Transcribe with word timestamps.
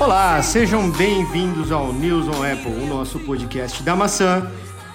Olá, 0.00 0.42
sejam 0.42 0.90
bem-vindos 0.90 1.70
ao 1.70 1.92
News 1.92 2.26
on 2.26 2.42
Apple, 2.42 2.72
o 2.72 2.86
nosso 2.86 3.18
podcast 3.18 3.82
da 3.82 3.94
maçã. 3.94 4.50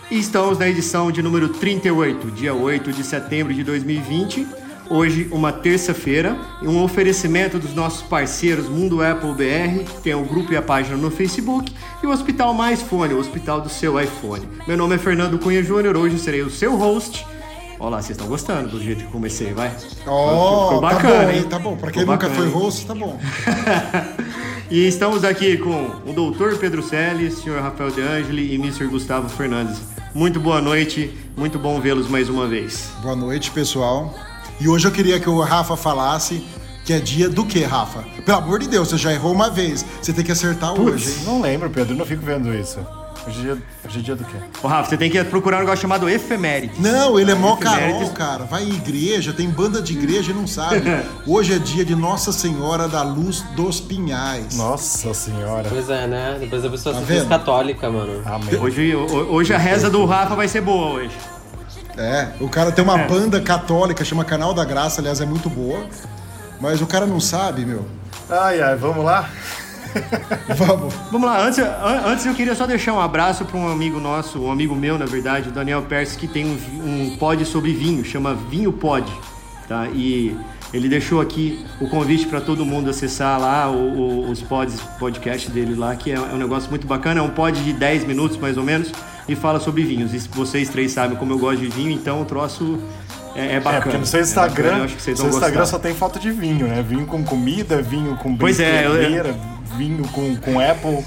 E 0.09 0.17
estamos 0.17 0.57
na 0.57 0.67
edição 0.67 1.11
de 1.11 1.21
número 1.21 1.47
38, 1.47 2.31
dia 2.31 2.55
8 2.55 2.91
de 2.91 3.03
setembro 3.03 3.53
de 3.53 3.63
2020. 3.63 4.47
Hoje, 4.89 5.29
uma 5.31 5.53
terça-feira, 5.53 6.35
um 6.63 6.81
oferecimento 6.83 7.59
dos 7.59 7.75
nossos 7.75 8.01
parceiros 8.01 8.67
Mundo 8.67 9.03
Apple 9.03 9.31
BR, 9.33 9.83
que 9.83 10.01
tem 10.01 10.15
o 10.15 10.25
grupo 10.25 10.51
e 10.51 10.57
a 10.57 10.61
página 10.63 10.97
no 10.97 11.11
Facebook, 11.11 11.71
e 12.01 12.07
o 12.07 12.09
Hospital 12.09 12.55
Mais 12.55 12.81
Fone, 12.81 13.13
o 13.13 13.19
hospital 13.19 13.61
do 13.61 13.69
seu 13.69 14.01
iPhone. 14.01 14.49
Meu 14.67 14.75
nome 14.75 14.95
é 14.95 14.97
Fernando 14.97 15.37
Cunha 15.37 15.61
Júnior, 15.61 15.95
hoje 15.95 16.17
serei 16.17 16.41
o 16.41 16.49
seu 16.49 16.75
host. 16.75 17.23
Olha 17.79 17.91
lá, 17.91 18.01
vocês 18.01 18.11
estão 18.11 18.27
gostando 18.27 18.69
do 18.69 18.81
jeito 18.81 19.03
que 19.03 19.11
comecei, 19.11 19.53
vai? 19.53 19.71
Oh, 20.07 20.63
Ficou 20.63 20.81
bacana, 20.81 21.13
tá 21.13 21.19
bom, 21.25 21.29
hein? 21.29 21.43
Tá 21.43 21.59
bom, 21.59 21.77
pra 21.77 21.91
quem 21.91 22.01
Ficou 22.01 22.15
nunca 22.15 22.27
bacana, 22.29 22.49
foi 22.49 22.59
host, 22.59 22.87
tá 22.87 22.95
bom. 22.95 23.19
e 24.69 24.87
estamos 24.87 25.23
aqui 25.23 25.57
com 25.57 25.91
o 26.05 26.13
doutor 26.13 26.57
Pedro 26.57 26.81
Selle, 26.81 27.29
senhor 27.31 27.61
Rafael 27.61 27.91
De 27.91 28.01
Angeli 28.01 28.53
e 28.53 28.55
Mr. 28.55 28.87
Gustavo 28.87 29.29
Fernandes. 29.29 29.81
Muito 30.13 30.39
boa 30.39 30.61
noite, 30.61 31.11
muito 31.37 31.59
bom 31.59 31.79
vê-los 31.79 32.07
mais 32.07 32.29
uma 32.29 32.47
vez. 32.47 32.89
Boa 33.01 33.15
noite, 33.15 33.51
pessoal. 33.51 34.13
E 34.59 34.67
hoje 34.67 34.87
eu 34.87 34.91
queria 34.91 35.19
que 35.19 35.29
o 35.29 35.39
Rafa 35.41 35.75
falasse 35.75 36.43
que 36.85 36.93
é 36.93 36.99
dia 36.99 37.27
do 37.27 37.45
que, 37.45 37.63
Rafa? 37.63 38.03
Pelo 38.23 38.37
amor 38.37 38.59
de 38.59 38.67
Deus, 38.67 38.89
você 38.89 38.97
já 38.97 39.11
errou 39.11 39.33
uma 39.33 39.49
vez. 39.49 39.85
Você 40.01 40.13
tem 40.13 40.23
que 40.23 40.31
acertar 40.31 40.73
Puts, 40.73 40.93
hoje. 40.93 41.09
Hein? 41.09 41.25
Não 41.25 41.41
lembro, 41.41 41.69
Pedro. 41.69 41.95
Não 41.95 42.05
fico 42.05 42.23
vendo 42.23 42.53
isso. 42.53 42.79
Hoje 43.27 43.39
é 43.39 43.41
dia, 43.41 43.57
hoje 43.85 43.99
é 43.99 44.01
dia 44.01 44.15
do 44.15 44.23
quê? 44.23 44.37
Ô, 44.61 44.67
Rafa, 44.67 44.89
você 44.89 44.97
tem 44.97 45.09
que 45.09 45.23
procurar 45.23 45.57
um 45.57 45.59
negócio 45.61 45.81
chamado 45.81 46.07
efeméride. 46.07 46.79
Não, 46.79 47.19
ele 47.19 47.31
é 47.31 47.35
mó 47.35 47.55
carol, 47.55 48.07
cara. 48.11 48.43
Vai 48.43 48.63
em 48.63 48.75
igreja, 48.75 49.33
tem 49.33 49.49
banda 49.49 49.81
de 49.81 49.93
igreja 49.93 50.31
e 50.31 50.33
não 50.33 50.45
sabe. 50.45 50.83
Hoje 51.25 51.53
é 51.53 51.57
dia 51.57 51.83
de 51.83 51.95
Nossa 51.95 52.31
Senhora 52.31 52.87
da 52.87 53.01
Luz 53.01 53.41
dos 53.55 53.79
Pinhais. 53.79 54.55
Nossa 54.55 55.13
Senhora. 55.13 55.67
Pois 55.69 55.89
é, 55.89 56.05
né? 56.05 56.37
Depois 56.39 56.63
a 56.63 56.69
pessoa 56.69 56.93
tá 56.93 57.01
se 57.01 57.07
fez 57.07 57.23
católica, 57.27 57.89
mano. 57.89 58.21
Amém. 58.25 58.59
Hoje, 58.59 58.95
hoje 58.95 59.53
a 59.53 59.57
reza 59.57 59.89
do 59.89 60.05
Rafa 60.05 60.35
vai 60.35 60.47
ser 60.47 60.61
boa 60.61 60.93
hoje. 60.93 61.17
É, 61.97 62.27
o 62.39 62.49
cara 62.49 62.71
tem 62.71 62.83
uma 62.83 62.99
é. 62.99 63.07
banda 63.07 63.39
católica, 63.41 64.03
chama 64.03 64.23
Canal 64.25 64.53
da 64.53 64.65
Graça, 64.65 65.01
aliás, 65.01 65.19
é 65.19 65.25
muito 65.25 65.49
boa. 65.49 65.85
Mas 66.59 66.81
o 66.81 66.85
cara 66.85 67.05
não 67.05 67.19
sabe, 67.19 67.65
meu. 67.65 67.85
Ai, 68.29 68.61
ai, 68.61 68.75
vamos 68.75 69.03
lá? 69.03 69.29
vamos. 70.55 70.93
Vamos 71.11 71.27
lá, 71.27 71.45
antes, 71.45 71.59
antes 72.05 72.25
eu 72.25 72.33
queria 72.33 72.55
só 72.55 72.65
deixar 72.65 72.93
um 72.93 72.99
abraço 72.99 73.45
para 73.45 73.57
um 73.57 73.67
amigo 73.67 73.99
nosso, 73.99 74.39
um 74.41 74.51
amigo 74.51 74.75
meu, 74.75 74.97
na 74.97 75.05
verdade, 75.05 75.49
o 75.49 75.51
Daniel 75.51 75.83
Percy, 75.83 76.17
que 76.17 76.27
tem 76.27 76.45
um, 76.45 76.57
um 76.83 77.17
pod 77.17 77.43
sobre 77.45 77.73
vinho, 77.73 78.03
chama 78.03 78.33
Vinho 78.33 78.71
Pod, 78.71 79.11
tá? 79.67 79.87
E 79.93 80.35
ele 80.73 80.89
deixou 80.89 81.21
aqui 81.21 81.65
o 81.79 81.87
convite 81.87 82.25
para 82.27 82.41
todo 82.41 82.65
mundo 82.65 82.89
acessar 82.89 83.39
lá 83.39 83.69
o, 83.69 83.75
o, 83.75 84.29
os 84.29 84.41
pods, 84.41 84.79
podcast 84.99 85.49
dele 85.49 85.75
lá, 85.75 85.95
que 85.95 86.11
é, 86.11 86.15
é 86.15 86.19
um 86.19 86.37
negócio 86.37 86.69
muito 86.69 86.85
bacana, 86.85 87.19
é 87.19 87.23
um 87.23 87.29
pod 87.29 87.57
de 87.63 87.73
10 87.73 88.05
minutos 88.05 88.37
mais 88.37 88.57
ou 88.57 88.63
menos 88.63 88.91
e 89.27 89.35
fala 89.35 89.59
sobre 89.59 89.83
vinhos. 89.83 90.13
E 90.13 90.19
vocês 90.29 90.69
três 90.69 90.91
sabem 90.91 91.17
como 91.17 91.31
eu 91.33 91.39
gosto 91.39 91.59
de 91.59 91.67
vinho, 91.67 91.91
então 91.91 92.21
o 92.21 92.25
troço 92.25 92.79
é, 93.35 93.55
é 93.55 93.59
bacana. 93.59 93.77
É, 93.77 93.81
porque 93.81 93.97
no 93.97 94.05
seu 94.05 94.21
Instagram, 94.21 94.67
é 94.67 94.71
bacana, 94.81 94.99
seu 94.99 95.29
Instagram 95.29 95.65
só 95.65 95.79
tem 95.79 95.93
foto 95.93 96.19
de 96.19 96.31
vinho, 96.31 96.67
né? 96.67 96.83
Vinho 96.87 97.05
com 97.05 97.23
comida, 97.23 97.81
vinho 97.81 98.15
com 98.17 98.35
pois 98.35 98.59
é, 98.59 98.85
eu... 98.85 99.54
vinho 99.77 100.07
com, 100.09 100.35
com 100.37 100.59
Apple. 100.59 101.03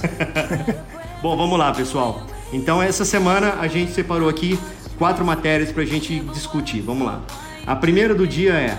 Bom, 1.22 1.36
vamos 1.36 1.58
lá, 1.58 1.72
pessoal. 1.72 2.26
Então, 2.52 2.82
essa 2.82 3.04
semana 3.04 3.54
a 3.60 3.68
gente 3.68 3.92
separou 3.92 4.28
aqui 4.28 4.58
quatro 4.98 5.24
matérias 5.24 5.70
para 5.70 5.82
a 5.82 5.86
gente 5.86 6.20
discutir. 6.20 6.80
Vamos 6.80 7.06
lá. 7.06 7.22
A 7.66 7.76
primeira 7.76 8.14
do 8.14 8.26
dia 8.26 8.52
é 8.54 8.78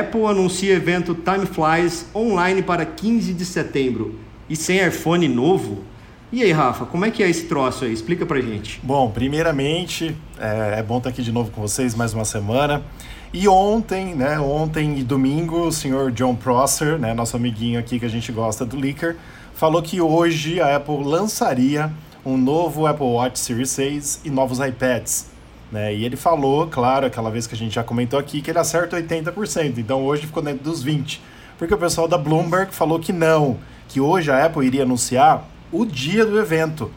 Apple 0.00 0.24
anuncia 0.24 0.74
evento 0.74 1.14
Time 1.14 1.46
Flies 1.46 2.06
online 2.14 2.62
para 2.62 2.84
15 2.84 3.34
de 3.34 3.44
setembro. 3.44 4.14
E 4.48 4.54
sem 4.54 4.86
iPhone 4.86 5.26
novo? 5.28 5.84
E 6.32 6.42
aí, 6.44 6.52
Rafa, 6.52 6.86
como 6.86 7.04
é 7.04 7.10
que 7.10 7.24
é 7.24 7.28
esse 7.28 7.46
troço 7.46 7.84
aí? 7.84 7.92
Explica 7.92 8.24
pra 8.24 8.40
gente. 8.40 8.78
Bom, 8.84 9.10
primeiramente, 9.10 10.14
é, 10.38 10.78
é 10.78 10.82
bom 10.82 10.98
estar 10.98 11.10
aqui 11.10 11.22
de 11.22 11.32
novo 11.32 11.50
com 11.50 11.60
vocês 11.60 11.94
mais 11.94 12.14
uma 12.14 12.24
semana. 12.24 12.84
E 13.32 13.46
ontem, 13.46 14.12
né, 14.12 14.40
ontem 14.40 14.98
e 14.98 15.04
domingo, 15.04 15.68
o 15.68 15.72
senhor 15.72 16.10
John 16.10 16.34
Prosser, 16.34 16.98
né, 16.98 17.14
nosso 17.14 17.36
amiguinho 17.36 17.78
aqui 17.78 18.00
que 18.00 18.04
a 18.04 18.08
gente 18.08 18.32
gosta 18.32 18.66
do 18.66 18.76
Liquor, 18.76 19.14
falou 19.54 19.80
que 19.80 20.00
hoje 20.00 20.60
a 20.60 20.74
Apple 20.74 21.04
lançaria 21.04 21.92
um 22.26 22.36
novo 22.36 22.88
Apple 22.88 23.06
Watch 23.06 23.38
Series 23.38 23.70
6 23.70 24.22
e 24.24 24.30
novos 24.30 24.58
iPads. 24.58 25.30
Né? 25.70 25.94
E 25.94 26.04
ele 26.04 26.16
falou, 26.16 26.66
claro, 26.66 27.06
aquela 27.06 27.30
vez 27.30 27.46
que 27.46 27.54
a 27.54 27.56
gente 27.56 27.72
já 27.72 27.84
comentou 27.84 28.18
aqui, 28.18 28.42
que 28.42 28.50
ele 28.50 28.58
acerta 28.58 29.00
80%, 29.00 29.78
então 29.78 30.04
hoje 30.04 30.26
ficou 30.26 30.42
dentro 30.42 30.64
dos 30.64 30.84
20%. 30.84 31.20
Porque 31.56 31.72
o 31.72 31.78
pessoal 31.78 32.08
da 32.08 32.18
Bloomberg 32.18 32.74
falou 32.74 32.98
que 32.98 33.12
não, 33.12 33.58
que 33.86 34.00
hoje 34.00 34.28
a 34.32 34.44
Apple 34.44 34.66
iria 34.66 34.82
anunciar 34.82 35.44
o 35.70 35.84
dia 35.84 36.26
do 36.26 36.36
evento. 36.36 36.90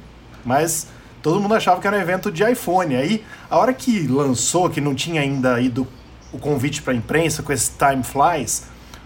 Mas 0.44 0.88
todo 1.22 1.40
mundo 1.40 1.54
achava 1.54 1.80
que 1.80 1.86
era 1.86 1.96
um 1.96 2.02
evento 2.02 2.32
de 2.32 2.44
iPhone. 2.50 2.96
Aí, 2.96 3.24
a 3.52 3.58
hora 3.60 3.72
que 3.72 4.08
lançou, 4.08 4.68
que 4.68 4.82
não 4.82 4.96
tinha 4.96 5.22
ainda 5.22 5.62
ido 5.62 5.86
o 6.34 6.40
convite 6.40 6.82
para 6.82 6.92
a 6.92 6.96
imprensa 6.96 7.44
com 7.44 7.54
esse 7.54 7.72
Time 7.72 8.04
Flies, 8.04 8.66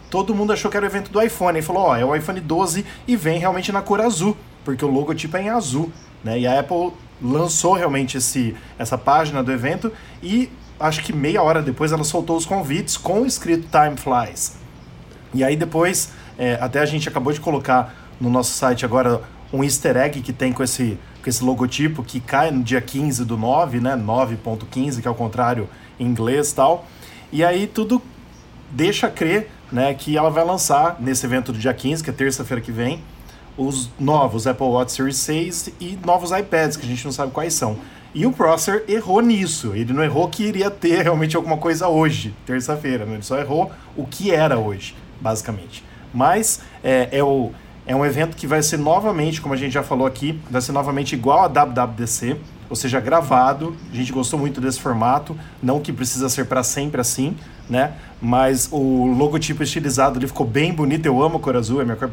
todo 0.10 0.34
mundo 0.34 0.54
achou 0.54 0.72
que 0.72 0.78
era 0.78 0.86
o 0.86 0.90
evento 0.90 1.12
do 1.12 1.22
iPhone. 1.22 1.60
E 1.60 1.62
falou: 1.62 1.84
Ó, 1.84 1.92
oh, 1.92 1.96
é 1.96 2.06
o 2.06 2.16
iPhone 2.16 2.40
12 2.40 2.86
e 3.08 3.16
vem 3.16 3.38
realmente 3.38 3.72
na 3.72 3.82
cor 3.82 4.02
azul, 4.02 4.36
porque 4.64 4.84
o 4.84 4.88
logotipo 4.88 5.38
é 5.38 5.44
em 5.44 5.50
azul. 5.50 5.92
Né? 6.24 6.40
E 6.40 6.48
a 6.48 6.60
Apple 6.60 6.94
lançou 7.22 7.74
realmente 7.74 8.18
esse, 8.18 8.56
essa 8.78 8.98
página 8.98 9.44
do 9.44 9.52
evento 9.52 9.92
e 10.22 10.50
acho 10.80 11.04
que 11.04 11.12
meia 11.12 11.42
hora 11.42 11.62
depois 11.62 11.92
ela 11.92 12.04
soltou 12.04 12.38
os 12.38 12.46
convites 12.46 12.96
com 12.96 13.22
o 13.22 13.26
escrito 13.26 13.68
Time 13.70 13.98
Flies. 13.98 14.58
E 15.34 15.44
aí 15.44 15.56
depois, 15.56 16.12
é, 16.38 16.58
até 16.62 16.80
a 16.80 16.86
gente 16.86 17.10
acabou 17.10 17.34
de 17.34 17.40
colocar 17.40 17.94
no 18.20 18.30
nosso 18.30 18.54
site 18.54 18.86
agora 18.86 19.22
um 19.52 19.64
easter 19.64 19.98
egg 19.98 20.22
que 20.22 20.34
tem 20.34 20.52
com 20.52 20.64
esse, 20.64 20.98
com 21.24 21.30
esse 21.30 21.44
logotipo 21.44 22.04
que 22.04 22.20
cai 22.20 22.52
no 22.52 22.64
dia 22.64 22.82
15 22.82 23.26
do 23.26 23.38
9, 23.38 23.80
né? 23.80 23.96
9.15, 23.96 25.02
que 25.02 25.08
é 25.08 25.12
o 25.12 25.16
contrário 25.16 25.70
em 26.00 26.06
inglês 26.06 26.52
e 26.52 26.56
tal. 26.56 26.86
E 27.32 27.44
aí 27.44 27.68
tudo 27.68 28.02
deixa 28.72 29.10
crer 29.10 29.50
né, 29.72 29.94
que 29.94 30.18
ela 30.18 30.30
vai 30.30 30.46
lançar 30.46 30.98
nesse 31.00 31.26
evento 31.26 31.52
do 31.52 31.60
dia 31.60 31.74
15, 31.74 32.04
que 32.04 32.10
é 32.10 32.14
terça-feira 32.14 32.62
que 32.62 32.72
vem, 32.72 33.02
os 33.58 33.90
novos 34.00 34.48
Apple 34.48 34.68
Watch 34.68 34.92
Series 34.92 35.18
6 35.18 35.70
e 35.80 36.00
novos 36.06 36.32
iPads, 36.32 36.78
que 36.78 36.86
a 36.86 36.90
gente 36.90 37.04
não 37.04 37.12
sabe 37.12 37.32
quais 37.32 37.54
são. 37.54 37.78
E 38.14 38.26
o 38.26 38.32
Prosser 38.32 38.84
errou 38.88 39.22
nisso. 39.22 39.74
Ele 39.76 39.94
não 39.94 40.04
errou 40.04 40.28
que 40.28 40.44
iria 40.44 40.72
ter 40.72 41.04
realmente 41.04 41.36
alguma 41.36 41.58
coisa 41.58 41.88
hoje, 41.88 42.34
terça-feira. 42.46 43.06
Né? 43.06 43.16
Ele 43.16 43.24
só 43.24 43.38
errou 43.38 43.72
o 43.96 44.06
que 44.06 44.32
era 44.32 44.58
hoje, 44.58 44.96
basicamente. 45.20 45.84
Mas 46.14 46.62
é, 46.84 47.10
é 47.12 47.24
o 47.24 47.52
é 47.86 47.96
um 47.96 48.06
evento 48.06 48.36
que 48.36 48.46
vai 48.46 48.62
ser 48.62 48.78
novamente, 48.78 49.40
como 49.40 49.54
a 49.54 49.58
gente 49.58 49.72
já 49.72 49.82
falou 49.82 50.06
aqui, 50.06 50.38
vai 50.52 50.62
ser 50.62 50.74
novamente 50.74 51.14
igual 51.16 51.46
a 51.46 51.48
WWDC, 51.48 52.36
ou 52.70 52.76
seja, 52.76 53.00
gravado. 53.00 53.76
A 53.92 53.96
gente 53.96 54.12
gostou 54.12 54.40
muito 54.40 54.60
desse 54.62 54.80
formato, 54.80 55.36
não 55.62 55.80
que 55.80 55.92
precisa 55.92 56.30
ser 56.30 56.46
para 56.46 56.64
sempre 56.64 57.02
assim, 57.02 57.36
né? 57.70 57.94
Mas 58.22 58.70
o 58.72 59.06
logotipo 59.06 59.64
estilizado 59.64 60.20
ele 60.20 60.28
ficou 60.28 60.46
bem 60.46 60.74
bonito. 60.74 61.06
Eu 61.06 61.22
amo 61.22 61.38
a 61.38 61.40
cor 61.40 61.56
azul, 61.56 61.82
é 61.82 61.86
minha 61.86 61.98
cor 61.98 62.12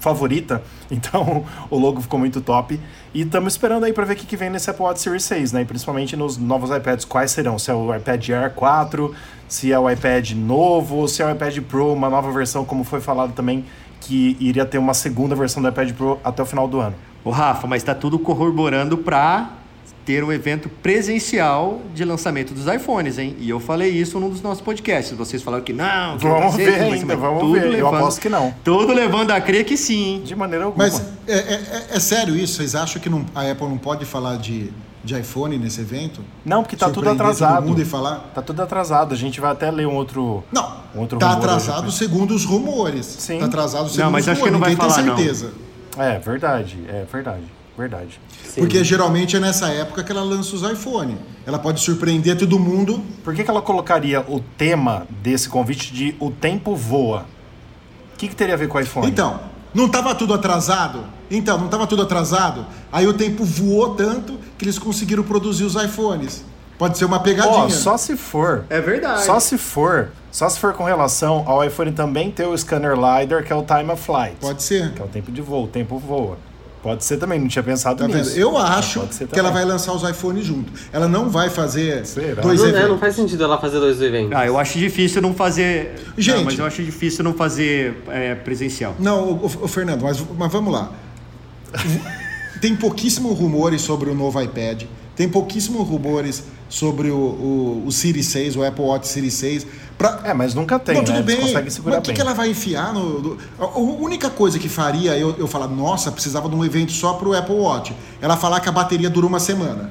favorita. 0.00 0.62
Então 0.90 1.44
o 1.68 1.78
logo 1.78 2.00
ficou 2.00 2.18
muito 2.18 2.40
top. 2.40 2.80
E 3.12 3.20
estamos 3.20 3.52
esperando 3.52 3.84
aí 3.84 3.92
para 3.92 4.06
ver 4.06 4.14
o 4.14 4.16
que 4.16 4.36
vem 4.38 4.48
nesse 4.48 4.70
Apple 4.70 4.84
Watch 4.84 5.02
Series 5.02 5.22
6, 5.24 5.52
né? 5.52 5.60
E 5.60 5.64
principalmente 5.66 6.16
nos 6.16 6.38
novos 6.38 6.70
iPads, 6.70 7.04
quais 7.04 7.30
serão? 7.30 7.58
Se 7.58 7.70
é 7.70 7.74
o 7.74 7.94
iPad 7.94 8.30
Air 8.30 8.54
4, 8.54 9.14
se 9.46 9.70
é 9.70 9.78
o 9.78 9.90
iPad 9.90 10.30
novo, 10.30 11.06
se 11.06 11.20
é 11.20 11.26
o 11.26 11.30
iPad 11.30 11.58
Pro, 11.60 11.92
uma 11.92 12.08
nova 12.08 12.32
versão, 12.32 12.64
como 12.64 12.84
foi 12.84 13.02
falado 13.02 13.34
também 13.34 13.66
que 14.00 14.34
iria 14.40 14.64
ter 14.64 14.78
uma 14.78 14.94
segunda 14.94 15.34
versão 15.34 15.62
do 15.62 15.68
iPad 15.68 15.92
Pro 15.92 16.18
até 16.24 16.42
o 16.42 16.46
final 16.46 16.66
do 16.66 16.80
ano. 16.80 16.94
O 17.28 17.30
Rafa, 17.30 17.66
mas 17.66 17.82
está 17.82 17.94
tudo 17.94 18.18
corroborando 18.18 18.96
para 18.96 19.50
ter 20.06 20.24
um 20.24 20.32
evento 20.32 20.66
presencial 20.66 21.82
de 21.94 22.02
lançamento 22.02 22.54
dos 22.54 22.66
iPhones, 22.66 23.18
hein? 23.18 23.36
E 23.38 23.50
eu 23.50 23.60
falei 23.60 23.90
isso 23.90 24.18
num 24.18 24.30
dos 24.30 24.40
nossos 24.40 24.62
podcasts. 24.62 25.14
Vocês 25.14 25.42
falaram 25.42 25.62
que 25.62 25.74
não, 25.74 26.16
que 26.16 26.26
vamos 26.26 26.54
ser, 26.54 26.70
ver 26.70 26.80
ainda, 26.84 27.14
vamos 27.14 27.40
tudo 27.40 27.52
ver. 27.52 27.64
Levando, 27.64 27.76
eu 27.80 27.88
aposto 27.88 28.18
que 28.22 28.30
não. 28.30 28.54
Tudo 28.64 28.94
levando 28.94 29.32
a 29.32 29.40
crer 29.42 29.66
que 29.66 29.76
sim. 29.76 30.22
De 30.24 30.34
maneira 30.34 30.64
alguma. 30.64 30.82
Mas 30.82 31.02
é, 31.26 31.34
é, 31.34 31.52
é, 31.52 31.86
é 31.96 32.00
sério 32.00 32.34
isso? 32.34 32.54
Vocês 32.54 32.74
acham 32.74 32.98
que 32.98 33.10
não, 33.10 33.26
a 33.34 33.42
Apple 33.42 33.68
não 33.68 33.76
pode 33.76 34.06
falar 34.06 34.38
de 34.38 34.72
de 35.04 35.18
iPhone 35.18 35.58
nesse 35.58 35.82
evento? 35.82 36.22
Não, 36.44 36.62
porque 36.62 36.76
tá 36.76 36.88
tudo 36.90 37.10
atrasado. 37.10 37.56
Todo 37.56 37.68
mundo 37.68 37.82
e 37.82 37.84
falar? 37.84 38.30
Tá 38.34 38.42
tudo 38.42 38.62
atrasado. 38.62 39.12
A 39.14 39.16
gente 39.16 39.38
vai 39.38 39.52
até 39.52 39.70
ler 39.70 39.86
um 39.86 39.94
outro. 39.94 40.42
Não. 40.50 40.78
Um 40.94 41.00
outro 41.00 41.18
tá 41.18 41.32
atrasado 41.32 41.90
segundo 41.92 42.34
os 42.34 42.46
rumores. 42.46 43.04
Sim. 43.04 43.38
Tá 43.38 43.46
atrasado 43.46 43.88
segundo 43.90 44.04
não, 44.04 44.10
mas 44.12 44.24
os 44.24 44.28
acho 44.30 44.40
rumores. 44.40 44.44
Que 44.44 44.52
não 44.52 44.60
vai 44.60 44.70
Ninguém 44.70 44.90
falar, 44.90 45.16
tem 45.16 45.24
certeza. 45.24 45.46
Não. 45.46 45.67
É 45.98 46.18
verdade, 46.18 46.78
é 46.88 47.04
verdade. 47.10 47.44
Verdade. 47.76 48.20
Sim. 48.44 48.60
Porque 48.60 48.82
geralmente 48.82 49.36
é 49.36 49.40
nessa 49.40 49.68
época 49.68 50.02
que 50.02 50.10
ela 50.10 50.22
lança 50.22 50.56
os 50.56 50.62
iPhone. 50.68 51.16
Ela 51.46 51.60
pode 51.60 51.80
surpreender 51.80 52.36
todo 52.36 52.58
mundo. 52.58 53.00
Por 53.22 53.32
que, 53.32 53.44
que 53.44 53.50
ela 53.50 53.62
colocaria 53.62 54.20
o 54.20 54.40
tema 54.40 55.06
desse 55.22 55.48
convite 55.48 55.92
de 55.92 56.16
O 56.18 56.28
Tempo 56.28 56.74
Voa? 56.74 57.24
O 58.14 58.16
que, 58.18 58.26
que 58.26 58.34
teria 58.34 58.54
a 58.54 58.58
ver 58.58 58.66
com 58.66 58.78
o 58.78 58.80
iPhone? 58.80 59.06
Então, 59.06 59.38
não 59.72 59.86
estava 59.86 60.12
tudo 60.12 60.34
atrasado? 60.34 61.04
Então, 61.30 61.56
não 61.56 61.66
estava 61.66 61.86
tudo 61.86 62.02
atrasado? 62.02 62.66
Aí 62.90 63.06
o 63.06 63.12
tempo 63.12 63.44
voou 63.44 63.94
tanto 63.94 64.38
que 64.56 64.64
eles 64.64 64.76
conseguiram 64.76 65.22
produzir 65.22 65.62
os 65.62 65.76
iPhones. 65.76 66.44
Pode 66.78 66.96
ser 66.96 67.04
uma 67.04 67.20
pegadinha. 67.20 67.52
Ó, 67.54 67.68
só 67.68 67.96
se 67.96 68.16
for. 68.16 68.64
É 68.70 68.80
verdade. 68.80 69.24
Só 69.24 69.40
se 69.40 69.58
for. 69.58 70.08
Só 70.30 70.48
se 70.48 70.58
for 70.60 70.72
com 70.74 70.84
relação 70.84 71.42
ao 71.46 71.64
iPhone 71.64 71.90
também 71.92 72.30
ter 72.30 72.46
o 72.46 72.56
scanner 72.56 72.94
LiDAR, 72.94 73.42
que 73.44 73.52
é 73.52 73.56
o 73.56 73.62
time 73.64 73.90
of 73.90 74.00
flight. 74.02 74.36
Pode 74.40 74.62
ser. 74.62 74.92
Que 74.92 75.02
é 75.02 75.04
o 75.04 75.08
tempo 75.08 75.32
de 75.32 75.40
voo, 75.42 75.64
o 75.64 75.68
tempo 75.68 75.98
voa. 75.98 76.36
Pode 76.80 77.02
ser 77.04 77.16
também, 77.16 77.40
não 77.40 77.48
tinha 77.48 77.62
pensado 77.62 77.98
Tá 77.98 78.06
nisso. 78.06 78.30
vendo? 78.30 78.40
Eu 78.40 78.56
acho 78.56 79.00
que 79.32 79.36
ela 79.38 79.50
vai 79.50 79.64
lançar 79.64 79.92
os 79.92 80.08
iPhones 80.08 80.44
junto. 80.46 80.72
Ela 80.92 81.08
não 81.08 81.28
vai 81.28 81.50
fazer 81.50 82.06
Será? 82.06 82.40
dois 82.40 82.60
Não, 82.60 82.66
é, 82.66 82.70
eventos. 82.70 82.88
não 82.90 82.98
faz 82.98 83.16
sentido 83.16 83.42
ela 83.42 83.58
fazer 83.60 83.80
dois 83.80 84.00
eventos. 84.00 84.32
Ah, 84.36 84.46
eu 84.46 84.56
acho 84.56 84.78
difícil 84.78 85.20
não 85.20 85.34
fazer. 85.34 85.96
Gente. 86.16 86.36
Não, 86.36 86.44
mas 86.44 86.56
eu 86.58 86.64
acho 86.64 86.80
difícil 86.84 87.24
não 87.24 87.34
fazer 87.34 88.00
é, 88.08 88.36
presencial. 88.36 88.94
Não, 89.00 89.24
o, 89.24 89.32
o- 89.46 89.64
o 89.64 89.68
Fernando, 89.68 90.02
mas, 90.02 90.22
mas 90.38 90.52
vamos 90.52 90.72
lá. 90.72 90.92
Tem 92.60 92.74
pouquíssimos 92.76 93.36
rumores 93.38 93.80
sobre 93.82 94.08
o 94.10 94.14
novo 94.14 94.40
iPad. 94.40 94.84
Tem 95.18 95.28
pouquíssimos 95.28 95.84
rumores 95.84 96.44
sobre 96.68 97.10
o, 97.10 97.16
o, 97.16 97.82
o 97.86 97.90
Series 97.90 98.26
6, 98.26 98.54
o 98.54 98.62
Apple 98.64 98.84
Watch 98.84 99.08
Series 99.08 99.34
6. 99.34 99.66
Pra... 99.98 100.20
É, 100.22 100.32
mas 100.32 100.54
nunca 100.54 100.78
tem, 100.78 100.94
não, 100.94 101.02
né? 101.02 101.06
tudo 101.08 101.16
Eles 101.18 101.26
bem. 101.26 101.40
conseguem 101.44 101.70
segurar 101.70 101.96
mas 101.98 102.08
o 102.08 102.12
que, 102.12 102.20
ela 102.20 102.34
vai 102.34 102.50
enfiar 102.50 102.94
no. 102.94 103.20
no- 103.20 103.38
A 103.58 103.78
única 103.80 104.30
coisa 104.30 104.60
que 104.60 104.68
faria 104.68 105.18
eu, 105.18 105.34
eu 105.36 105.48
falar, 105.48 105.66
nossa, 105.66 106.12
precisava 106.12 106.48
de 106.48 106.54
um 106.54 106.64
evento 106.64 106.92
só 106.92 107.14
pro 107.14 107.36
Apple 107.36 107.56
Watch. 107.56 107.92
Ela 108.20 108.36
falar 108.36 108.60
que 108.60 108.68
a 108.68 108.72
bateria 108.72 109.10
dura 109.10 109.26
uma 109.26 109.40
semana. 109.40 109.90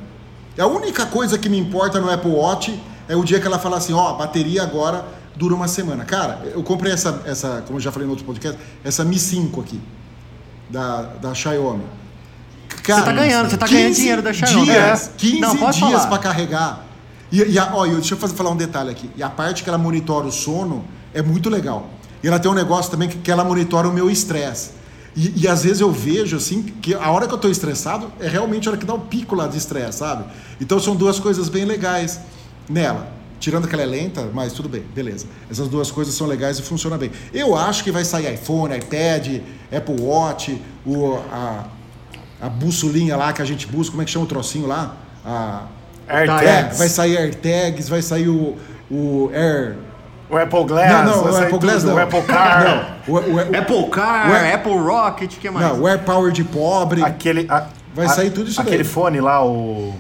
É 0.58 0.62
a 0.62 0.68
única 0.68 1.06
coisa 1.06 1.38
que 1.38 1.50
me 1.50 1.58
importa 1.60 2.00
no 2.00 2.10
Apple 2.10 2.32
Watch 2.32 2.82
é 3.10 3.16
o 3.18 3.24
dia 3.26 3.42
que 3.42 3.46
ela 3.48 3.60
falar 3.60 3.78
assim, 3.78 3.92
ó, 3.92 4.12
a 4.12 4.14
bateria 4.14 4.64
agora 4.64 5.06
dura 5.36 5.54
uma 5.54 5.68
semana. 5.68 6.06
Cara, 6.06 6.42
eu 6.56 6.64
comprei 6.64 6.94
essa, 6.94 7.22
essa 7.26 7.62
como 7.68 7.80
eu 7.80 7.82
já 7.84 7.92
falei 7.92 8.06
no 8.06 8.12
outro 8.14 8.26
podcast, 8.26 8.58
essa 8.82 9.04
Mi 9.04 9.20
5 9.20 9.60
aqui, 9.60 9.82
da, 10.70 11.02
da 11.02 11.34
Xiaomi. 11.34 11.84
Cara, 12.88 13.00
Você 13.02 13.06
tá 13.06 13.12
ganhando, 13.12 13.50
você 13.50 13.58
tá 13.58 13.68
ganhando 13.68 13.94
dinheiro 13.96 14.22
da 14.22 14.34
Xiaomi. 14.34 14.66
Dias, 14.66 15.08
É. 15.08 15.12
15 15.18 15.40
Não, 15.42 15.56
dias 15.56 15.78
falar. 15.78 16.08
para 16.08 16.18
carregar. 16.18 16.86
E, 17.32 17.44
e 17.44 17.60
a, 17.60 17.76
ó, 17.76 17.86
deixa 17.86 18.14
eu 18.14 18.18
fazer, 18.18 18.34
falar 18.36 18.52
um 18.52 18.56
detalhe 18.56 18.90
aqui. 18.90 19.10
E 19.16 19.22
a 19.22 19.30
parte 19.30 19.62
que 19.64 19.70
ela 19.70 19.78
monitora 19.78 20.26
o 20.26 20.32
sono 20.32 20.86
é 21.14 21.22
muito 21.22 21.50
legal. 21.50 21.90
E 22.24 22.28
ela 22.28 22.40
tem 22.40 22.50
um 22.50 22.54
negócio 22.56 22.90
também 22.90 23.10
que, 23.10 23.18
que 23.18 23.30
ela 23.30 23.44
monitora 23.44 23.88
o 23.88 23.94
meu 23.94 24.10
estresse. 24.10 24.72
E, 25.16 25.34
e 25.44 25.48
às 25.48 25.64
vezes 25.64 25.82
eu 25.82 25.92
vejo 25.92 26.38
assim 26.38 26.64
que 26.64 26.94
a 26.96 27.12
hora 27.12 27.28
que 27.28 27.34
eu 27.34 27.38
tô 27.38 27.50
estressado 27.50 28.12
é 28.20 28.28
realmente 28.28 28.68
a 28.68 28.72
hora 28.72 28.80
que 28.80 28.86
dá 28.86 28.94
o 28.94 29.00
pico 29.00 29.36
lá 29.36 29.48
de 29.48 29.58
estresse, 29.58 29.98
sabe? 30.00 30.24
Então 30.62 30.80
são 30.80 30.96
duas 30.96 31.20
coisas 31.20 31.50
bem 31.50 31.66
legais 31.66 32.20
nela. 32.70 33.12
Tirando 33.40 33.68
que 33.68 33.76
ela 33.76 33.84
é 33.84 33.86
lenta, 33.86 34.30
mas 34.34 34.54
tudo 34.54 34.68
bem, 34.70 34.84
beleza. 34.96 35.26
Essas 35.52 35.68
duas 35.68 35.92
coisas 35.92 36.14
são 36.16 36.26
legais 36.26 36.58
e 36.58 36.62
funcionam 36.64 36.98
bem. 36.98 37.12
Eu 37.34 37.56
acho 37.56 37.84
que 37.84 37.92
vai 37.92 38.04
sair 38.06 38.34
iPhone, 38.34 38.76
iPad, 38.76 39.42
Apple 39.76 40.02
Watch, 40.02 40.60
o, 40.86 41.18
a, 41.32 41.66
a 42.42 42.50
bussolinha 42.50 43.16
lá 43.18 43.34
que 43.34 43.42
a 43.42 43.46
gente 43.46 43.68
busca, 43.68 43.92
como 43.92 44.02
é 44.02 44.06
que 44.06 44.12
chama 44.12 44.26
o 44.26 44.28
trocinho 44.28 44.68
lá? 44.68 44.96
A, 45.26 45.64
AirTags. 46.08 46.48
é, 46.48 46.64
vai 46.78 46.90
sair 46.90 47.18
AirTags, 47.18 47.90
vai 47.90 48.02
sair 48.02 48.30
o, 48.30 48.56
o 48.90 49.30
Air. 49.34 49.76
O 50.30 50.36
Apple 50.38 50.66
Glass, 50.66 51.06
não, 51.06 51.24
não, 51.24 51.32
o 51.32 51.38
Apple 51.38 51.58
Glass 51.60 51.76
tudo, 51.84 51.88
não. 51.88 51.96
o 51.96 52.00
Apple 52.02 52.22
Car, 52.24 52.64
Não, 53.08 53.14
o, 53.16 53.18
o, 53.18 53.36
o, 53.36 53.40
Apple 53.40 53.90
Car, 53.90 54.30
Ué. 54.32 54.54
Apple 54.54 54.74
Rocket, 54.78 55.34
o 55.34 55.40
que 55.40 55.50
mais? 55.50 55.66
não, 55.68 55.82
o 55.82 55.88
Air 55.88 56.00
Power 56.04 56.32
de 56.34 56.44
pobre. 56.44 57.02
aquele... 57.04 57.46
a- 57.50 57.68
Vai 57.96 58.06
a- 58.06 58.10
sair 58.10 58.30
tudo 58.32 58.50
isso 58.50 58.60
Aquele 58.62 58.84
daí. 58.84 58.86
fone 58.86 59.20
lá, 59.22 59.44
o, 59.44 59.96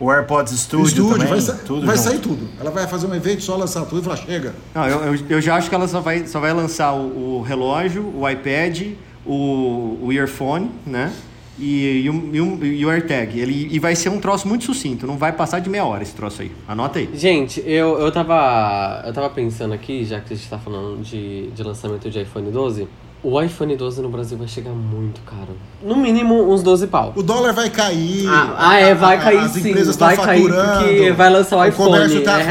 o 0.00 0.12
AirPods 0.12 0.52
o 0.52 0.56
Studio, 0.58 0.86
estúdio, 0.86 1.12
também. 1.12 1.28
vai, 1.28 1.40
sa- 1.40 1.54
tudo 1.64 1.86
vai 1.86 1.96
sair 1.96 2.18
tudo. 2.18 2.48
Ela 2.60 2.70
vai 2.72 2.86
fazer 2.88 3.06
um 3.06 3.14
evento 3.14 3.42
só 3.42 3.56
lançar 3.56 3.82
tudo 3.86 4.00
e 4.00 4.04
falar, 4.04 4.16
chega. 4.16 4.52
Não, 4.74 4.86
eu, 4.86 5.14
eu, 5.14 5.20
eu 5.30 5.40
já 5.40 5.54
acho 5.56 5.68
que 5.68 5.74
ela 5.74 5.86
só 5.88 6.00
vai, 6.00 6.26
só 6.26 6.40
vai 6.40 6.52
lançar 6.52 6.92
o, 6.92 7.38
o 7.38 7.42
relógio, 7.42 8.12
o 8.14 8.28
iPad, 8.28 8.82
o, 9.24 9.98
o 10.02 10.12
earphone, 10.12 10.70
né? 10.84 11.12
E, 11.58 12.02
e, 12.04 12.10
um- 12.10 12.30
e, 12.32 12.40
um- 12.40 12.64
e 12.64 12.86
o 12.86 12.90
AirTag. 12.90 13.38
Ele, 13.38 13.68
e 13.70 13.78
vai 13.78 13.94
ser 13.96 14.08
um 14.10 14.20
troço 14.20 14.46
muito 14.46 14.64
sucinto, 14.64 15.06
não 15.06 15.16
vai 15.16 15.32
passar 15.32 15.58
de 15.60 15.68
meia 15.68 15.84
hora 15.84 16.02
esse 16.02 16.14
troço 16.14 16.42
aí. 16.42 16.52
Anota 16.68 16.98
aí. 17.00 17.08
Gente, 17.14 17.60
eu, 17.66 17.98
eu 17.98 18.12
tava. 18.12 19.02
Eu 19.06 19.12
tava 19.12 19.28
pensando 19.30 19.74
aqui, 19.74 20.04
já 20.04 20.20
que 20.20 20.32
a 20.34 20.36
gente 20.36 20.48
tá 20.48 20.58
falando 20.58 21.02
de, 21.02 21.48
de 21.48 21.62
lançamento 21.62 22.08
de 22.08 22.20
iPhone 22.22 22.50
12, 22.50 22.86
o 23.20 23.42
iPhone 23.42 23.76
12 23.76 24.00
no 24.00 24.08
Brasil 24.08 24.38
vai 24.38 24.46
chegar 24.46 24.70
muito 24.70 25.20
caro. 25.22 25.56
No 25.82 25.96
mínimo 25.96 26.52
uns 26.52 26.62
12 26.62 26.86
pau. 26.86 27.12
O 27.16 27.22
dólar 27.24 27.52
vai 27.52 27.68
cair. 27.68 28.28
Ah, 28.28 28.54
ah, 28.56 28.78
é, 28.78 28.94
vai 28.94 29.16
a- 29.16 29.20
cair 29.20 29.38
as 29.38 29.50
sim. 29.50 29.70
empresas 29.70 29.96
Vai 29.96 30.16
cair 30.16 30.48
porque 30.48 31.10
vai 31.12 31.28
lançar 31.28 31.56
o 31.56 31.64
iPhone. 31.66 31.90
comércio 31.90 32.22
tá 32.22 32.40
é. 32.40 32.46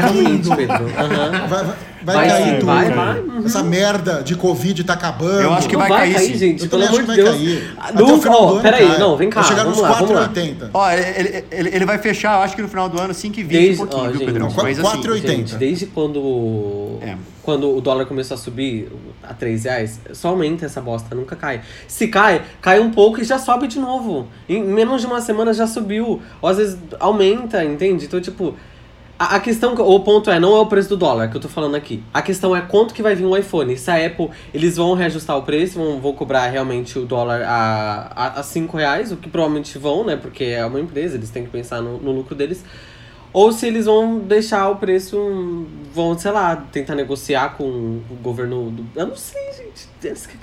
Pedro. 0.54 0.84
Aham. 0.98 1.46
Vai, 1.48 1.64
vai, 1.64 1.74
vai 2.02 2.16
Vai 2.16 2.28
cair 2.28 2.44
sim, 2.44 2.54
tudo. 2.54 2.66
vai, 2.66 2.90
vai. 2.90 3.20
Uhum. 3.20 3.46
Essa 3.46 3.62
merda 3.62 4.22
de 4.22 4.34
Covid 4.36 4.84
tá 4.84 4.92
acabando. 4.94 5.40
Eu 5.42 5.52
acho 5.52 5.68
que 5.68 5.74
Não 5.74 5.80
vai 5.80 5.88
vai, 5.88 5.98
cair, 6.00 6.14
cair, 6.14 6.26
sim. 6.32 6.38
gente, 6.38 6.64
Eu 6.64 6.70
pelo 6.70 6.82
amor 6.84 7.00
acho 7.00 7.00
de 7.00 7.02
que 7.02 7.06
vai 7.06 7.16
Deus. 7.16 7.36
cair. 7.36 7.74
Até 7.78 7.92
Não, 8.02 8.14
o 8.14 8.22
final 8.22 8.40
do 8.40 8.46
ó, 8.46 8.50
ano 8.52 8.60
peraí, 8.62 8.98
não, 8.98 9.16
vem 9.16 9.30
cá. 9.30 9.40
Vai 9.40 9.48
chegar 9.50 9.62
vamos 9.64 9.78
nos 9.78 9.88
lá, 9.88 9.92
vamos 9.94 10.10
lá. 10.14 10.28
4,80. 10.28 10.70
Ó, 10.74 10.90
ele, 10.92 11.44
ele, 11.50 11.68
ele 11.76 11.84
vai 11.86 11.98
fechar, 11.98 12.36
eu 12.38 12.42
acho 12.42 12.54
que 12.56 12.62
no 12.62 12.68
final 12.68 12.88
do 12.88 13.00
ano, 13.00 13.12
5,20 13.14 13.46
Desde- 13.48 13.74
um 13.82 13.86
pouquinho, 13.86 14.02
ó, 14.02 14.08
viu, 14.10 14.18
gente, 14.18 14.26
Pedrão? 14.26 14.48
não, 14.48 14.54
Mas 14.62 14.78
assim, 14.78 14.88
4,80. 15.02 15.26
Gente, 15.36 15.54
desde 15.56 15.86
quando, 15.86 16.98
É. 17.02 17.16
quando 17.42 17.76
o 17.76 17.80
dólar 17.80 18.06
começou 18.06 18.34
a 18.34 18.38
subir 18.38 18.90
a 19.22 19.34
3 19.34 19.64
reais, 19.64 20.00
só 20.12 20.28
aumenta 20.28 20.66
essa 20.66 20.80
bosta, 20.80 21.14
nunca 21.14 21.36
cai. 21.36 21.60
Se 21.86 22.08
cai, 22.08 22.42
cai 22.60 22.80
um 22.80 22.90
pouco 22.90 23.20
e 23.20 23.24
já 23.24 23.38
sobe 23.38 23.66
de 23.66 23.78
novo. 23.78 24.26
Em 24.48 24.62
menos 24.62 25.00
de 25.02 25.06
uma 25.06 25.20
semana 25.20 25.52
já 25.52 25.66
subiu. 25.66 26.20
Ou 26.40 26.48
às 26.48 26.56
vezes 26.56 26.78
aumenta, 26.98 27.64
entende? 27.64 28.04
Então, 28.06 28.20
tipo, 28.20 28.54
a, 29.18 29.36
a 29.36 29.40
questão, 29.40 29.74
o 29.74 30.00
ponto 30.00 30.30
é, 30.30 30.38
não 30.38 30.56
é 30.56 30.60
o 30.60 30.66
preço 30.66 30.90
do 30.90 30.96
dólar 30.96 31.28
que 31.28 31.36
eu 31.36 31.40
tô 31.40 31.48
falando 31.48 31.74
aqui. 31.74 32.02
A 32.14 32.22
questão 32.22 32.54
é 32.54 32.60
quanto 32.60 32.94
que 32.94 33.02
vai 33.02 33.14
vir 33.14 33.24
um 33.24 33.36
iPhone. 33.36 33.76
Se 33.76 33.90
a 33.90 34.06
Apple, 34.06 34.30
eles 34.54 34.76
vão 34.76 34.94
reajustar 34.94 35.36
o 35.36 35.42
preço, 35.42 35.78
vão, 35.78 36.00
vão 36.00 36.12
cobrar 36.12 36.46
realmente 36.46 36.98
o 36.98 37.04
dólar 37.04 37.42
a, 37.42 38.12
a, 38.14 38.40
a 38.40 38.42
5 38.42 38.76
reais, 38.76 39.10
o 39.10 39.16
que 39.16 39.28
provavelmente 39.28 39.76
vão, 39.76 40.04
né? 40.04 40.16
Porque 40.16 40.44
é 40.44 40.64
uma 40.64 40.78
empresa, 40.78 41.16
eles 41.16 41.30
têm 41.30 41.44
que 41.44 41.50
pensar 41.50 41.82
no, 41.82 41.98
no 41.98 42.12
lucro 42.12 42.34
deles. 42.34 42.64
Ou 43.32 43.52
se 43.52 43.66
eles 43.66 43.86
vão 43.86 44.20
deixar 44.20 44.68
o 44.68 44.76
preço, 44.76 45.66
vão, 45.92 46.18
sei 46.18 46.30
lá, 46.30 46.56
tentar 46.56 46.94
negociar 46.94 47.56
com 47.56 47.64
o 47.64 48.18
governo 48.22 48.70
do. 48.70 48.86
Eu 48.94 49.08
não 49.08 49.16
sei, 49.16 49.42
gente. 49.52 49.88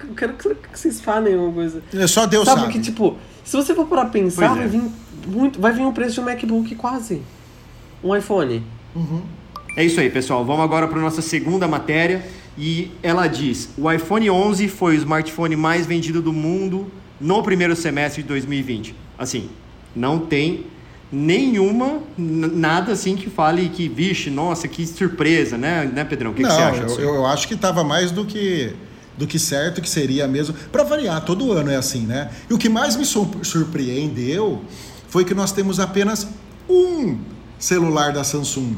Eu 0.07 0.13
quero 0.15 0.33
que 0.33 0.55
vocês 0.71 1.01
falem 1.01 1.33
alguma 1.33 1.53
coisa. 1.53 1.81
É 1.93 2.07
Só 2.07 2.25
Deus 2.27 2.45
sabe, 2.45 2.61
sabe. 2.61 2.73
que, 2.73 2.79
tipo, 2.79 3.17
se 3.43 3.55
você 3.55 3.73
for 3.73 3.87
para 3.87 4.05
pensar, 4.05 4.45
é. 4.45 4.59
vai 4.59 4.67
vir 4.67 4.83
muito. 5.27 5.59
Vai 5.59 5.71
vir 5.71 5.83
o 5.83 5.91
preço 5.91 6.15
de 6.15 6.19
um 6.21 6.25
MacBook 6.25 6.75
quase. 6.75 7.23
Um 8.05 8.15
iPhone. 8.15 8.61
É 9.75 9.83
isso 9.83 9.99
aí, 9.99 10.11
pessoal. 10.11 10.45
Vamos 10.45 10.63
agora 10.63 10.87
para 10.87 10.99
nossa 11.01 11.23
segunda 11.23 11.67
matéria. 11.67 12.23
E 12.55 12.91
ela 13.01 13.25
diz: 13.27 13.69
o 13.77 13.91
iPhone 13.91 14.29
11 14.29 14.67
foi 14.67 14.95
o 14.95 14.97
smartphone 14.99 15.55
mais 15.55 15.87
vendido 15.87 16.21
do 16.21 16.31
mundo 16.31 16.89
no 17.19 17.41
primeiro 17.41 17.75
semestre 17.75 18.21
de 18.21 18.27
2020. 18.29 18.95
Assim, 19.17 19.49
não 19.95 20.19
tem 20.19 20.67
nenhuma, 21.11 22.01
nada 22.17 22.91
assim 22.91 23.15
que 23.15 23.29
fale 23.29 23.69
que, 23.69 23.87
vixe, 23.89 24.29
nossa, 24.29 24.67
que 24.67 24.85
surpresa, 24.85 25.57
né, 25.57 25.89
né 25.91 26.03
Pedrão? 26.03 26.31
O 26.31 26.33
que, 26.33 26.43
que 26.43 26.49
você 26.49 26.59
Não, 26.59 26.67
acha 26.67 26.81
eu, 26.81 26.85
disso? 26.85 27.01
eu 27.01 27.25
acho 27.25 27.47
que 27.47 27.55
tava 27.55 27.83
mais 27.83 28.11
do 28.11 28.23
que 28.25 28.73
do 29.17 29.25
que 29.25 29.39
certo 29.39 29.81
que 29.81 29.89
seria 29.89 30.27
mesmo. 30.27 30.53
Para 30.71 30.83
variar, 30.83 31.23
todo 31.23 31.51
ano 31.53 31.71
é 31.71 31.77
assim, 31.77 32.01
né? 32.01 32.29
E 32.49 32.53
o 32.53 32.57
que 32.57 32.67
mais 32.67 32.97
me 32.97 33.05
sur- 33.05 33.29
surpreendeu 33.43 34.61
foi 35.07 35.23
que 35.23 35.33
nós 35.33 35.53
temos 35.53 35.79
apenas 35.79 36.27
um 36.69 37.17
celular 37.65 38.13
da 38.13 38.23
Samsung, 38.23 38.75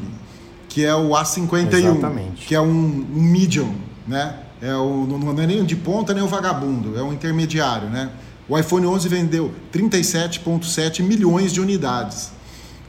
que 0.66 0.82
é 0.82 0.94
o 0.94 1.10
A51, 1.10 1.74
Exatamente. 1.74 2.46
que 2.46 2.54
é 2.54 2.60
um, 2.60 3.06
um 3.14 3.22
medium, 3.22 3.74
né? 4.06 4.36
É 4.62 4.74
o, 4.74 5.06
não 5.06 5.30
é 5.42 5.46
nem 5.46 5.60
o 5.60 5.64
de 5.64 5.76
ponta 5.76 6.14
nem 6.14 6.22
o 6.22 6.26
vagabundo, 6.26 6.98
é 6.98 7.02
um 7.02 7.12
intermediário, 7.12 7.88
né? 7.90 8.10
O 8.48 8.58
iPhone 8.58 8.86
11 8.86 9.08
vendeu 9.08 9.52
37,7 9.70 11.02
milhões 11.02 11.52
de 11.52 11.60
unidades. 11.60 12.30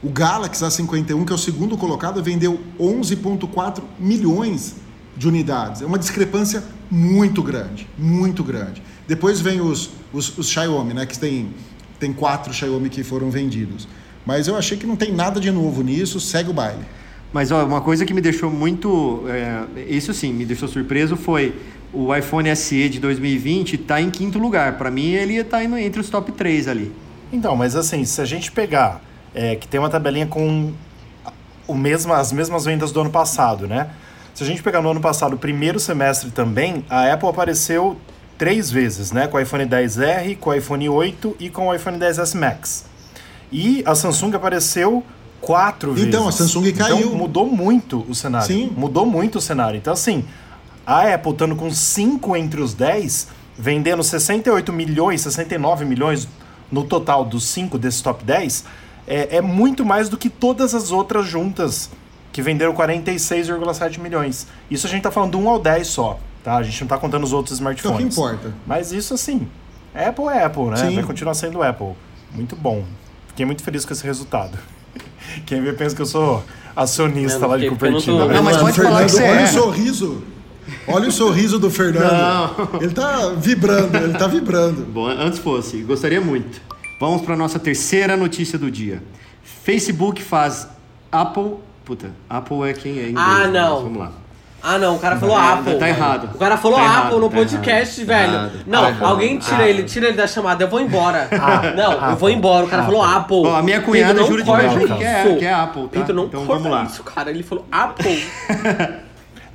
O 0.02 0.08
Galaxy 0.08 0.64
A51, 0.64 1.26
que 1.26 1.32
é 1.32 1.34
o 1.34 1.38
segundo 1.38 1.76
colocado, 1.76 2.22
vendeu 2.22 2.58
11,4 2.80 3.82
milhões 3.98 4.76
de 5.14 5.28
unidades. 5.28 5.82
É 5.82 5.86
uma 5.86 5.98
discrepância 5.98 6.64
muito 6.90 7.42
grande, 7.42 7.86
muito 7.98 8.42
grande. 8.42 8.82
Depois 9.06 9.42
vem 9.42 9.60
os, 9.60 9.90
os, 10.14 10.38
os 10.38 10.48
Xiaomi, 10.48 10.94
né? 10.94 11.04
Que 11.04 11.18
tem, 11.18 11.50
tem 11.98 12.10
quatro 12.10 12.54
Xiaomi 12.54 12.88
que 12.88 13.04
foram 13.04 13.30
vendidos. 13.30 13.86
Mas 14.24 14.48
eu 14.48 14.56
achei 14.56 14.76
que 14.76 14.86
não 14.86 14.96
tem 14.96 15.12
nada 15.12 15.40
de 15.40 15.50
novo 15.50 15.82
nisso, 15.82 16.20
segue 16.20 16.50
o 16.50 16.52
baile. 16.52 16.84
Mas 17.32 17.50
ó, 17.50 17.64
uma 17.64 17.80
coisa 17.80 18.04
que 18.04 18.12
me 18.12 18.20
deixou 18.20 18.50
muito. 18.50 19.24
é, 19.28 19.82
isso 19.88 20.12
sim, 20.12 20.32
me 20.32 20.44
deixou 20.44 20.68
surpreso 20.68 21.16
foi 21.16 21.54
o 21.92 22.14
iPhone 22.14 22.54
SE 22.54 22.88
de 22.88 23.00
2020 23.00 23.78
tá 23.78 24.00
em 24.00 24.10
quinto 24.10 24.38
lugar. 24.38 24.78
Para 24.78 24.90
mim, 24.90 25.12
ele 25.12 25.42
tá 25.42 25.62
indo 25.62 25.76
entre 25.76 26.00
os 26.00 26.08
top 26.08 26.32
3 26.32 26.68
ali. 26.68 26.92
Então, 27.32 27.56
mas 27.56 27.76
assim, 27.76 28.04
se 28.04 28.20
a 28.20 28.24
gente 28.24 28.50
pegar, 28.50 29.00
é, 29.34 29.56
que 29.56 29.66
tem 29.66 29.78
uma 29.78 29.90
tabelinha 29.90 30.26
com 30.26 30.72
o 31.66 31.74
mesmo, 31.74 32.12
as 32.12 32.32
mesmas 32.32 32.64
vendas 32.64 32.90
do 32.90 33.00
ano 33.00 33.10
passado, 33.10 33.66
né? 33.66 33.90
Se 34.34 34.42
a 34.42 34.46
gente 34.46 34.62
pegar 34.62 34.80
no 34.82 34.90
ano 34.90 35.00
passado, 35.00 35.34
o 35.34 35.38
primeiro 35.38 35.78
semestre 35.78 36.30
também, 36.30 36.84
a 36.88 37.12
Apple 37.12 37.28
apareceu 37.28 37.96
três 38.38 38.70
vezes, 38.70 39.12
né? 39.12 39.26
Com 39.26 39.36
o 39.36 39.40
iPhone 39.40 39.64
10R, 39.64 40.36
com 40.38 40.50
o 40.50 40.54
iPhone 40.54 40.88
8 40.88 41.36
e 41.38 41.50
com 41.50 41.68
o 41.68 41.74
iPhone 41.74 41.98
10S 41.98 42.38
Max. 42.38 42.89
E 43.52 43.82
a 43.86 43.94
Samsung 43.94 44.34
apareceu 44.34 45.04
quatro 45.40 45.92
vezes. 45.92 46.08
Então, 46.08 46.28
a 46.28 46.32
Samsung 46.32 46.72
caiu. 46.72 46.98
Então, 46.98 47.14
mudou 47.14 47.46
muito 47.46 48.04
o 48.08 48.14
cenário. 48.14 48.46
Sim. 48.46 48.72
Mudou 48.76 49.06
muito 49.06 49.38
o 49.38 49.40
cenário. 49.40 49.78
Então, 49.78 49.92
assim, 49.92 50.24
a 50.86 51.14
Apple 51.14 51.32
estando 51.32 51.56
com 51.56 51.70
5 51.70 52.36
entre 52.36 52.60
os 52.60 52.74
10, 52.74 53.28
vendendo 53.58 54.02
68 54.02 54.72
milhões, 54.72 55.20
69 55.22 55.84
milhões 55.84 56.28
no 56.70 56.84
total 56.84 57.24
dos 57.24 57.44
5 57.46 57.78
desses 57.78 58.00
top 58.00 58.24
10, 58.24 58.64
é, 59.06 59.36
é 59.36 59.40
muito 59.40 59.84
mais 59.84 60.08
do 60.08 60.16
que 60.16 60.30
todas 60.30 60.74
as 60.74 60.92
outras 60.92 61.26
juntas 61.26 61.90
que 62.32 62.40
venderam 62.42 62.72
46,7 62.72 63.98
milhões. 63.98 64.46
Isso 64.70 64.86
a 64.86 64.90
gente 64.90 65.02
tá 65.02 65.10
falando 65.10 65.32
do 65.32 65.38
1 65.38 65.48
ao 65.48 65.58
10 65.58 65.86
só, 65.86 66.20
tá? 66.44 66.56
A 66.56 66.62
gente 66.62 66.80
não 66.80 66.88
tá 66.88 66.96
contando 66.96 67.24
os 67.24 67.32
outros 67.32 67.54
smartphones. 67.54 68.00
Então, 68.00 68.08
que 68.08 68.14
importa. 68.14 68.54
Mas 68.64 68.92
isso 68.92 69.14
assim, 69.14 69.48
Apple 69.94 70.26
é 70.26 70.44
Apple, 70.44 70.64
né? 70.66 70.76
Sim. 70.76 70.94
Vai 70.94 71.04
continuar 71.04 71.34
sendo 71.34 71.62
Apple. 71.62 71.94
Muito 72.32 72.54
bom. 72.54 72.84
Fiquei 73.30 73.46
muito 73.46 73.62
feliz 73.62 73.84
com 73.84 73.92
esse 73.92 74.04
resultado. 74.04 74.56
Quem 75.46 75.62
vê 75.62 75.72
pensa 75.72 75.94
que 75.96 76.02
eu 76.02 76.06
sou 76.06 76.44
acionista 76.76 77.44
Eu 77.44 77.48
lá 77.48 77.56
de 77.56 77.66
não 77.66 77.76
tô- 77.76 77.86
Cupertino. 77.86 78.26
né? 78.26 78.34
Não, 78.34 78.42
mas 78.42 78.56
pode 78.58 78.76
falar 78.76 79.04
que 79.06 79.10
Fernando, 79.10 79.10
você 79.10 79.22
olha 79.22 79.40
é. 79.40 79.44
o 79.44 79.48
sorriso. 79.48 80.22
Olha 80.86 81.08
o 81.08 81.12
sorriso 81.12 81.58
do 81.58 81.70
Fernando. 81.70 82.68
Ele 82.80 82.92
tá 82.94 83.28
vibrando, 83.36 83.96
ele 83.96 84.14
tá 84.18 84.26
vibrando. 84.28 84.82
Bom, 84.84 85.06
antes 85.06 85.38
fosse, 85.38 85.78
gostaria 85.82 86.20
muito. 86.20 86.60
Vamos 87.00 87.22
para 87.22 87.36
nossa 87.36 87.58
terceira 87.58 88.16
notícia 88.16 88.58
do 88.58 88.70
dia. 88.70 89.02
Facebook 89.42 90.22
faz 90.22 90.68
Apple. 91.10 91.54
Puta, 91.84 92.10
Apple 92.28 92.62
é 92.68 92.72
quem 92.72 92.98
é 92.98 93.06
em 93.08 93.10
inglês, 93.10 93.16
Ah, 93.16 93.38
mas 93.40 93.52
não. 93.52 93.82
Vamos 93.82 93.98
lá. 93.98 94.12
Ah, 94.62 94.76
não, 94.78 94.96
o 94.96 94.98
cara 94.98 95.16
falou 95.16 95.36
Tá- 95.36 95.52
Apple. 95.54 95.72
tá 95.74 95.78
velho. 95.86 95.96
errado. 95.96 96.30
O 96.34 96.38
cara 96.38 96.56
falou 96.58 96.76
Tá 96.78 96.84
Apple 96.84 96.98
errado, 97.00 97.18
no 97.20 97.30
tá 97.30 97.36
podcast, 97.36 98.00
errado, 98.02 98.06
velho. 98.08 98.32
tá 98.32 98.38
errado, 98.38 98.52
não, 98.66 98.94
tá 98.94 99.06
alguém 99.08 99.38
tira 99.38 99.56
Ah. 99.62 99.68
ele, 99.68 99.82
tira 99.84 100.06
ele 100.08 100.16
da 100.16 100.26
chamada. 100.26 100.62
Eu 100.64 100.68
vou 100.68 100.80
embora. 100.80 101.28
Ah, 101.32 101.72
não, 101.74 101.92
eu 101.92 102.00
Apple. 102.04 102.16
vou 102.16 102.30
embora. 102.30 102.66
O 102.66 102.68
cara 102.68 102.82
falou 102.84 103.02
Apple. 103.02 103.46
Ó, 103.46 103.56
a 103.56 103.62
minha 103.62 103.80
cunhada 103.80 104.12
não 104.14 104.26
jura 104.26 104.42
de 104.42 104.50
verdade 104.50 104.86
que 104.86 105.04
é- 105.04 105.36
que 105.36 105.44
é 105.46 105.52
Apple, 105.54 105.82
tá? 105.84 105.88
Pinto, 105.88 106.12
não 106.12 106.24
Então 106.24 106.44
vamos 106.44 106.70
lá. 106.70 106.82
isso, 106.84 107.02
cara. 107.02 107.30
Ele 107.30 107.42
falou 107.42 107.64
Apple. 107.72 108.24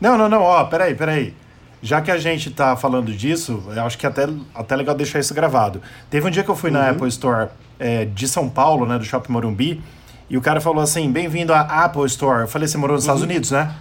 Não, 0.02 0.18
não, 0.18 0.28
não, 0.28 0.42
ó, 0.42 0.64
peraí, 0.66 0.94
peraí. 0.94 1.34
Já 1.82 2.02
que 2.02 2.12
a 2.12 2.18
gente 2.18 2.50
tá 2.52 2.76
falando 2.76 3.12
disso, 3.14 3.64
eu 3.74 3.84
acho 3.86 3.98
que 3.98 4.06
é 4.06 4.10
até, 4.10 4.28
até 4.54 4.76
legal 4.76 4.94
deixar 4.96 5.20
isso 5.20 5.34
gravado. 5.34 5.82
Teve 6.10 6.28
um 6.28 6.30
dia 6.30 6.44
que 6.44 6.50
eu 6.50 6.56
fui 6.56 6.70
Uhum. 6.70 6.78
na 6.78 6.90
Apple 6.90 7.08
Store 7.08 7.48
é, 7.80 8.06
de 8.06 8.28
São 8.28 8.50
Paulo, 8.50 8.86
né, 8.86 8.98
do 8.98 9.06
Shopping 9.06 9.32
Morumbi, 9.32 9.82
e 10.30 10.36
o 10.38 10.42
cara 10.42 10.60
falou 10.60 10.82
assim, 10.84 11.10
bem-vindo 11.12 11.54
à 11.54 11.62
Apple 11.62 12.06
Store. 12.08 12.42
Eu 12.42 12.48
falei, 12.48 12.68
você 12.68 12.78
morou 12.78 12.96
nos 12.96 13.04
Estados 13.04 13.22
Uhum. 13.24 13.30
Unidos, 13.30 13.52
né? 13.52 13.72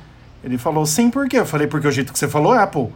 Ele 0.45 0.59
falou, 0.59 0.85
sim, 0.85 1.11
por 1.11 1.29
quê? 1.29 1.39
Eu 1.39 1.47
falei, 1.47 1.67
porque 1.67 1.89
o 1.89 1.91
jeito 1.91 2.13
que 2.13 2.19
você 2.19 2.29
falou 2.29 2.55
é 2.55 2.59
Apple. 2.63 2.89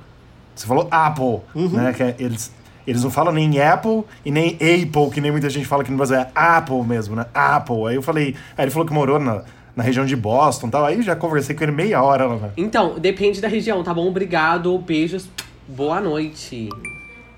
Você 0.54 0.66
falou 0.66 0.86
Apple, 0.90 1.40
Uhum. 1.54 1.68
né? 1.70 1.92
Que 1.92 2.02
é- 2.02 2.16
eles, 2.18 2.52
eles 2.86 3.02
não 3.02 3.10
falam 3.10 3.32
nem 3.32 3.60
Apple 3.60 4.04
e 4.24 4.30
nem 4.30 4.54
Apple, 4.54 5.10
que 5.12 5.20
nem 5.20 5.30
muita 5.30 5.48
gente 5.48 5.66
fala 5.66 5.82
aqui 5.82 5.90
no 5.90 5.96
Brasil. 5.96 6.16
É 6.16 6.28
Apple 6.34 6.82
mesmo, 6.84 7.16
né? 7.16 7.26
Apple. 7.32 7.86
Aí 7.88 7.94
eu 7.94 8.02
falei... 8.02 8.34
Aí 8.56 8.64
ele 8.64 8.70
falou 8.70 8.86
que 8.86 8.92
morou 8.92 9.18
na, 9.18 9.42
na 9.74 9.82
região 9.82 10.04
de 10.04 10.14
Boston 10.16 10.66
e 10.66 10.70
tal. 10.70 10.84
Aí 10.84 10.96
eu 10.96 11.02
já 11.02 11.14
conversei 11.16 11.54
com 11.56 11.62
ele 11.62 11.72
meia 11.72 12.02
hora 12.02 12.26
lá, 12.26 12.36
né? 12.36 12.50
Então, 12.56 12.98
depende 12.98 13.40
da 13.40 13.48
região, 13.48 13.82
tá 13.82 13.94
bom? 13.94 14.06
Obrigado, 14.08 14.76
beijos, 14.78 15.28
boa 15.66 16.00
noite. 16.00 16.68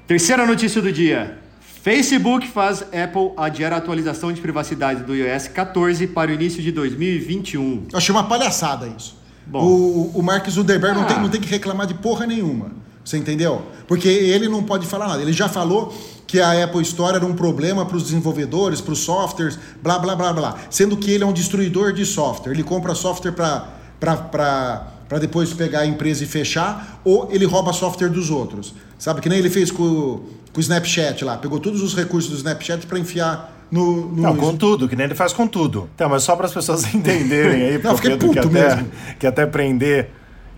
Terceira 0.07 0.45
notícia 0.47 0.81
do 0.83 0.91
dia. 0.91 1.39
Facebook 1.83 2.47
faz 2.49 2.83
Apple 2.83 3.33
adiar 3.37 3.73
a 3.73 3.77
atualização 3.77 4.33
de 4.33 4.41
privacidade 4.41 5.03
do 5.03 5.15
iOS 5.15 5.49
14 5.49 6.07
para 6.09 6.31
o 6.31 6.35
início 6.35 6.63
de 6.63 6.73
2021. 6.73 7.87
Eu 7.93 7.97
achei 7.99 8.15
uma 8.15 8.25
palhaçada 8.25 8.87
isso. 8.89 9.20
Bom. 9.51 9.65
O, 9.65 10.11
o 10.19 10.23
Mark 10.23 10.49
Zuckerberg 10.49 10.95
não, 10.97 11.03
Ah. 11.03 11.07
tem, 11.07 11.21
não 11.21 11.29
tem 11.29 11.41
que 11.41 11.49
reclamar 11.49 11.87
de 11.87 11.95
porra 11.95 12.27
nenhuma. 12.27 12.71
Você 13.05 13.17
entendeu? 13.19 13.63
Porque 13.89 14.09
ele 14.09 14.49
não 14.49 14.63
pode 14.63 14.87
falar 14.87 15.09
nada. 15.09 15.23
Ele 15.23 15.33
já 15.33 15.49
falou 15.49 15.93
que 16.27 16.39
a 16.41 16.63
Apple 16.65 16.83
Store 16.83 17.17
era 17.17 17.27
um 17.27 17.35
problema 17.35 17.85
para 17.85 17.97
os 17.97 18.05
desenvolvedores, 18.05 18.81
para 18.81 18.93
os 18.93 19.01
softwares, 19.01 19.59
blá, 19.83 19.99
blá, 19.99 20.15
blá, 20.15 20.33
blá. 20.33 20.57
Sendo 20.71 20.97
que 20.97 21.11
ele 21.11 21.25
é 21.25 21.27
um 21.27 21.33
destruidor 21.33 21.93
de 21.93 22.07
software. 22.07 22.53
Ele 22.53 22.63
compra 22.63 22.95
software 22.95 23.33
para 23.99 25.19
depois 25.19 25.53
pegar 25.53 25.81
a 25.81 25.87
empresa 25.87 26.23
e 26.23 26.27
fechar, 26.27 27.01
ou 27.05 27.29
ele 27.33 27.45
rouba 27.45 27.73
software 27.73 28.09
dos 28.11 28.31
outros. 28.31 28.75
Sabe? 28.99 29.21
Que 29.21 29.29
nem 29.29 29.39
ele 29.39 29.51
fez 29.51 29.71
com, 29.71 29.83
o- 29.83 30.19
com 30.53 30.59
o 30.59 30.61
Snapchat 30.61 31.25
lá. 31.25 31.37
Pegou 31.37 31.59
todos 31.59 31.83
os 31.83 31.95
recursos 31.97 32.31
do 32.31 32.37
Snapchat 32.37 32.87
para 32.87 32.99
enfiar 32.99 33.60
no... 33.71 34.07
no 34.07 34.23
Não, 34.23 34.37
com 34.37 34.57
tudo, 34.57 34.89
que 34.89 34.97
nem 34.97 35.07
ele 35.07 35.15
faz 35.15 35.33
com 35.33 35.47
tudo. 35.47 35.89
Então, 35.95 36.09
mas 36.09 36.23
só 36.23 36.35
para 36.37 36.47
as 36.47 36.53
pessoas 36.53 36.85
entenderem 36.95 37.63
aí, 37.63 37.83
Não, 37.83 37.95
porque 37.95 38.11
fiquei 38.11 38.15
o 38.15 38.19
Pedro 38.19 38.33
que 38.33 38.41
puto 38.41 38.59
até, 38.59 38.77
mesmo. 38.77 38.93
que 39.19 39.27
até 39.27 39.47
prender, 39.47 40.11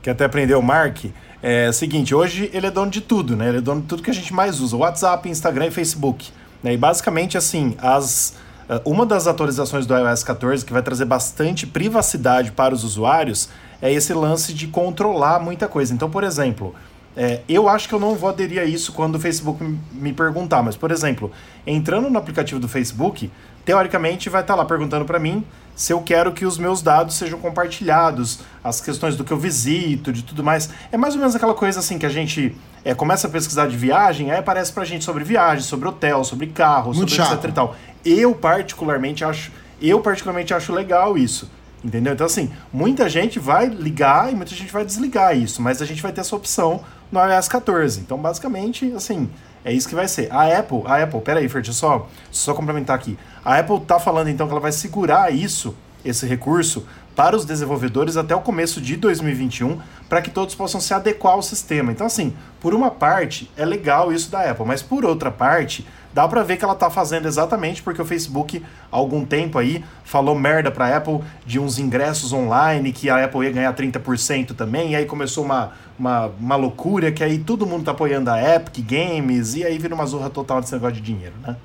que 0.02 0.10
até 0.10 0.28
prender 0.28 0.56
o 0.56 0.62
Mark, 0.62 1.04
é 1.42 1.68
o 1.68 1.72
seguinte, 1.72 2.14
hoje 2.14 2.48
ele 2.52 2.66
é 2.66 2.70
dono 2.70 2.90
de 2.90 3.00
tudo, 3.00 3.36
né? 3.36 3.48
Ele 3.48 3.58
é 3.58 3.60
dono 3.60 3.80
de 3.80 3.88
tudo 3.88 4.02
que 4.02 4.10
a 4.10 4.14
gente 4.14 4.32
mais 4.32 4.60
usa, 4.60 4.76
WhatsApp, 4.76 5.28
Instagram 5.28 5.66
e 5.66 5.70
Facebook. 5.70 6.30
Né? 6.62 6.74
E 6.74 6.76
basicamente, 6.76 7.36
assim, 7.36 7.74
as, 7.78 8.34
eh, 8.68 8.80
uma 8.84 9.04
das 9.04 9.26
atualizações 9.26 9.84
do 9.84 9.94
iOS 9.96 10.22
14 10.22 10.64
que 10.64 10.72
vai 10.72 10.82
trazer 10.82 11.04
bastante 11.04 11.66
privacidade 11.66 12.52
para 12.52 12.72
os 12.72 12.84
usuários 12.84 13.48
é 13.80 13.92
esse 13.92 14.14
lance 14.14 14.54
de 14.54 14.68
controlar 14.68 15.40
muita 15.40 15.66
coisa. 15.66 15.92
Então, 15.92 16.08
por 16.08 16.22
exemplo, 16.22 16.74
é, 17.16 17.40
eu 17.48 17.68
acho 17.68 17.88
que 17.88 17.94
eu 17.94 18.00
não 18.00 18.14
vou 18.14 18.28
aderir 18.30 18.60
a 18.60 18.64
isso 18.64 18.92
quando 18.92 19.16
o 19.16 19.20
Facebook 19.20 19.62
me 19.92 20.12
perguntar, 20.12 20.62
mas, 20.62 20.76
por 20.76 20.90
exemplo, 20.90 21.30
entrando 21.66 22.08
no 22.08 22.18
aplicativo 22.18 22.58
do 22.58 22.68
Facebook, 22.68 23.30
teoricamente 23.64 24.28
vai 24.28 24.40
estar 24.40 24.54
lá 24.54 24.64
perguntando 24.64 25.04
para 25.04 25.18
mim 25.18 25.44
se 25.74 25.92
eu 25.92 26.00
quero 26.02 26.32
que 26.32 26.44
os 26.44 26.58
meus 26.58 26.82
dados 26.82 27.14
sejam 27.16 27.38
compartilhados, 27.38 28.40
as 28.62 28.80
questões 28.80 29.16
do 29.16 29.24
que 29.24 29.32
eu 29.32 29.38
visito, 29.38 30.12
de 30.12 30.22
tudo 30.22 30.42
mais. 30.42 30.70
É 30.90 30.96
mais 30.96 31.14
ou 31.14 31.20
menos 31.20 31.34
aquela 31.34 31.54
coisa 31.54 31.80
assim 31.80 31.98
que 31.98 32.06
a 32.06 32.10
gente 32.10 32.56
é, 32.84 32.94
começa 32.94 33.26
a 33.26 33.30
pesquisar 33.30 33.66
de 33.66 33.76
viagem, 33.76 34.30
aí 34.30 34.38
aparece 34.38 34.72
pra 34.72 34.84
gente 34.84 35.04
sobre 35.04 35.24
viagem, 35.24 35.64
sobre 35.64 35.88
hotel, 35.88 36.24
sobre 36.24 36.46
carro, 36.48 36.94
Muito 36.94 37.10
sobre 37.10 37.14
chato. 37.14 37.32
etc 37.34 37.50
e 37.50 37.52
tal. 37.52 37.76
Eu 38.04 38.34
particularmente 38.34 39.24
acho, 39.24 39.50
eu 39.80 40.00
particularmente 40.00 40.52
acho 40.52 40.72
legal 40.72 41.16
isso. 41.16 41.50
Entendeu? 41.84 42.12
Então, 42.12 42.26
assim, 42.26 42.50
muita 42.72 43.08
gente 43.08 43.38
vai 43.38 43.66
ligar 43.66 44.32
e 44.32 44.36
muita 44.36 44.54
gente 44.54 44.72
vai 44.72 44.84
desligar 44.84 45.36
isso, 45.36 45.60
mas 45.60 45.82
a 45.82 45.84
gente 45.84 46.00
vai 46.00 46.12
ter 46.12 46.20
essa 46.20 46.36
opção 46.36 46.82
no 47.10 47.20
iOS 47.20 47.48
14. 47.48 48.00
Então, 48.00 48.16
basicamente, 48.18 48.92
assim, 48.94 49.28
é 49.64 49.72
isso 49.72 49.88
que 49.88 49.94
vai 49.94 50.06
ser. 50.06 50.32
A 50.32 50.58
Apple, 50.58 50.82
a 50.86 51.02
Apple, 51.02 51.20
peraí, 51.20 51.50
eu 51.52 51.72
só, 51.72 52.08
só 52.30 52.54
complementar 52.54 52.96
aqui. 52.96 53.18
A 53.44 53.58
Apple 53.58 53.80
tá 53.80 53.98
falando, 53.98 54.28
então, 54.28 54.46
que 54.46 54.52
ela 54.52 54.60
vai 54.60 54.72
segurar 54.72 55.32
isso, 55.32 55.74
esse 56.04 56.26
recurso, 56.26 56.86
para 57.14 57.36
os 57.36 57.44
desenvolvedores 57.44 58.16
até 58.16 58.34
o 58.34 58.40
começo 58.40 58.80
de 58.80 58.96
2021, 58.96 59.78
para 60.08 60.22
que 60.22 60.30
todos 60.30 60.54
possam 60.54 60.80
se 60.80 60.94
adequar 60.94 61.34
ao 61.34 61.42
sistema. 61.42 61.92
Então, 61.92 62.06
assim, 62.06 62.34
por 62.60 62.74
uma 62.74 62.90
parte, 62.90 63.50
é 63.56 63.64
legal 63.64 64.12
isso 64.12 64.30
da 64.30 64.50
Apple, 64.50 64.66
mas 64.66 64.82
por 64.82 65.04
outra 65.04 65.30
parte, 65.30 65.86
dá 66.12 66.26
pra 66.26 66.42
ver 66.42 66.56
que 66.56 66.64
ela 66.64 66.74
tá 66.74 66.90
fazendo 66.90 67.26
exatamente 67.26 67.82
porque 67.82 68.00
o 68.00 68.04
Facebook, 68.04 68.62
há 68.90 68.96
algum 68.96 69.24
tempo 69.24 69.58
aí, 69.58 69.84
falou 70.04 70.34
merda 70.34 70.70
pra 70.70 70.96
Apple 70.96 71.20
de 71.46 71.58
uns 71.58 71.78
ingressos 71.78 72.32
online, 72.32 72.92
que 72.92 73.08
a 73.08 73.24
Apple 73.24 73.44
ia 73.44 73.52
ganhar 73.52 73.74
30% 73.74 74.54
também, 74.54 74.92
e 74.92 74.96
aí 74.96 75.06
começou 75.06 75.44
uma, 75.44 75.72
uma, 75.98 76.26
uma 76.38 76.56
loucura, 76.56 77.10
que 77.12 77.22
aí 77.24 77.38
todo 77.38 77.66
mundo 77.66 77.84
tá 77.84 77.92
apoiando 77.92 78.30
a 78.30 78.56
Epic 78.56 78.84
Games, 78.86 79.54
e 79.54 79.64
aí 79.64 79.78
vira 79.78 79.94
uma 79.94 80.06
zorra 80.06 80.30
total 80.30 80.60
desse 80.60 80.72
negócio 80.72 80.96
de 80.96 81.00
dinheiro, 81.00 81.34
né? 81.42 81.56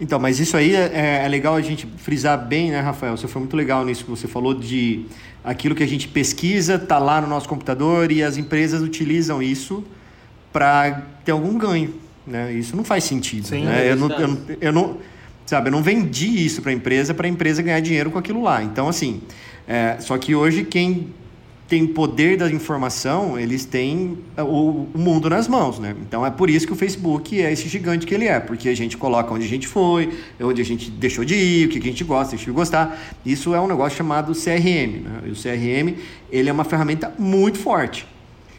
Então, 0.00 0.18
mas 0.18 0.38
isso 0.38 0.56
aí 0.56 0.74
é, 0.74 1.22
é 1.24 1.28
legal 1.28 1.56
a 1.56 1.60
gente 1.60 1.86
frisar 1.98 2.38
bem, 2.46 2.70
né, 2.70 2.80
Rafael? 2.80 3.16
Você 3.16 3.26
foi 3.26 3.40
muito 3.40 3.56
legal 3.56 3.84
nisso 3.84 4.04
que 4.04 4.10
você 4.10 4.28
falou 4.28 4.54
de 4.54 5.04
aquilo 5.42 5.74
que 5.74 5.82
a 5.82 5.86
gente 5.88 6.06
pesquisa, 6.06 6.78
tá 6.78 6.98
lá 6.98 7.20
no 7.20 7.26
nosso 7.26 7.48
computador 7.48 8.12
e 8.12 8.22
as 8.22 8.36
empresas 8.36 8.80
utilizam 8.80 9.42
isso 9.42 9.82
para 10.52 11.02
ter 11.24 11.32
algum 11.32 11.58
ganho, 11.58 11.94
né? 12.26 12.52
Isso 12.52 12.76
não 12.76 12.84
faz 12.84 13.04
sentido, 13.04 13.48
Sim, 13.48 13.64
né? 13.64 13.86
é 13.88 13.92
eu, 13.92 13.96
não, 13.96 14.10
eu, 14.10 14.28
não, 14.28 14.38
eu 14.60 14.72
não- 14.72 14.96
sabe, 15.46 15.68
eu 15.68 15.72
não 15.72 15.82
vendi 15.82 16.44
isso 16.44 16.62
para 16.62 16.70
a 16.70 16.74
empresa 16.74 17.12
para 17.14 17.26
a 17.26 17.30
empresa 17.30 17.60
ganhar 17.62 17.80
dinheiro 17.80 18.10
com 18.10 18.18
aquilo 18.18 18.42
lá. 18.42 18.62
Então, 18.62 18.88
assim, 18.88 19.20
é, 19.66 19.96
só 20.00 20.16
que 20.16 20.34
hoje 20.34 20.62
quem 20.64 21.08
tem 21.68 21.86
poder 21.86 22.38
da 22.38 22.50
informação, 22.50 23.38
eles 23.38 23.66
têm 23.66 24.18
o, 24.38 24.86
o 24.94 24.98
mundo 24.98 25.28
nas 25.28 25.46
mãos, 25.46 25.78
né? 25.78 25.94
Então 26.00 26.24
é 26.24 26.30
por 26.30 26.48
isso 26.48 26.66
que 26.66 26.72
o 26.72 26.76
Facebook 26.76 27.40
é 27.40 27.52
esse 27.52 27.68
gigante 27.68 28.06
que 28.06 28.14
ele 28.14 28.26
é, 28.26 28.40
porque 28.40 28.70
a 28.70 28.74
gente 28.74 28.96
coloca 28.96 29.34
onde 29.34 29.44
a 29.44 29.48
gente 29.48 29.68
foi, 29.68 30.18
onde 30.40 30.62
a 30.62 30.64
gente 30.64 30.90
deixou 30.90 31.26
de 31.26 31.34
ir, 31.34 31.66
o 31.66 31.68
que 31.68 31.78
a 31.78 31.82
gente 31.82 32.02
gosta, 32.02 32.34
deixou 32.36 32.52
de 32.52 32.56
gostar. 32.56 32.98
Isso 33.24 33.54
é 33.54 33.60
um 33.60 33.66
negócio 33.66 33.98
chamado 33.98 34.32
CRM, 34.32 35.02
né? 35.02 35.20
E 35.26 35.30
o 35.30 35.34
CRM, 35.34 35.94
ele 36.32 36.48
é 36.48 36.52
uma 36.52 36.64
ferramenta 36.64 37.12
muito 37.18 37.58
forte, 37.58 38.06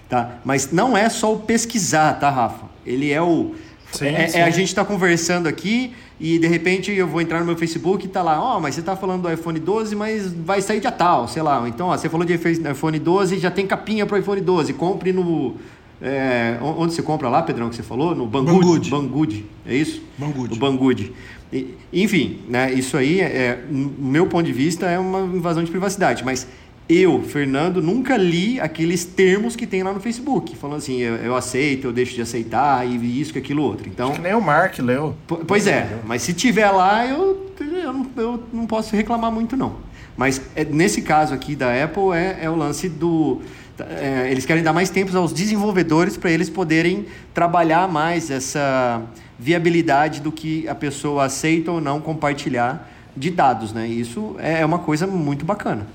tá? 0.07 0.37
Mas 0.45 0.71
não 0.71 0.95
é 0.95 1.09
só 1.09 1.33
o 1.33 1.39
pesquisar, 1.39 2.13
tá, 2.19 2.29
Rafa? 2.29 2.65
Ele 2.85 3.11
é 3.11 3.21
o 3.21 3.55
Sim, 3.91 4.05
é, 4.05 4.27
sim. 4.27 4.37
é 4.37 4.43
a 4.43 4.51
gente 4.51 4.67
está 4.67 4.85
conversando 4.85 5.47
aqui 5.47 5.93
e 6.19 6.37
de 6.37 6.47
repente 6.47 6.91
eu 6.91 7.07
vou 7.07 7.21
entrar 7.21 7.39
no 7.39 7.45
meu 7.45 7.55
Facebook 7.55 8.05
e 8.05 8.09
tá 8.09 8.21
lá, 8.21 8.41
ó, 8.41 8.59
mas 8.59 8.75
você 8.75 8.81
tá 8.81 8.95
falando 8.95 9.21
do 9.23 9.31
iPhone 9.31 9.59
12, 9.59 9.95
mas 9.95 10.33
vai 10.33 10.61
sair 10.61 10.79
dia 10.81 10.91
tal, 10.91 11.27
sei 11.27 11.41
lá. 11.41 11.67
Então, 11.67 11.87
ó, 11.87 11.97
você 11.97 12.09
falou 12.09 12.25
de 12.25 12.33
iPhone 12.33 12.99
12, 12.99 13.39
já 13.39 13.49
tem 13.49 13.65
capinha 13.65 14.05
para 14.05 14.19
iPhone 14.19 14.41
12. 14.41 14.73
Compre 14.73 15.13
no. 15.13 15.55
é, 16.01 16.57
onde 16.61 16.93
você 16.93 17.01
compra 17.01 17.29
lá, 17.29 17.41
Pedrão, 17.41 17.69
que 17.69 17.75
você 17.75 17.83
falou? 17.83 18.13
No 18.15 18.25
Banggood. 18.25 18.89
Banggood. 18.89 19.45
É 19.65 19.75
isso? 19.75 20.01
Banggood. 20.17 20.53
No 20.53 20.59
Banggood. 20.59 21.13
E- 21.51 21.73
Enfim, 21.91 22.39
né, 22.47 22.71
isso 22.73 22.95
aí, 22.97 23.21
é, 23.21 23.23
é, 23.23 23.63
no 23.69 23.89
meu 24.09 24.27
ponto 24.27 24.45
de 24.45 24.53
vista, 24.53 24.85
é 24.87 24.99
uma 24.99 25.21
invasão 25.21 25.63
de 25.63 25.71
privacidade. 25.71 26.23
Mas 26.23 26.45
eu, 26.89 27.21
Fernando, 27.21 27.81
nunca 27.83 28.17
li 28.17 28.59
aqueles 28.59 29.05
termos 29.05 29.55
que 29.55 29.67
tem 29.67 29.83
lá 29.83 29.93
no 29.93 29.99
Facebook, 29.99 30.55
falando 30.55 30.77
assim, 30.77 30.97
eu, 30.99 31.15
eu 31.17 31.35
aceito, 31.35 31.85
eu 31.87 31.93
deixo 31.93 32.15
de 32.15 32.21
aceitar, 32.21 32.85
e 32.87 33.21
isso, 33.21 33.31
que 33.31 33.37
aquilo, 33.39 33.61
outro. 33.61 33.87
Então, 33.87 34.11
Que 34.13 34.19
nem 34.21 34.33
o 34.33 34.41
Mark 34.41 34.77
leu. 34.79 35.15
Po- 35.27 35.37
Pois 35.45 35.67
é, 35.67 35.99
mas 36.07 36.23
se 36.23 36.33
tiver 36.33 36.69
lá, 36.71 37.05
eu, 37.05 37.51
eu, 37.59 37.93
não, 37.93 38.07
eu 38.17 38.43
não 38.51 38.65
posso 38.65 38.95
reclamar 38.95 39.31
muito, 39.31 39.55
não. 39.55 39.75
Mas 40.17 40.41
é, 40.55 40.65
nesse 40.65 41.01
caso 41.03 41.33
aqui 41.33 41.55
da 41.55 41.71
Apple, 41.83 42.11
é, 42.13 42.39
é 42.41 42.49
o 42.49 42.55
lance 42.55 42.89
do. 42.89 43.39
é, 43.79 44.27
eles 44.31 44.43
querem 44.45 44.63
dar 44.63 44.73
mais 44.73 44.89
tempo 44.89 45.15
aos 45.15 45.31
desenvolvedores 45.31 46.17
para 46.17 46.31
eles 46.31 46.49
poderem 46.49 47.05
trabalhar 47.33 47.87
mais 47.87 48.29
essa 48.31 49.01
viabilidade 49.37 50.19
do 50.19 50.31
que 50.31 50.67
a 50.67 50.75
pessoa 50.75 51.25
aceita 51.25 51.71
ou 51.71 51.79
não 51.79 52.01
compartilhar 52.01 52.89
de 53.15 53.29
dados, 53.29 53.71
né? 53.71 53.87
E 53.87 54.01
isso 54.01 54.35
é 54.39 54.65
uma 54.65 54.79
coisa 54.79 55.07
muito 55.07 55.45
bacana. 55.45 55.87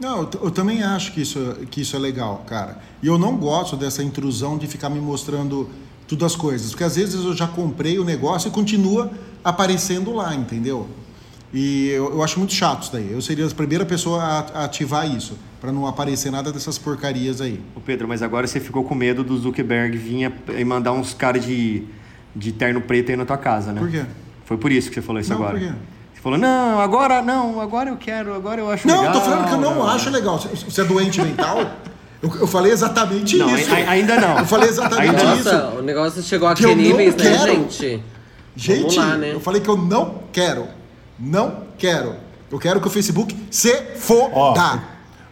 Não, 0.00 0.22
eu, 0.22 0.30
eu, 0.44 0.50
também 0.50 0.82
acho 0.82 1.12
que 1.12 1.20
isso, 1.20 1.38
que 1.70 1.82
isso 1.82 1.94
é 1.94 1.98
legal, 1.98 2.42
cara. 2.46 2.78
E 3.02 3.06
eu 3.06 3.18
não 3.18 3.36
gosto 3.36 3.76
dessa 3.76 4.02
intrusão 4.02 4.56
de 4.56 4.66
ficar 4.66 4.88
me 4.88 4.98
mostrando 4.98 5.68
tudo 6.08 6.24
as 6.24 6.34
coisas, 6.34 6.70
porque 6.70 6.82
às 6.82 6.96
vezes 6.96 7.22
eu 7.22 7.36
já 7.36 7.46
comprei 7.46 7.98
o 7.98 8.04
negócio 8.04 8.48
e 8.48 8.50
continua 8.50 9.10
aparecendo 9.44 10.12
lá, 10.12 10.34
entendeu? 10.34 10.88
E 11.52 11.88
eu, 11.88 12.14
eu 12.14 12.22
acho 12.22 12.38
muito 12.38 12.54
chato 12.54 12.84
isso 12.84 12.92
daí. 12.92 13.12
Eu 13.12 13.20
seria 13.20 13.46
a 13.46 13.50
primeira 13.50 13.84
pessoa 13.84 14.22
a, 14.22 14.38
a 14.38 14.64
ativar 14.64 15.08
isso, 15.08 15.36
para 15.60 15.70
não 15.70 15.86
aparecer 15.86 16.30
nada 16.30 16.50
dessas 16.50 16.78
porcarias 16.78 17.40
aí. 17.40 17.60
Ô 17.76 17.80
Pedro, 17.80 18.08
mas 18.08 18.22
agora 18.22 18.46
você 18.46 18.58
ficou 18.58 18.84
com 18.84 18.94
medo 18.94 19.22
do 19.22 19.36
Zuckerberg 19.36 19.96
vir 19.98 20.32
e 20.56 20.64
mandar 20.64 20.92
uns 20.92 21.12
caras 21.12 21.44
de, 21.44 21.84
de 22.34 22.52
terno 22.52 22.80
preto 22.80 23.10
aí 23.10 23.16
na 23.16 23.26
tua 23.26 23.38
casa, 23.38 23.72
né? 23.72 23.80
Por 23.80 23.90
quê? 23.90 24.04
Foi 24.46 24.56
por 24.56 24.72
isso 24.72 24.88
que 24.88 24.94
você 24.94 25.02
falou 25.02 25.20
isso 25.20 25.30
não, 25.30 25.36
agora. 25.36 25.58
Por 25.58 25.68
quê? 25.68 25.74
Você 26.20 26.24
falou, 26.24 26.38
não, 26.38 26.78
agora 26.78 27.22
não, 27.22 27.58
agora 27.62 27.88
eu 27.88 27.96
quero, 27.96 28.34
agora 28.34 28.60
eu 28.60 28.70
acho 28.70 28.86
não, 28.86 28.98
legal. 29.00 29.14
Não, 29.14 29.20
tô 29.20 29.26
falando 29.26 29.48
que 29.48 29.54
eu 29.54 29.60
não, 29.60 29.74
não. 29.76 29.88
acho 29.88 30.10
legal. 30.10 30.38
Você 30.38 30.80
é 30.82 30.84
doente 30.84 31.18
mental? 31.22 31.58
Eu, 32.22 32.40
eu, 32.40 32.46
falei 32.46 32.72
exatamente 32.72 33.38
não, 33.38 33.56
isso. 33.56 33.72
Ainda 33.72 34.20
não. 34.20 34.38
Eu 34.38 34.44
falei 34.44 34.68
exatamente 34.68 35.16
ainda 35.16 35.34
isso. 35.36 35.50
Nossa, 35.50 35.78
o 35.78 35.82
negócio 35.82 36.22
chegou 36.22 36.46
a 36.46 36.54
que, 36.54 36.62
que 36.62 36.74
níveis, 36.74 37.16
né, 37.16 37.22
quero. 37.22 37.52
gente? 37.52 38.04
Gente, 38.54 38.98
lá, 38.98 39.16
né? 39.16 39.32
eu 39.32 39.40
falei 39.40 39.62
que 39.62 39.68
eu 39.70 39.78
não 39.78 40.20
quero. 40.30 40.66
Não 41.18 41.62
quero. 41.78 42.16
Eu 42.50 42.58
quero 42.58 42.82
que 42.82 42.86
o 42.86 42.90
Facebook 42.90 43.34
se 43.50 43.74
foda. 43.96 44.34
Ó, 44.34 44.78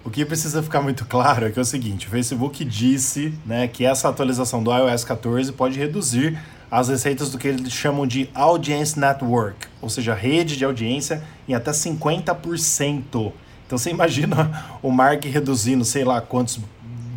o 0.05 0.11
que 0.11 0.25
precisa 0.25 0.63
ficar 0.63 0.81
muito 0.81 1.05
claro 1.05 1.49
é 1.49 1.51
que 1.51 1.59
é 1.59 1.63
o 1.63 1.67
seguinte: 1.67 2.07
o 2.07 2.11
Facebook 2.11 2.65
disse 2.65 3.35
né, 3.45 3.69
que 3.69 3.85
essa 3.85 4.09
atualização 4.09 4.63
do 4.63 4.75
iOS 4.75 5.05
14 5.05 5.53
pode 5.53 5.79
reduzir 5.79 6.39
as 6.71 6.89
receitas 6.89 7.31
do 7.31 7.39
que 7.39 7.49
eles 7.49 7.73
chamam 7.73 8.07
de 8.07 8.29
Audience 8.35 8.99
Network, 8.99 9.67
ou 9.81 9.89
seja, 9.89 10.15
rede 10.15 10.57
de 10.57 10.65
audiência 10.65 11.23
em 11.49 11.55
até 11.55 11.71
50%. 11.71 13.33
Então 13.67 13.79
você 13.79 13.91
imagina 13.91 14.79
o 14.83 14.91
Mark 14.91 15.25
reduzindo, 15.25 15.85
sei 15.85 16.05
lá 16.05 16.21
quantos 16.21 16.61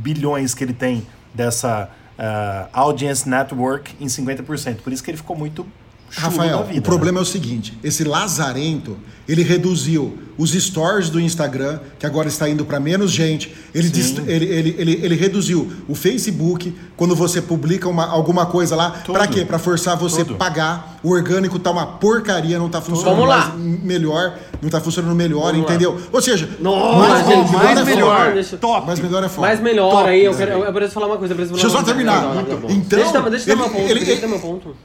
bilhões 0.01 0.53
que 0.53 0.63
ele 0.63 0.73
tem 0.73 1.05
dessa 1.33 1.89
uh, 2.17 2.69
Audience 2.73 3.27
Network 3.27 3.95
em 3.99 4.05
50%. 4.05 4.77
Por 4.77 4.93
isso 4.93 5.03
que 5.03 5.11
ele 5.11 5.17
ficou 5.17 5.35
muito 5.35 5.65
Rafael, 6.11 6.65
vida, 6.65 6.79
o 6.79 6.81
problema 6.81 7.15
né? 7.15 7.19
é 7.19 7.23
o 7.23 7.25
seguinte: 7.25 7.77
esse 7.83 8.03
lazarento 8.03 8.97
ele 9.27 9.43
reduziu 9.43 10.17
os 10.37 10.51
stories 10.51 11.09
do 11.09 11.19
Instagram, 11.19 11.79
que 11.99 12.05
agora 12.05 12.27
está 12.27 12.49
indo 12.49 12.65
para 12.65 12.79
menos 12.79 13.11
gente. 13.11 13.55
Ele, 13.73 13.89
dist, 13.89 14.17
ele, 14.27 14.45
ele, 14.45 14.75
ele, 14.77 14.99
ele, 15.03 15.15
reduziu 15.15 15.71
o 15.87 15.95
Facebook 15.95 16.75
quando 16.97 17.15
você 17.15 17.41
publica 17.41 17.87
uma, 17.87 18.07
alguma 18.07 18.45
coisa 18.45 18.75
lá. 18.75 19.01
Para 19.05 19.27
quê? 19.27 19.45
Para 19.45 19.59
forçar 19.59 19.95
você 19.95 20.25
Tudo. 20.25 20.37
pagar. 20.37 20.99
O 21.03 21.11
orgânico 21.11 21.57
tá 21.59 21.71
uma 21.71 21.85
porcaria, 21.85 22.59
não 22.59 22.69
tá 22.69 22.81
funcionando 22.81 23.25
mais, 23.25 23.55
melhor, 23.55 24.37
não 24.61 24.69
tá 24.69 24.81
funcionando 24.81 25.15
melhor, 25.15 25.51
Vamos 25.53 25.61
entendeu? 25.61 25.93
Lá. 25.93 26.01
Ou 26.11 26.21
seja, 26.21 26.49
Nossa, 26.59 26.97
mais, 26.97 27.27
gente, 27.27 27.51
mais, 27.53 27.75
mais 27.75 27.85
melhor, 27.85 28.33
deixa... 28.33 28.57
top. 28.57 28.87
Mais 28.87 28.99
melhor 28.99 29.23
é 29.23 29.29
foda. 29.29 29.47
Mais 29.47 29.59
melhor 29.61 29.91
top, 29.91 30.09
aí, 30.09 30.25
eu, 30.25 30.35
quero, 30.35 30.51
eu, 30.51 30.65
eu 30.65 30.73
preciso 30.73 30.93
falar 30.93 31.07
uma 31.07 31.17
coisa. 31.17 31.33
Deixa 31.33 31.67
eu 31.67 31.69
só 31.69 31.83
terminar. 31.83 32.21
Não, 32.21 32.35
não, 32.35 32.41
então, 32.41 32.59
deixa, 32.81 33.07
eu 33.07 33.13
dar 33.13 33.55
meu 33.55 33.69
ponto. 33.69 33.89
Ele, 33.89 33.99
deixa 34.05 34.11
eu 34.13 34.21
dar 34.21 34.27
meu 34.27 34.39
ponto. 34.39 34.75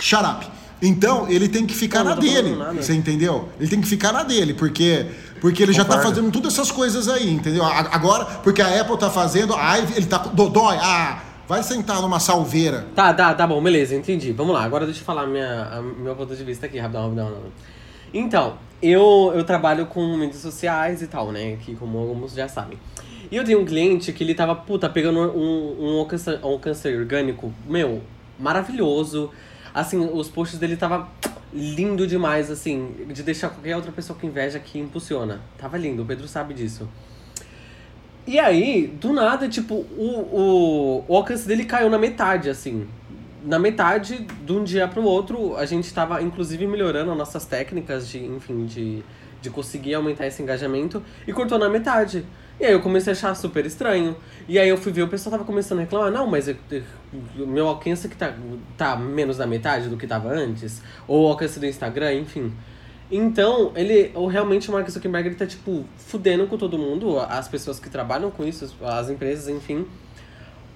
Shut 0.00 0.22
up. 0.22 0.46
Então, 0.82 1.26
ele 1.28 1.48
tem 1.48 1.64
que 1.66 1.74
ficar 1.74 2.04
Não, 2.04 2.10
na 2.10 2.16
dele. 2.20 2.54
Você 2.76 2.92
entendeu? 2.94 3.48
Ele 3.58 3.68
tem 3.68 3.80
que 3.80 3.88
ficar 3.88 4.12
na 4.12 4.22
dele, 4.22 4.52
porque 4.54 5.06
porque 5.40 5.62
ele 5.62 5.72
já 5.72 5.84
tá 5.84 5.96
Concordo. 5.96 6.08
fazendo 6.16 6.32
todas 6.32 6.52
essas 6.54 6.70
coisas 6.70 7.08
aí, 7.08 7.30
entendeu? 7.30 7.62
A- 7.64 7.88
Agora, 7.94 8.24
porque 8.42 8.60
a 8.62 8.80
Apple 8.80 8.96
tá 8.98 9.10
fazendo, 9.10 9.54
ai, 9.54 9.86
ele 9.94 10.06
tá 10.06 10.18
dodói, 10.18 10.76
ah, 10.80 11.22
vai 11.46 11.62
sentar 11.62 12.00
numa 12.00 12.18
salveira. 12.18 12.86
Tá, 12.94 13.12
tá, 13.12 13.34
tá 13.34 13.46
bom, 13.46 13.62
beleza, 13.62 13.94
entendi. 13.94 14.32
Vamos 14.32 14.54
lá, 14.54 14.64
agora 14.64 14.86
deixa 14.86 15.00
eu 15.00 15.04
falar 15.04 15.26
minha, 15.26 15.62
a, 15.64 15.82
meu 15.82 16.16
ponto 16.16 16.34
de 16.34 16.42
vista 16.42 16.66
aqui, 16.66 16.78
rapidão, 16.78 17.02
rapidão. 17.04 17.26
rapidão. 17.26 17.52
Então, 18.14 18.54
eu, 18.82 19.32
eu 19.34 19.44
trabalho 19.44 19.86
com 19.86 20.16
mídias 20.16 20.40
sociais 20.40 21.02
e 21.02 21.06
tal, 21.06 21.30
né? 21.30 21.56
Que 21.60 21.74
como 21.76 21.98
alguns 21.98 22.32
já 22.32 22.48
sabem. 22.48 22.78
E 23.30 23.36
eu 23.36 23.44
tenho 23.44 23.60
um 23.60 23.64
cliente 23.66 24.12
que 24.12 24.24
ele 24.24 24.34
tava, 24.34 24.54
puta, 24.54 24.88
pegando 24.88 25.18
um, 25.20 25.76
um, 25.78 25.98
alcance, 25.98 26.30
um 26.42 26.46
alcance 26.48 26.88
orgânico, 26.88 27.52
meu, 27.68 28.00
maravilhoso. 28.38 29.30
Assim, 29.76 30.08
os 30.10 30.30
posts 30.30 30.58
dele 30.58 30.74
tava 30.74 31.06
lindo 31.52 32.06
demais, 32.06 32.50
assim, 32.50 32.94
de 33.08 33.22
deixar 33.22 33.50
qualquer 33.50 33.76
outra 33.76 33.92
pessoa 33.92 34.18
com 34.18 34.26
inveja 34.26 34.58
que 34.58 34.78
impulsiona. 34.78 35.42
Tava 35.58 35.76
lindo, 35.76 36.02
o 36.02 36.06
Pedro 36.06 36.26
sabe 36.26 36.54
disso. 36.54 36.88
E 38.26 38.38
aí, 38.38 38.86
do 38.86 39.12
nada, 39.12 39.46
tipo, 39.50 39.74
o, 39.74 40.30
o, 40.32 41.04
o 41.06 41.14
alcance 41.14 41.46
dele 41.46 41.66
caiu 41.66 41.90
na 41.90 41.98
metade, 41.98 42.48
assim. 42.48 42.88
Na 43.44 43.58
metade, 43.58 44.26
de 44.46 44.52
um 44.54 44.64
dia 44.64 44.88
pro 44.88 45.02
outro, 45.02 45.54
a 45.58 45.66
gente 45.66 45.92
tava, 45.92 46.22
inclusive, 46.22 46.66
melhorando 46.66 47.10
as 47.10 47.18
nossas 47.18 47.44
técnicas 47.44 48.08
de, 48.08 48.24
enfim, 48.24 48.64
de, 48.64 49.04
de 49.42 49.50
conseguir 49.50 49.92
aumentar 49.92 50.26
esse 50.26 50.42
engajamento. 50.42 51.02
E 51.26 51.34
cortou 51.34 51.58
na 51.58 51.68
metade. 51.68 52.24
E 52.58 52.64
aí 52.64 52.72
eu 52.72 52.80
comecei 52.80 53.12
a 53.12 53.16
achar 53.16 53.34
super 53.34 53.66
estranho. 53.66 54.16
E 54.48 54.58
aí 54.58 54.68
eu 54.68 54.78
fui 54.78 54.90
ver, 54.90 55.02
o 55.02 55.08
pessoal 55.08 55.32
tava 55.32 55.44
começando 55.44 55.78
a 55.78 55.82
reclamar, 55.82 56.10
não, 56.10 56.26
mas 56.26 56.48
o 56.48 57.46
meu 57.46 57.68
alcance 57.68 58.08
que 58.08 58.16
tá, 58.16 58.34
tá 58.76 58.96
menos 58.96 59.36
da 59.36 59.46
metade 59.46 59.88
do 59.88 59.96
que 59.96 60.06
tava 60.06 60.30
antes. 60.30 60.80
Ou 61.06 61.26
o 61.26 61.28
alcance 61.28 61.60
do 61.60 61.66
Instagram, 61.66 62.14
enfim. 62.14 62.52
Então, 63.10 63.72
ele, 63.76 64.10
ou 64.14 64.26
realmente 64.26 64.68
o 64.68 64.72
Mark 64.72 64.88
Zuckerberg, 64.88 65.28
ele 65.28 65.36
tá, 65.36 65.46
tipo, 65.46 65.84
fudendo 65.96 66.46
com 66.46 66.56
todo 66.56 66.76
mundo, 66.76 67.20
as 67.20 67.46
pessoas 67.46 67.78
que 67.78 67.88
trabalham 67.88 68.30
com 68.30 68.44
isso, 68.44 68.74
as 68.82 69.08
empresas, 69.08 69.48
enfim, 69.48 69.86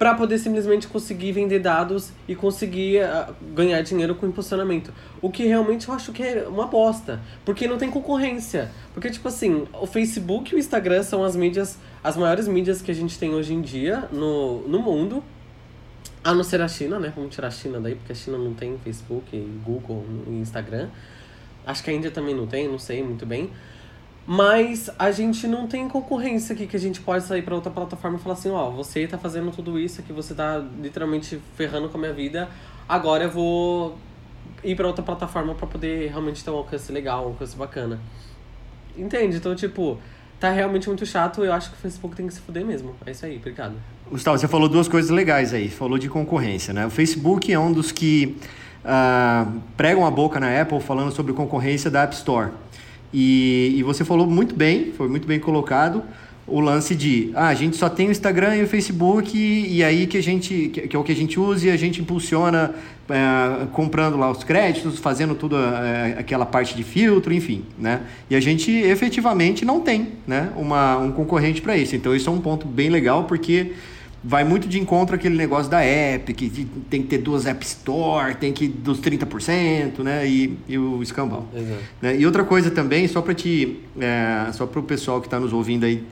pra 0.01 0.15
poder 0.15 0.39
simplesmente 0.39 0.89
conseguir 0.89 1.31
vender 1.33 1.59
dados 1.59 2.11
e 2.27 2.35
conseguir 2.35 3.03
ah, 3.03 3.35
ganhar 3.55 3.83
dinheiro 3.83 4.15
com 4.15 4.27
impulsionamento. 4.27 4.95
O 5.21 5.29
que 5.29 5.47
realmente 5.47 5.87
eu 5.87 5.95
acho 5.95 6.11
que 6.11 6.23
é 6.23 6.49
uma 6.49 6.67
bosta, 6.67 7.21
porque 7.45 7.69
não 7.69 7.77
tem 7.77 7.91
concorrência. 7.91 8.71
Porque, 8.95 9.11
tipo 9.11 9.29
assim, 9.29 9.69
o 9.79 9.87
Facebook 9.87 10.55
e 10.55 10.57
o 10.57 10.59
Instagram 10.59 11.03
são 11.03 11.23
as 11.23 11.37
mídias, 11.37 11.77
as 12.03 12.17
maiores 12.17 12.49
mídias 12.49 12.81
que 12.81 12.91
a 12.91 12.95
gente 12.95 13.19
tem 13.19 13.35
hoje 13.35 13.53
em 13.53 13.61
dia 13.61 14.09
no, 14.11 14.67
no 14.67 14.79
mundo. 14.79 15.23
A 16.25 16.33
não 16.33 16.45
ser 16.45 16.63
a 16.63 16.69
China, 16.69 16.99
né? 16.99 17.13
Vamos 17.15 17.35
tirar 17.35 17.49
a 17.49 17.51
China 17.51 17.79
daí, 17.79 17.95
porque 17.95 18.13
a 18.13 18.15
China 18.15 18.39
não 18.39 18.55
tem 18.55 18.79
Facebook, 18.83 19.37
Google 19.63 20.03
e 20.27 20.31
Instagram. 20.31 20.89
Acho 21.67 21.85
que 21.85 21.91
a 21.91 21.93
Índia 21.93 22.11
também 22.11 22.35
não 22.35 22.47
tem, 22.47 22.67
não 22.67 22.79
sei 22.79 23.03
muito 23.03 23.27
bem. 23.27 23.51
Mas 24.33 24.89
a 24.97 25.11
gente 25.11 25.49
não 25.49 25.67
tem 25.67 25.89
concorrência 25.89 26.53
aqui 26.53 26.65
que 26.65 26.77
a 26.77 26.79
gente 26.79 27.01
pode 27.01 27.25
sair 27.25 27.43
para 27.43 27.53
outra 27.53 27.69
plataforma 27.69 28.17
e 28.17 28.21
falar 28.21 28.35
assim, 28.35 28.49
ó, 28.49 28.71
você 28.71 29.05
tá 29.05 29.19
fazendo 29.19 29.51
tudo 29.51 29.77
isso 29.77 30.01
aqui, 30.01 30.13
você 30.13 30.33
tá 30.33 30.65
literalmente 30.81 31.41
ferrando 31.57 31.89
com 31.89 31.99
a 31.99 32.01
minha 32.01 32.13
vida. 32.13 32.49
Agora 32.89 33.25
eu 33.25 33.31
vou 33.33 33.99
ir 34.63 34.77
para 34.77 34.87
outra 34.87 35.03
plataforma 35.03 35.53
para 35.57 35.67
poder 35.67 36.11
realmente 36.11 36.45
ter 36.45 36.51
um 36.53 36.59
alcance 36.59 36.93
legal, 36.93 37.25
um 37.25 37.29
alcance 37.31 37.57
bacana. 37.57 37.99
Entende? 38.97 39.37
Então, 39.37 39.53
tipo, 39.57 39.99
tá 40.39 40.49
realmente 40.49 40.87
muito 40.87 41.05
chato. 41.05 41.45
Eu 41.45 41.53
acho 41.53 41.71
que 41.71 41.75
o 41.75 41.81
Facebook 41.81 42.15
tem 42.15 42.29
que 42.29 42.35
se 42.35 42.41
fuder 42.41 42.65
mesmo. 42.65 42.95
É 43.05 43.11
isso 43.11 43.27
aí, 43.27 43.37
obrigado. 43.37 43.75
Gustavo, 44.09 44.39
você 44.39 44.47
falou 44.47 44.69
duas 44.69 44.87
coisas 44.87 45.11
legais 45.11 45.53
aí. 45.53 45.69
Falou 45.69 45.99
de 45.99 46.09
concorrência, 46.09 46.73
né? 46.73 46.87
O 46.87 46.91
Facebook 46.91 47.53
é 47.53 47.59
um 47.59 47.73
dos 47.73 47.91
que 47.91 48.37
ah, 48.85 49.47
pregam 49.77 50.07
a 50.07 50.11
boca 50.11 50.39
na 50.39 50.61
Apple 50.61 50.81
falando 50.81 51.11
sobre 51.11 51.33
concorrência 51.33 51.91
da 51.91 52.03
App 52.05 52.15
Store. 52.15 52.51
E, 53.13 53.75
e 53.77 53.83
você 53.83 54.05
falou 54.05 54.27
muito 54.27 54.55
bem, 54.55 54.93
foi 54.97 55.09
muito 55.09 55.27
bem 55.27 55.41
colocado, 55.41 56.03
o 56.51 56.61
lance 56.61 56.95
de 56.95 57.31
ah, 57.35 57.49
a 57.49 57.55
gente 57.55 57.77
só 57.77 57.89
tem 57.89 58.09
o 58.09 58.11
Instagram 58.11 58.57
e 58.57 58.65
o 58.65 58.67
Facebook 58.67 59.39
e, 59.39 59.85
aí 59.85 60.07
que 60.07 60.19
a 60.19 60.23
gente 60.23 60.69
que, 60.69 60.95
é 60.95 60.99
o 60.99 61.05
que 61.05 61.13
a 61.13 61.15
gente 61.15 61.39
usa 61.39 61.69
e 61.69 61.71
a 61.71 61.77
gente 61.77 62.01
impulsiona 62.01 62.75
eh, 63.09 63.67
comprando 63.73 64.17
lá 64.17 64.31
os 64.31 64.43
créditos, 64.43 64.99
fazendo 64.99 65.35
tudo 65.35 65.57
eh, 65.57 66.17
aquela 66.19 66.45
parte 66.45 66.75
de 66.75 66.83
filtro, 66.83 67.33
enfim, 67.33 67.65
né? 67.79 68.01
E 68.29 68.35
a 68.35 68.41
gente 68.41 68.71
efetivamente 68.71 69.65
não 69.65 69.81
tem, 69.81 70.09
né, 70.27 70.51
uma, 70.57 70.99
um 70.99 71.13
concorrente 71.13 71.63
para 71.63 71.77
isso. 71.77 71.95
Então 71.95 72.15
isso 72.15 72.29
é 72.29 72.33
um 72.33 72.41
ponto 72.41 72.67
bem 72.67 72.89
legal 72.89 73.25
porque 73.25 73.73
vai 74.23 74.45
muito 74.45 74.69
de 74.69 74.79
encontro 74.79 75.15
aquele 75.15 75.37
negócio 75.37 75.71
da 75.71 75.83
app, 75.83 76.33
que 76.35 76.67
tem 76.91 77.03
que 77.03 77.09
ter 77.09 77.19
duas 77.19 77.47
App 77.47 77.65
Store, 77.65 78.35
tem 78.35 78.53
que 78.53 78.69
dos 78.69 79.01
30%, 79.01 80.01
né? 80.01 80.27
E, 80.27 80.59
e 80.69 80.79
o 80.79 81.03
escambau. 81.03 81.49
Né? 82.03 82.19
E 82.19 82.27
outra 82.27 82.45
coisa 82.45 82.71
também, 82.71 83.09
só 83.09 83.23
para 83.23 83.35
te, 83.35 83.81
é, 83.99 84.53
só 84.53 84.67
para 84.67 84.81
o 84.81 84.83
pessoal 84.83 85.21
que 85.21 85.27
está 85.27 85.41
nos 85.41 85.53
ouvindo 85.53 85.85
aí 85.85 86.05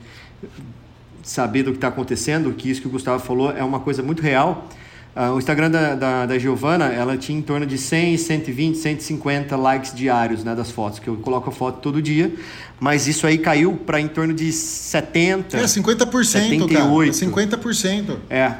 saber 1.21 1.63
do 1.63 1.71
que 1.71 1.77
está 1.77 1.89
acontecendo, 1.89 2.51
que 2.53 2.69
isso 2.69 2.81
que 2.81 2.87
o 2.87 2.91
Gustavo 2.91 3.23
falou 3.23 3.51
é 3.51 3.63
uma 3.63 3.79
coisa 3.79 4.01
muito 4.01 4.21
real. 4.21 4.67
Ah, 5.15 5.31
o 5.33 5.39
Instagram 5.39 5.71
da, 5.71 5.95
da, 5.95 6.25
da 6.25 6.39
Giovana, 6.39 6.85
ela 6.85 7.17
tinha 7.17 7.37
em 7.37 7.41
torno 7.41 7.65
de 7.65 7.77
100, 7.77 8.17
120, 8.17 8.77
150 8.77 9.55
likes 9.57 9.93
diários 9.93 10.43
né, 10.43 10.55
das 10.55 10.71
fotos, 10.71 10.99
que 10.99 11.07
eu 11.07 11.17
coloco 11.17 11.49
a 11.49 11.51
foto 11.51 11.79
todo 11.81 12.01
dia, 12.01 12.31
mas 12.79 13.07
isso 13.07 13.25
aí 13.25 13.37
caiu 13.37 13.73
para 13.73 13.99
em 13.99 14.07
torno 14.07 14.33
de 14.33 14.51
70. 14.51 15.57
É 15.57 15.63
50%, 15.63 16.23
78. 16.23 16.73
cara. 16.73 17.07
É 17.07 17.11
50%. 17.11 18.17
É. 18.29 18.53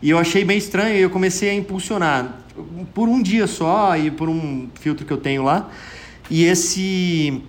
E 0.00 0.10
eu 0.10 0.18
achei 0.18 0.44
bem 0.44 0.56
estranho 0.56 0.96
e 0.96 1.00
eu 1.00 1.10
comecei 1.10 1.50
a 1.50 1.54
impulsionar 1.54 2.42
por 2.94 3.08
um 3.08 3.22
dia 3.22 3.46
só 3.46 3.96
e 3.96 4.10
por 4.10 4.28
um 4.28 4.68
filtro 4.80 5.04
que 5.04 5.12
eu 5.12 5.18
tenho 5.18 5.42
lá. 5.42 5.70
E 6.30 6.44
esse 6.44 7.42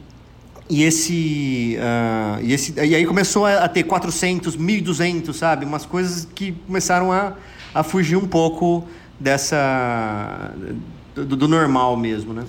e 0.70 0.84
esse, 0.84 1.78
ah, 1.80 2.40
e 2.42 2.54
esse 2.54 2.74
e 2.78 2.96
aí 2.96 3.06
começou 3.06 3.46
a 3.46 3.66
a 3.66 3.70
ter 3.70 3.84
400, 3.84 4.56
1200, 4.56 5.36
sabe? 5.36 5.66
Umas 5.66 5.86
coisas 5.86 6.28
que 6.36 6.52
começaram 6.66 7.12
a, 7.12 7.34
a 7.74 7.84
fugir 7.84 8.16
um 8.16 8.28
pouco 8.28 8.88
dessa 9.20 10.54
do, 11.16 11.36
do 11.36 11.48
normal 11.48 11.96
mesmo, 11.98 12.34
né? 12.34 12.44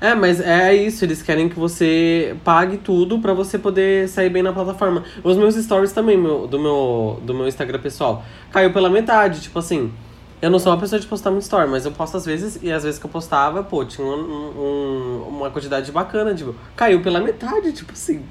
É, 0.00 0.14
mas 0.14 0.40
é 0.40 0.74
isso, 0.74 1.04
eles 1.04 1.20
querem 1.20 1.48
que 1.48 1.58
você 1.58 2.34
pague 2.42 2.78
tudo 2.78 3.18
pra 3.18 3.34
você 3.34 3.58
poder 3.58 4.08
sair 4.08 4.30
bem 4.30 4.42
na 4.42 4.50
plataforma. 4.50 5.04
Os 5.22 5.36
meus 5.36 5.54
stories 5.56 5.92
também, 5.92 6.16
meu, 6.16 6.46
do, 6.46 6.58
meu, 6.58 7.20
do 7.22 7.34
meu 7.34 7.46
Instagram 7.46 7.78
pessoal, 7.80 8.24
caiu 8.50 8.72
pela 8.72 8.88
metade, 8.88 9.40
tipo 9.42 9.58
assim. 9.58 9.92
Eu 10.40 10.50
não 10.50 10.58
sou 10.58 10.72
uma 10.72 10.80
pessoa 10.80 10.98
de 10.98 11.06
postar 11.06 11.30
muito 11.30 11.42
story, 11.42 11.68
mas 11.68 11.84
eu 11.84 11.92
posto 11.92 12.16
às 12.16 12.24
vezes, 12.24 12.58
e 12.62 12.72
às 12.72 12.82
vezes 12.82 12.98
que 12.98 13.04
eu 13.04 13.10
postava, 13.10 13.62
pô, 13.62 13.84
tinha 13.84 14.06
um, 14.06 14.14
um, 14.14 15.28
uma 15.28 15.50
quantidade 15.50 15.92
bacana, 15.92 16.34
tipo, 16.34 16.54
caiu 16.74 17.02
pela 17.02 17.20
metade, 17.20 17.72
tipo 17.72 17.92
assim. 17.92 18.22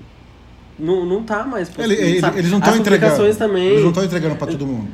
Não, 0.79 1.05
não 1.05 1.23
tá 1.23 1.43
mais 1.43 1.69
postando, 1.69 1.93
ele, 1.93 2.17
ele, 2.17 2.25
Eles 2.35 2.49
não 2.49 2.57
estão 2.57 2.75
entregando. 2.75 3.35
Também, 3.35 3.67
eles 3.67 3.81
não 3.81 3.89
estão 3.89 4.03
entregando 4.03 4.35
pra 4.37 4.47
todo 4.47 4.65
mundo. 4.65 4.87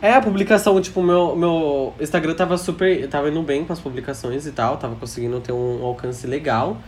É, 0.00 0.12
a 0.12 0.20
publicação, 0.20 0.80
tipo, 0.80 1.02
meu, 1.02 1.34
meu 1.34 1.92
Instagram 2.00 2.34
tava 2.34 2.56
super. 2.56 3.08
Tava 3.08 3.28
indo 3.28 3.42
bem 3.42 3.64
com 3.64 3.72
as 3.72 3.80
publicações 3.80 4.46
e 4.46 4.52
tal, 4.52 4.76
tava 4.76 4.94
conseguindo 4.94 5.40
ter 5.40 5.52
um 5.52 5.84
alcance 5.84 6.26
legal. 6.26 6.78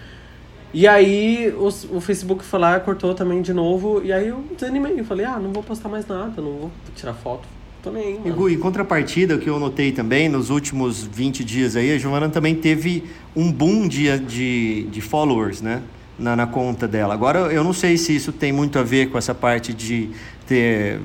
E 0.73 0.87
aí 0.87 1.53
o, 1.57 1.67
o 1.97 2.01
Facebook 2.01 2.45
foi 2.45 2.61
lá, 2.61 2.79
cortou 2.79 3.13
também 3.13 3.43
de 3.43 3.53
novo, 3.53 4.01
e 4.05 4.13
aí 4.13 4.29
eu 4.29 4.45
desanimei. 4.55 5.01
Eu 5.01 5.05
falei, 5.05 5.27
ah, 5.27 5.39
não 5.39 5.53
vou 5.53 5.63
postar 5.63 5.89
mais 5.89 6.07
nada, 6.07 6.41
não 6.41 6.53
vou 6.53 6.71
tirar 6.95 7.15
foto. 7.15 7.49
Tô 7.83 7.91
nem 7.91 8.05
aí, 8.05 8.21
mano. 8.21 8.49
E, 8.49 8.55
em 8.55 8.59
contrapartida, 8.59 9.35
o 9.35 9.39
que 9.39 9.49
eu 9.49 9.59
notei 9.59 9.91
também, 9.91 10.29
nos 10.29 10.51
últimos 10.51 11.03
20 11.03 11.43
dias 11.43 11.75
aí, 11.75 11.93
a 11.93 11.99
Giovana 11.99 12.29
também 12.29 12.55
teve 12.55 13.05
um 13.35 13.51
boom 13.51 13.89
de, 13.89 14.17
de, 14.21 14.83
de 14.85 15.01
followers, 15.01 15.61
né? 15.61 15.83
Na, 16.17 16.37
na 16.37 16.47
conta 16.47 16.87
dela. 16.87 17.15
Agora, 17.15 17.51
eu 17.51 17.65
não 17.65 17.73
sei 17.73 17.97
se 17.97 18.15
isso 18.15 18.31
tem 18.31 18.53
muito 18.53 18.79
a 18.79 18.83
ver 18.83 19.09
com 19.09 19.17
essa 19.17 19.35
parte 19.35 19.73
de 19.73 20.11
ter 20.47 21.01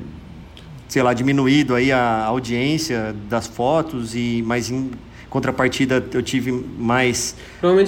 sei 0.87 1.01
lá, 1.01 1.13
diminuído 1.13 1.75
aí 1.75 1.91
a 1.91 2.25
audiência 2.25 3.15
das 3.29 3.47
fotos 3.47 4.15
e 4.15 4.43
mas 4.45 4.69
em 4.69 4.91
contrapartida 5.29 6.03
eu 6.13 6.21
tive 6.21 6.51
mais 6.51 7.35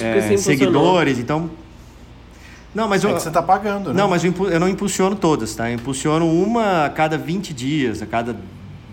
é, 0.02 0.38
seguidores, 0.38 1.20
então 1.20 1.50
não, 2.78 2.88
mas 2.88 3.04
é 3.04 3.08
eu, 3.08 3.14
você 3.14 3.30
está 3.30 3.42
pagando, 3.42 3.92
né? 3.92 4.00
Não, 4.00 4.08
mas 4.08 4.24
eu, 4.24 4.34
eu, 4.52 4.60
não 4.60 4.70
impulsiono 4.70 5.16
todas, 5.16 5.56
tá? 5.56 5.68
Eu 5.68 5.76
impulsiono 5.76 6.30
uma 6.30 6.86
a 6.86 6.90
cada 6.90 7.18
20 7.18 7.52
dias, 7.52 8.04
a 8.04 8.06
cada 8.06 8.36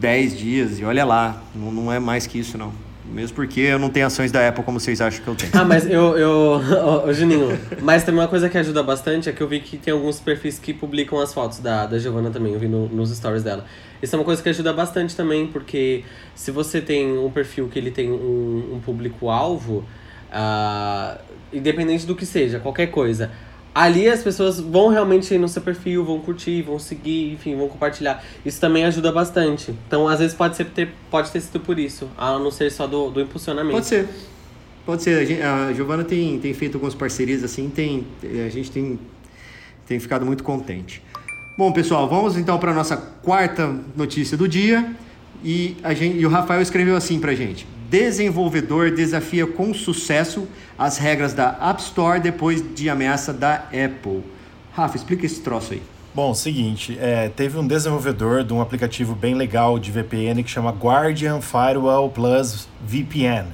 10 0.00 0.38
dias, 0.38 0.78
e 0.78 0.84
olha 0.84 1.04
lá, 1.04 1.42
não, 1.54 1.70
não 1.70 1.92
é 1.92 1.98
mais 1.98 2.26
que 2.26 2.38
isso, 2.38 2.56
não. 2.56 2.72
Mesmo 3.04 3.36
porque 3.36 3.60
eu 3.60 3.78
não 3.78 3.90
tenho 3.90 4.06
ações 4.06 4.32
da 4.32 4.48
Apple 4.48 4.64
como 4.64 4.80
vocês 4.80 5.00
acham 5.00 5.22
que 5.22 5.28
eu 5.28 5.34
tenho. 5.34 5.52
Ah, 5.54 5.64
mas 5.64 5.84
eu. 5.84 6.16
eu 6.16 6.60
oh, 7.06 7.12
Juninho, 7.12 7.58
mas 7.82 8.02
também 8.02 8.22
uma 8.22 8.28
coisa 8.28 8.48
que 8.48 8.56
ajuda 8.56 8.82
bastante 8.82 9.28
é 9.28 9.32
que 9.32 9.42
eu 9.42 9.46
vi 9.46 9.60
que 9.60 9.76
tem 9.76 9.92
alguns 9.92 10.18
perfis 10.18 10.58
que 10.58 10.72
publicam 10.72 11.20
as 11.20 11.34
fotos 11.34 11.58
da, 11.58 11.84
da 11.84 11.98
Giovana 11.98 12.30
também, 12.30 12.54
eu 12.54 12.58
vi 12.58 12.66
no, 12.66 12.88
nos 12.88 13.14
stories 13.14 13.42
dela. 13.42 13.66
Isso 14.04 14.14
é 14.14 14.18
uma 14.18 14.24
coisa 14.24 14.42
que 14.42 14.48
ajuda 14.48 14.72
bastante 14.72 15.16
também, 15.16 15.46
porque 15.46 16.04
se 16.34 16.50
você 16.50 16.80
tem 16.80 17.18
um 17.18 17.30
perfil 17.30 17.68
que 17.68 17.78
ele 17.78 17.90
tem 17.90 18.12
um, 18.12 18.74
um 18.74 18.80
público-alvo, 18.80 19.84
uh, 20.30 21.18
independente 21.52 22.04
do 22.04 22.14
que 22.14 22.26
seja, 22.26 22.60
qualquer 22.60 22.88
coisa, 22.88 23.30
ali 23.74 24.06
as 24.08 24.22
pessoas 24.22 24.60
vão 24.60 24.88
realmente 24.88 25.32
ir 25.32 25.38
no 25.38 25.48
seu 25.48 25.62
perfil, 25.62 26.04
vão 26.04 26.20
curtir, 26.20 26.60
vão 26.60 26.78
seguir, 26.78 27.32
enfim, 27.32 27.56
vão 27.56 27.66
compartilhar. 27.66 28.22
Isso 28.44 28.60
também 28.60 28.84
ajuda 28.84 29.10
bastante. 29.10 29.74
Então, 29.86 30.06
às 30.06 30.18
vezes, 30.18 30.36
pode, 30.36 30.54
ser 30.56 30.66
ter, 30.66 30.90
pode 31.10 31.30
ter 31.30 31.40
sido 31.40 31.60
por 31.60 31.78
isso, 31.78 32.08
a 32.16 32.38
não 32.38 32.50
ser 32.50 32.70
só 32.70 32.86
do, 32.86 33.10
do 33.10 33.20
impulsionamento. 33.20 33.74
Pode 33.74 33.86
ser. 33.86 34.08
Pode 34.84 35.02
ser. 35.02 35.42
A, 35.42 35.68
a 35.68 35.72
Giovana 35.72 36.04
tem, 36.04 36.38
tem 36.38 36.52
feito 36.52 36.74
algumas 36.74 36.94
parcerias 36.94 37.42
assim, 37.42 37.70
tem, 37.70 38.06
a 38.22 38.50
gente 38.50 38.70
tem, 38.70 38.98
tem 39.86 39.98
ficado 39.98 40.26
muito 40.26 40.44
contente. 40.44 41.02
Bom, 41.56 41.70
pessoal, 41.70 42.08
vamos 42.08 42.36
então 42.36 42.58
para 42.58 42.72
a 42.72 42.74
nossa 42.74 42.96
quarta 42.96 43.72
notícia 43.94 44.36
do 44.36 44.48
dia. 44.48 44.92
E, 45.44 45.76
a 45.84 45.94
gente, 45.94 46.18
e 46.18 46.26
o 46.26 46.28
Rafael 46.28 46.60
escreveu 46.60 46.96
assim 46.96 47.20
para 47.20 47.30
a 47.30 47.34
gente: 47.36 47.64
Desenvolvedor 47.88 48.90
desafia 48.90 49.46
com 49.46 49.72
sucesso 49.72 50.48
as 50.76 50.98
regras 50.98 51.32
da 51.32 51.56
App 51.60 51.80
Store 51.80 52.18
depois 52.18 52.60
de 52.74 52.90
ameaça 52.90 53.32
da 53.32 53.66
Apple. 53.68 54.24
Rafa, 54.72 54.96
explica 54.96 55.24
esse 55.26 55.40
troço 55.42 55.74
aí. 55.74 55.82
Bom, 56.12 56.34
seguinte, 56.34 56.98
é, 57.00 57.28
teve 57.28 57.56
um 57.56 57.64
desenvolvedor 57.64 58.42
de 58.42 58.52
um 58.52 58.60
aplicativo 58.60 59.14
bem 59.14 59.34
legal 59.34 59.78
de 59.78 59.92
VPN 59.92 60.42
que 60.42 60.50
chama 60.50 60.72
Guardian 60.72 61.40
Firewall 61.40 62.10
Plus 62.10 62.68
VPN. 62.84 63.46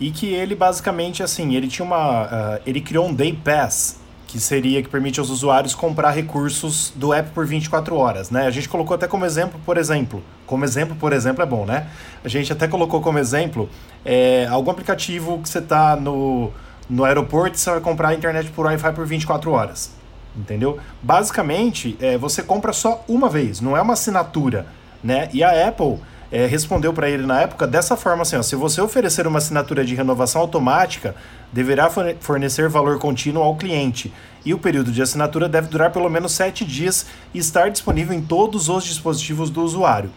E 0.00 0.10
que 0.10 0.26
ele 0.26 0.56
basicamente, 0.56 1.22
assim, 1.22 1.54
ele 1.54 1.68
tinha 1.68 1.86
uma. 1.86 2.24
Uh, 2.24 2.62
ele 2.66 2.80
criou 2.80 3.06
um 3.06 3.14
Day 3.14 3.32
Pass 3.32 4.07
que 4.28 4.38
seria 4.38 4.82
que 4.82 4.88
permite 4.90 5.18
aos 5.18 5.30
usuários 5.30 5.74
comprar 5.74 6.10
recursos 6.10 6.92
do 6.94 7.14
app 7.14 7.30
por 7.30 7.46
24 7.46 7.96
horas, 7.96 8.30
né? 8.30 8.46
A 8.46 8.50
gente 8.50 8.68
colocou 8.68 8.94
até 8.94 9.08
como 9.08 9.24
exemplo, 9.24 9.58
por 9.64 9.78
exemplo, 9.78 10.22
como 10.46 10.66
exemplo, 10.66 10.94
por 10.94 11.14
exemplo, 11.14 11.42
é 11.42 11.46
bom, 11.46 11.64
né? 11.64 11.86
A 12.22 12.28
gente 12.28 12.52
até 12.52 12.68
colocou 12.68 13.00
como 13.00 13.18
exemplo 13.18 13.70
é, 14.04 14.46
algum 14.50 14.70
aplicativo 14.70 15.40
que 15.42 15.48
você 15.48 15.60
está 15.60 15.96
no, 15.96 16.52
no 16.90 17.06
aeroporto 17.06 17.56
e 17.56 17.58
você 17.58 17.70
vai 17.70 17.80
comprar 17.80 18.10
a 18.10 18.14
internet 18.14 18.50
por 18.50 18.66
Wi-Fi 18.66 18.92
por 18.92 19.06
24 19.06 19.50
horas, 19.50 19.92
entendeu? 20.36 20.78
Basicamente, 21.02 21.96
é, 21.98 22.18
você 22.18 22.42
compra 22.42 22.74
só 22.74 23.02
uma 23.08 23.30
vez, 23.30 23.62
não 23.62 23.74
é 23.78 23.80
uma 23.80 23.94
assinatura, 23.94 24.66
né? 25.02 25.30
E 25.32 25.42
a 25.42 25.68
Apple 25.68 26.00
é, 26.30 26.44
respondeu 26.44 26.92
para 26.92 27.08
ele 27.08 27.26
na 27.26 27.40
época 27.40 27.66
dessa 27.66 27.96
forma 27.96 28.22
assim: 28.22 28.36
ó, 28.36 28.42
se 28.42 28.54
você 28.54 28.80
oferecer 28.80 29.26
uma 29.26 29.38
assinatura 29.38 29.84
de 29.84 29.94
renovação 29.94 30.42
automática, 30.42 31.14
deverá 31.52 31.88
fornecer 32.20 32.68
valor 32.68 32.98
contínuo 32.98 33.42
ao 33.42 33.56
cliente. 33.56 34.12
E 34.44 34.54
o 34.54 34.58
período 34.58 34.90
de 34.90 35.02
assinatura 35.02 35.48
deve 35.48 35.68
durar 35.68 35.90
pelo 35.90 36.08
menos 36.08 36.32
sete 36.32 36.64
dias 36.64 37.06
e 37.34 37.38
estar 37.38 37.70
disponível 37.70 38.16
em 38.16 38.22
todos 38.22 38.68
os 38.68 38.84
dispositivos 38.84 39.50
do 39.50 39.62
usuário. 39.62 40.10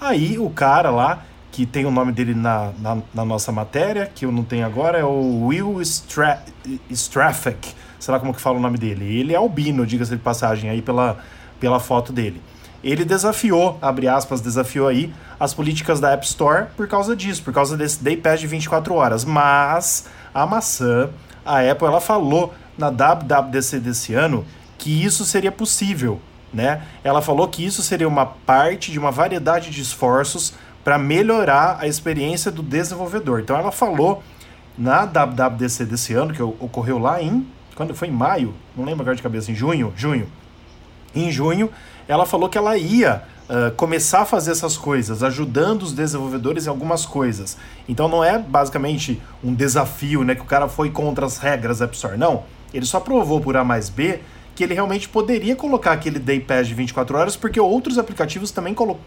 Aí 0.00 0.38
o 0.38 0.50
cara 0.50 0.90
lá, 0.90 1.24
que 1.50 1.66
tem 1.66 1.84
o 1.84 1.90
nome 1.90 2.12
dele 2.12 2.34
na, 2.34 2.72
na, 2.78 2.98
na 3.12 3.24
nossa 3.24 3.52
matéria, 3.52 4.10
que 4.12 4.24
eu 4.24 4.32
não 4.32 4.42
tenho 4.42 4.66
agora, 4.66 4.98
é 4.98 5.04
o 5.04 5.46
Will 5.46 5.80
Stra 5.82 6.42
Straffic, 6.90 7.74
sei 7.98 8.12
lá 8.12 8.20
como 8.20 8.34
que 8.34 8.40
fala 8.40 8.58
o 8.58 8.60
nome 8.60 8.78
dele. 8.78 9.18
Ele 9.18 9.32
é 9.32 9.36
albino, 9.36 9.86
diga-se 9.86 10.12
de 10.12 10.22
passagem, 10.22 10.70
aí 10.70 10.82
pela, 10.82 11.18
pela 11.60 11.80
foto 11.80 12.12
dele 12.12 12.40
ele 12.90 13.04
desafiou, 13.04 13.78
abre 13.80 14.08
aspas, 14.08 14.40
desafiou 14.40 14.88
aí 14.88 15.12
as 15.38 15.54
políticas 15.54 16.00
da 16.00 16.10
App 16.12 16.24
Store 16.26 16.66
por 16.76 16.86
causa 16.86 17.16
disso, 17.16 17.42
por 17.42 17.52
causa 17.52 17.76
desse 17.76 18.02
Day 18.02 18.16
Pass 18.16 18.40
de 18.40 18.46
24 18.46 18.94
horas. 18.94 19.24
Mas 19.24 20.06
a 20.34 20.46
maçã, 20.46 21.10
a 21.44 21.60
Apple, 21.60 21.86
ela 21.86 22.00
falou 22.00 22.54
na 22.76 22.88
WWDC 22.90 23.80
desse 23.80 24.14
ano 24.14 24.44
que 24.76 25.04
isso 25.04 25.24
seria 25.24 25.52
possível, 25.52 26.20
né? 26.52 26.82
Ela 27.02 27.22
falou 27.22 27.48
que 27.48 27.64
isso 27.64 27.82
seria 27.82 28.08
uma 28.08 28.26
parte 28.26 28.92
de 28.92 28.98
uma 28.98 29.10
variedade 29.10 29.70
de 29.70 29.80
esforços 29.80 30.52
para 30.82 30.98
melhorar 30.98 31.78
a 31.80 31.86
experiência 31.86 32.50
do 32.50 32.62
desenvolvedor. 32.62 33.40
Então 33.40 33.56
ela 33.56 33.72
falou 33.72 34.22
na 34.76 35.04
WWDC 35.04 35.86
desse 35.86 36.12
ano, 36.14 36.34
que 36.34 36.42
ocorreu 36.42 36.98
lá 36.98 37.22
em 37.22 37.46
quando 37.74 37.94
foi 37.94 38.08
em 38.08 38.12
maio, 38.12 38.54
não 38.76 38.84
lembro 38.84 39.02
agora 39.02 39.16
de 39.16 39.22
cabeça, 39.22 39.50
em 39.50 39.54
junho, 39.54 39.92
junho. 39.96 40.28
Em 41.14 41.30
junho, 41.30 41.70
ela 42.06 42.26
falou 42.26 42.48
que 42.48 42.58
ela 42.58 42.76
ia 42.76 43.22
uh, 43.48 43.74
começar 43.76 44.22
a 44.22 44.24
fazer 44.24 44.50
essas 44.50 44.76
coisas, 44.76 45.22
ajudando 45.22 45.82
os 45.82 45.92
desenvolvedores 45.92 46.66
em 46.66 46.68
algumas 46.68 47.06
coisas. 47.06 47.56
Então 47.88 48.08
não 48.08 48.22
é 48.22 48.38
basicamente 48.38 49.20
um 49.42 49.54
desafio, 49.54 50.22
né, 50.24 50.34
que 50.34 50.42
o 50.42 50.46
cara 50.46 50.68
foi 50.68 50.90
contra 50.90 51.26
as 51.26 51.38
regras 51.38 51.78
da 51.78 51.86
App 51.86 51.94
Store. 51.94 52.16
Não, 52.16 52.44
ele 52.72 52.86
só 52.86 53.00
provou 53.00 53.40
por 53.40 53.56
A 53.56 53.64
mais 53.64 53.88
B 53.88 54.20
que 54.54 54.62
ele 54.62 54.74
realmente 54.74 55.08
poderia 55.08 55.56
colocar 55.56 55.92
aquele 55.92 56.18
Day 56.18 56.38
Pass 56.38 56.68
de 56.68 56.74
24 56.74 57.18
horas, 57.18 57.36
porque 57.36 57.58
outros 57.58 57.98
aplicativos 57.98 58.50
também 58.50 58.72
colo 58.72 58.98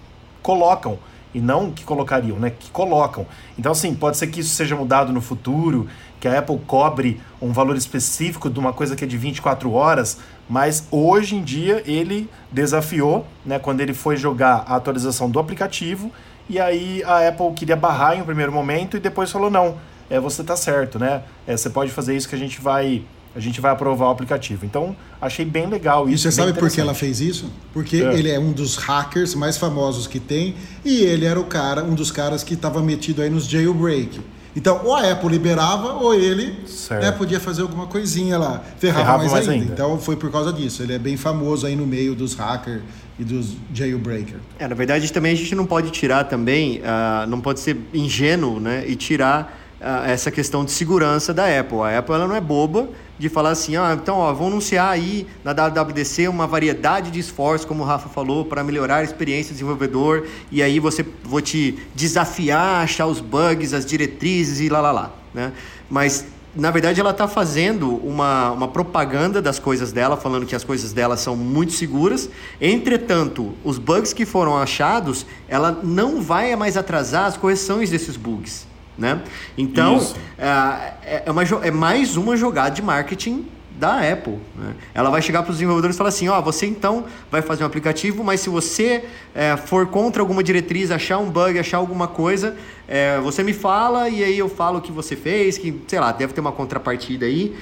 colocam 0.42 1.00
e 1.34 1.40
não 1.40 1.72
que 1.72 1.84
colocariam, 1.84 2.38
né? 2.40 2.50
Que 2.50 2.70
colocam. 2.72 3.26
Então, 3.58 3.72
assim, 3.72 3.94
pode 3.94 4.18
ser 4.18 4.28
que 4.28 4.40
isso 4.40 4.56
seja 4.56 4.76
mudado 4.76 5.12
no 5.12 5.22
futuro, 5.22 5.88
que 6.20 6.28
a 6.28 6.40
Apple 6.40 6.60
cobre 6.66 7.22
um 7.42 7.52
valor 7.52 7.76
específico 7.76 8.50
de 8.50 8.60
uma 8.60 8.74
coisa 8.74 8.96
que 8.96 9.04
é 9.04 9.08
de 9.08 9.18
24 9.18 9.72
horas, 9.72 10.18
mas 10.50 10.88
hoje 10.92 11.36
em 11.36 11.44
dia 11.44 11.84
ele 11.86 12.30
desafiou, 12.52 13.26
né, 13.46 13.60
quando 13.60 13.82
ele 13.82 13.94
foi 13.94 14.18
jogar 14.18 14.64
a 14.68 14.76
atualização 14.76 15.30
do 15.30 15.40
aplicativo, 15.40 16.12
e 16.50 16.60
aí 16.60 17.04
a 17.04 17.28
Apple 17.28 17.52
queria 17.54 17.76
barrar 17.76 18.18
em 18.18 18.22
um 18.22 18.26
primeiro 18.26 18.52
momento 18.52 18.98
e 18.98 19.00
depois 19.00 19.32
falou 19.32 19.50
não, 19.50 19.76
é 20.10 20.20
você 20.20 20.44
tá 20.44 20.56
certo, 20.56 20.98
né? 20.98 21.24
É, 21.46 21.58
você 21.58 21.70
pode 21.70 21.92
fazer 21.92 22.16
isso 22.16 22.30
que 22.30 22.36
a 22.36 22.38
gente 22.38 22.62
vai 22.62 23.04
a 23.36 23.40
gente 23.40 23.62
vai 23.62 23.72
aprovar 23.72 24.08
o 24.08 24.10
aplicativo. 24.10 24.66
Então, 24.66 24.96
achei 25.22 25.46
bem 25.46 25.68
legal 25.68 26.10
isso. 26.10 26.28
E 26.28 26.32
você 26.32 26.36
sabe 26.36 26.54
por 26.54 26.72
que 26.72 26.82
ela 26.82 26.96
fez 26.96 27.22
isso? 27.22 27.52
Porque 27.72 27.98
é. 27.98 28.14
ele 28.16 28.32
é 28.32 28.40
um 28.40 28.52
dos 28.52 28.78
hackers 28.78 29.36
mais 29.36 29.58
famosos 29.58 30.08
que 30.08 30.20
tem 30.20 30.56
e 30.84 31.04
ele 31.04 31.24
era 31.24 31.40
o 31.40 31.44
cara, 31.44 31.84
um 31.84 31.94
dos 31.94 32.12
caras 32.12 32.44
que 32.44 32.56
estava 32.56 32.82
metido 32.82 33.22
aí 33.22 33.30
nos 33.30 33.48
jailbreak. 33.48 34.20
Então, 34.58 34.82
ou 34.84 34.96
a 34.96 35.12
Apple 35.12 35.30
liberava, 35.30 35.94
ou 35.94 36.16
ele 36.16 36.58
né, 36.90 37.12
podia 37.12 37.40
fazer 37.40 37.62
alguma 37.62 37.86
coisinha 37.86 38.40
lá. 38.40 38.64
Ferrava, 38.80 39.04
Ferrava 39.04 39.18
mais, 39.20 39.32
mais 39.32 39.50
ainda. 39.50 39.62
ainda. 39.62 39.74
Então, 39.74 40.00
foi 40.00 40.16
por 40.16 40.32
causa 40.32 40.52
disso. 40.52 40.82
Ele 40.82 40.94
é 40.94 40.98
bem 40.98 41.16
famoso 41.16 41.68
aí 41.68 41.76
no 41.76 41.86
meio 41.86 42.16
dos 42.16 42.34
hackers 42.34 42.82
e 43.20 43.24
dos 43.24 43.56
jailbreaker. 43.72 44.38
É, 44.58 44.68
na 44.68 44.74
verdade, 44.74 45.14
também 45.14 45.32
a 45.32 45.36
gente 45.36 45.54
não 45.54 45.68
pode 45.68 45.92
tirar 45.92 46.24
também, 46.24 46.80
uh, 46.80 47.28
não 47.28 47.40
pode 47.40 47.60
ser 47.60 47.78
ingênuo, 47.94 48.60
né? 48.60 48.84
E 48.88 48.96
tirar 48.96 49.56
uh, 49.80 50.10
essa 50.10 50.32
questão 50.32 50.66
de 50.66 50.72
segurança 50.72 51.36
da 51.36 51.46
Apple. 51.46 51.82
A 51.82 52.00
Apple 52.00 52.16
ela 52.16 52.28
não 52.28 52.36
é 52.36 52.42
boba 52.42 52.90
de 53.18 53.30
falar 53.30 53.52
assim, 53.52 53.76
ah, 53.76 53.98
então 54.00 54.18
ó, 54.18 54.32
vão 54.34 54.48
anunciar 54.48 54.90
aí 54.90 55.28
na 55.44 55.54
WWDC 55.54 56.28
uma 56.28 56.46
variedade 56.46 57.10
de 57.12 57.20
esforços, 57.20 57.66
como 57.66 57.84
o 57.84 57.86
Rafa 57.86 58.10
falou, 58.10 58.46
para 58.46 58.64
melhorar 58.64 58.98
a 58.98 59.04
experiência 59.04 59.52
do 59.52 59.54
desenvolvedor, 59.54 60.28
e 60.52 60.62
aí 60.62 60.80
você 60.80 61.06
vou 61.24 61.42
te 61.42 61.78
desafiar 61.96 62.84
achar 62.84 63.08
os 63.08 63.20
bugs, 63.20 63.74
as 63.74 63.86
diretrizes 63.86 64.60
e 64.60 64.70
lá 64.70 64.82
lá 64.82 64.92
lá, 64.92 65.14
né? 65.34 65.52
Mas 65.90 66.26
na 66.58 66.72
verdade, 66.72 67.00
ela 67.00 67.12
está 67.12 67.28
fazendo 67.28 67.98
uma, 67.98 68.52
uma 68.52 68.68
propaganda 68.68 69.40
das 69.40 69.60
coisas 69.60 69.92
dela, 69.92 70.18
falando 70.18 70.44
que 70.44 70.56
as 70.56 70.64
coisas 70.64 70.92
dela 70.92 71.16
são 71.16 71.36
muito 71.36 71.72
seguras. 71.74 72.30
Entretanto, 72.60 73.54
os 73.64 73.78
bugs 73.78 74.12
que 74.12 74.26
foram 74.26 74.58
achados, 74.58 75.24
ela 75.48 75.80
não 75.84 76.20
vai 76.20 76.56
mais 76.56 76.76
atrasar 76.76 77.26
as 77.26 77.38
correções 77.38 77.92
desses 77.92 78.18
bugs. 78.18 78.66
Né? 78.98 79.22
Então, 79.58 80.02
é, 80.38 81.24
é, 81.26 81.32
uma, 81.32 81.44
é 81.44 81.72
mais 81.72 82.18
uma 82.18 82.36
jogada 82.36 82.72
de 82.72 82.82
marketing 82.82 83.46
da 83.78 84.00
Apple. 84.12 84.40
Né? 84.56 84.74
Ela 84.94 85.10
vai 85.10 85.22
chegar 85.22 85.44
para 85.44 85.52
os 85.52 85.58
desenvolvedores 85.58 85.96
e 85.96 85.98
falar 85.98 86.10
assim: 86.10 86.28
ó, 86.28 86.42
você 86.42 86.66
então 86.66 87.06
vai 87.32 87.42
fazer 87.42 87.64
um 87.64 87.68
aplicativo, 87.68 88.24
mas 88.24 88.40
se 88.42 88.50
você 88.50 89.06
é, 89.36 89.56
for 89.56 89.88
contra 89.88 90.22
alguma 90.22 90.44
diretriz, 90.44 90.90
achar 90.90 91.20
um 91.20 91.30
bug, 91.30 91.60
achar 91.60 91.78
alguma 91.78 92.08
coisa, 92.08 92.56
é, 92.88 93.20
você 93.20 93.44
me 93.44 93.54
fala 93.54 94.10
e 94.10 94.24
aí 94.24 94.38
eu 94.38 94.50
falo 94.50 94.80
o 94.80 94.82
que 94.82 94.92
você 94.92 95.16
fez, 95.16 95.58
que 95.58 95.80
sei 95.88 96.00
lá, 96.00 96.12
deve 96.12 96.34
ter 96.34 96.42
uma 96.42 96.52
contrapartida 96.52 97.26
aí. 97.26 97.56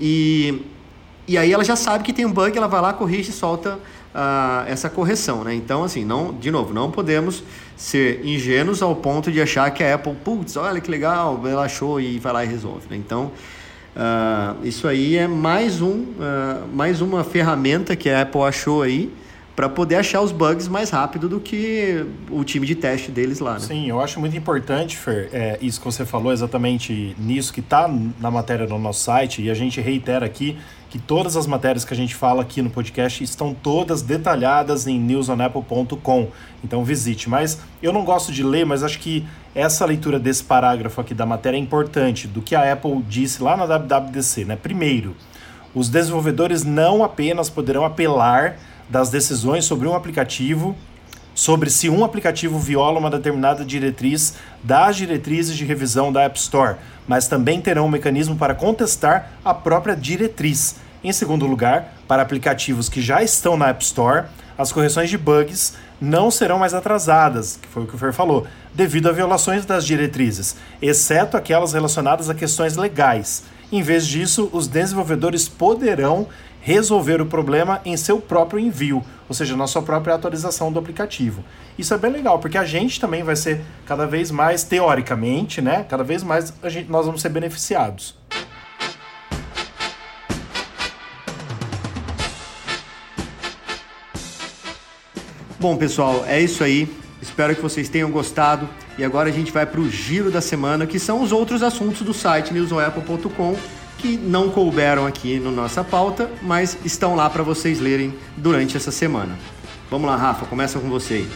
E, 0.00 0.62
e 1.26 1.36
aí 1.36 1.52
ela 1.52 1.64
já 1.64 1.76
sabe 1.76 2.02
que 2.02 2.12
tem 2.12 2.24
um 2.24 2.32
bug, 2.32 2.56
ela 2.56 2.68
vai 2.68 2.80
lá, 2.80 2.92
corrige 2.94 3.30
e 3.30 3.34
solta 3.34 3.78
uh, 4.14 4.66
essa 4.66 4.88
correção. 4.88 5.44
Né? 5.44 5.54
Então, 5.54 5.84
assim, 5.84 6.04
não, 6.04 6.32
de 6.32 6.50
novo, 6.50 6.72
não 6.72 6.90
podemos 6.90 7.42
ser 7.78 8.26
ingênuos 8.26 8.82
ao 8.82 8.94
ponto 8.94 9.32
de 9.32 9.40
achar 9.40 9.70
que 9.70 9.82
a 9.82 9.94
Apple, 9.94 10.14
putz, 10.24 10.56
olha 10.56 10.80
que 10.80 10.90
legal, 10.90 11.40
ela 11.46 11.64
achou 11.64 11.98
e 12.00 12.18
vai 12.18 12.32
lá 12.32 12.44
e 12.44 12.48
resolve. 12.48 12.86
Né? 12.90 12.96
Então. 12.96 13.32
Uh, 13.96 14.64
isso 14.64 14.86
aí 14.86 15.16
é 15.16 15.26
mais, 15.26 15.82
um, 15.82 15.88
uh, 15.88 16.68
mais 16.72 17.00
uma 17.00 17.24
ferramenta 17.24 17.96
que 17.96 18.08
a 18.08 18.22
Apple 18.22 18.42
achou 18.42 18.82
aí 18.82 19.12
para 19.58 19.68
poder 19.68 19.96
achar 19.96 20.20
os 20.20 20.30
bugs 20.30 20.68
mais 20.68 20.88
rápido 20.90 21.28
do 21.28 21.40
que 21.40 22.06
o 22.30 22.44
time 22.44 22.64
de 22.64 22.76
teste 22.76 23.10
deles 23.10 23.40
lá. 23.40 23.54
Né? 23.54 23.58
Sim, 23.58 23.88
eu 23.88 24.00
acho 24.00 24.20
muito 24.20 24.36
importante, 24.36 24.96
Fer, 24.96 25.28
é, 25.32 25.58
isso 25.60 25.80
que 25.80 25.84
você 25.84 26.06
falou 26.06 26.32
exatamente 26.32 27.16
nisso 27.18 27.52
que 27.52 27.58
está 27.58 27.92
na 28.20 28.30
matéria 28.30 28.68
no 28.68 28.78
nosso 28.78 29.00
site 29.00 29.42
e 29.42 29.50
a 29.50 29.54
gente 29.54 29.80
reitera 29.80 30.24
aqui 30.24 30.56
que 30.90 30.98
todas 30.98 31.36
as 31.36 31.46
matérias 31.46 31.84
que 31.84 31.92
a 31.92 31.96
gente 31.96 32.14
fala 32.14 32.42
aqui 32.42 32.62
no 32.62 32.70
podcast 32.70 33.22
estão 33.22 33.52
todas 33.52 34.00
detalhadas 34.00 34.86
em 34.86 34.98
newsonapple.com. 34.98 36.28
Então 36.64 36.82
visite. 36.82 37.28
Mas 37.28 37.60
eu 37.82 37.92
não 37.92 38.04
gosto 38.04 38.32
de 38.32 38.42
ler, 38.42 38.64
mas 38.64 38.82
acho 38.82 38.98
que 38.98 39.26
essa 39.54 39.84
leitura 39.84 40.18
desse 40.18 40.42
parágrafo 40.42 41.00
aqui 41.00 41.12
da 41.12 41.26
matéria 41.26 41.56
é 41.56 41.60
importante, 41.60 42.26
do 42.26 42.40
que 42.40 42.54
a 42.54 42.72
Apple 42.72 43.02
disse 43.08 43.42
lá 43.42 43.56
na 43.56 43.66
WWDC. 43.66 44.44
Né? 44.44 44.56
Primeiro, 44.56 45.14
os 45.74 45.88
desenvolvedores 45.88 46.64
não 46.64 47.04
apenas 47.04 47.50
poderão 47.50 47.84
apelar 47.84 48.56
das 48.88 49.10
decisões 49.10 49.64
sobre 49.64 49.86
um 49.86 49.94
aplicativo, 49.94 50.74
sobre 51.38 51.70
se 51.70 51.88
um 51.88 52.04
aplicativo 52.04 52.58
viola 52.58 52.98
uma 52.98 53.08
determinada 53.08 53.64
diretriz 53.64 54.34
das 54.60 54.96
diretrizes 54.96 55.56
de 55.56 55.64
revisão 55.64 56.12
da 56.12 56.22
App 56.22 56.36
Store, 56.36 56.74
mas 57.06 57.28
também 57.28 57.60
terão 57.60 57.86
um 57.86 57.88
mecanismo 57.88 58.34
para 58.34 58.56
contestar 58.56 59.30
a 59.44 59.54
própria 59.54 59.94
diretriz. 59.94 60.74
Em 61.02 61.12
segundo 61.12 61.46
lugar, 61.46 61.94
para 62.08 62.22
aplicativos 62.22 62.88
que 62.88 63.00
já 63.00 63.22
estão 63.22 63.56
na 63.56 63.68
App 63.68 63.84
Store, 63.84 64.24
as 64.58 64.72
correções 64.72 65.10
de 65.10 65.16
bugs 65.16 65.74
não 66.00 66.28
serão 66.28 66.58
mais 66.58 66.74
atrasadas, 66.74 67.56
que 67.62 67.68
foi 67.68 67.84
o 67.84 67.86
que 67.86 67.94
o 67.94 67.98
Fer 67.98 68.12
falou, 68.12 68.44
devido 68.74 69.08
a 69.08 69.12
violações 69.12 69.64
das 69.64 69.86
diretrizes, 69.86 70.56
exceto 70.82 71.36
aquelas 71.36 71.72
relacionadas 71.72 72.28
a 72.28 72.34
questões 72.34 72.76
legais. 72.76 73.44
Em 73.70 73.80
vez 73.80 74.08
disso, 74.08 74.50
os 74.52 74.66
desenvolvedores 74.66 75.48
poderão 75.48 76.26
resolver 76.60 77.20
o 77.20 77.26
problema 77.26 77.80
em 77.84 77.96
seu 77.96 78.20
próprio 78.20 78.58
envio, 78.58 79.04
ou 79.28 79.34
seja, 79.34 79.56
na 79.56 79.66
sua 79.66 79.82
própria 79.82 80.14
atualização 80.14 80.72
do 80.72 80.78
aplicativo. 80.78 81.44
Isso 81.78 81.94
é 81.94 81.98
bem 81.98 82.10
legal, 82.10 82.38
porque 82.38 82.58
a 82.58 82.64
gente 82.64 83.00
também 83.00 83.22
vai 83.22 83.36
ser 83.36 83.60
cada 83.86 84.06
vez 84.06 84.30
mais, 84.30 84.64
teoricamente, 84.64 85.60
né? 85.60 85.84
Cada 85.88 86.04
vez 86.04 86.22
mais 86.22 86.52
a 86.62 86.68
gente, 86.68 86.90
nós 86.90 87.06
vamos 87.06 87.22
ser 87.22 87.28
beneficiados. 87.28 88.16
Bom, 95.60 95.76
pessoal, 95.76 96.24
é 96.26 96.40
isso 96.40 96.62
aí. 96.62 96.88
Espero 97.20 97.54
que 97.54 97.60
vocês 97.60 97.88
tenham 97.88 98.10
gostado. 98.10 98.68
E 98.96 99.04
agora 99.04 99.28
a 99.28 99.32
gente 99.32 99.50
vai 99.50 99.66
para 99.66 99.80
o 99.80 99.90
giro 99.90 100.30
da 100.30 100.40
semana, 100.40 100.86
que 100.86 100.98
são 100.98 101.20
os 101.20 101.32
outros 101.32 101.62
assuntos 101.62 102.02
do 102.02 102.14
site 102.14 102.52
newsonapple.com 102.52 103.56
que 103.98 104.16
não 104.16 104.48
couberam 104.48 105.06
aqui 105.06 105.38
na 105.38 105.50
no 105.50 105.56
nossa 105.56 105.82
pauta, 105.82 106.30
mas 106.40 106.78
estão 106.84 107.14
lá 107.14 107.28
para 107.28 107.42
vocês 107.42 107.80
lerem 107.80 108.14
durante 108.36 108.76
essa 108.76 108.90
semana. 108.90 109.36
Vamos 109.90 110.08
lá, 110.08 110.16
Rafa, 110.16 110.46
começa 110.46 110.78
com 110.78 110.88
você 110.88 111.14
aí. 111.14 111.28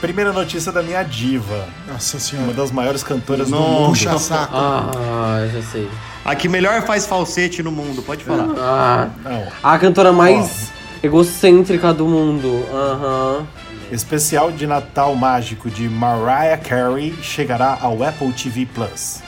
Primeira 0.00 0.32
notícia 0.32 0.70
da 0.70 0.82
minha 0.82 1.02
diva. 1.02 1.66
Nossa 1.88 2.18
senhora. 2.18 2.48
Uma 2.48 2.54
das 2.54 2.70
maiores 2.70 3.02
cantoras 3.02 3.48
Nossa. 3.48 3.64
do 3.64 3.70
mundo. 3.70 3.88
Puxa 3.88 4.18
saco. 4.18 4.54
Ah, 4.54 5.48
já 5.52 5.62
sei. 5.62 5.88
A 6.24 6.34
que 6.34 6.48
melhor 6.48 6.82
faz 6.82 7.06
falsete 7.06 7.62
no 7.62 7.72
mundo, 7.72 8.02
pode 8.02 8.22
falar. 8.22 8.46
Ah, 8.58 9.08
Não. 9.24 9.46
a 9.62 9.78
cantora 9.78 10.12
mais 10.12 10.70
oh. 11.02 11.06
egocêntrica 11.06 11.94
do 11.94 12.06
mundo. 12.06 12.64
Aham. 12.72 13.38
Uhum. 13.38 13.46
Especial 13.90 14.50
de 14.50 14.66
Natal 14.66 15.14
Mágico 15.14 15.70
de 15.70 15.88
Mariah 15.88 16.58
Carey 16.58 17.14
chegará 17.22 17.78
ao 17.80 18.02
Apple 18.02 18.32
TV 18.32 18.66
Plus 18.66 19.22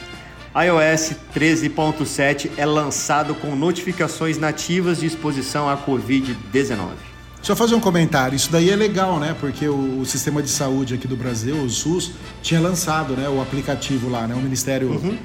iOS 0.55 1.15
13.7 1.35 2.51
é 2.57 2.65
lançado 2.65 3.35
com 3.35 3.55
notificações 3.55 4.39
nativas 4.39 4.99
de 5.01 5.07
exposição 5.07 5.69
à 5.69 5.77
Covid-19. 5.77 7.09
Deixa 7.37 7.53
eu 7.53 7.57
fazer 7.57 7.75
um 7.75 7.81
comentário. 7.81 8.35
Isso 8.35 8.51
daí 8.51 8.71
é 8.71 8.77
legal, 8.77 9.21
né? 9.21 9.37
Porque 9.39 9.69
o, 9.69 10.01
o, 10.01 10.07
sistema 10.07 10.43
de 10.43 10.51
saúde 10.51 10.95
aqui 10.95 11.07
do 11.07 11.17
Brasil, 11.17 11.57
o 11.57 11.71
SUS, 11.71 12.13
tinha 12.43 12.61
lançado 12.61 13.15
né, 13.15 13.29
o 13.29 13.41
aplicativo 13.41 14.09
lá, 14.09 14.27
né? 14.27 14.35
O 14.35 14.41
Ministério 14.41 14.91
uhum. 14.91 15.17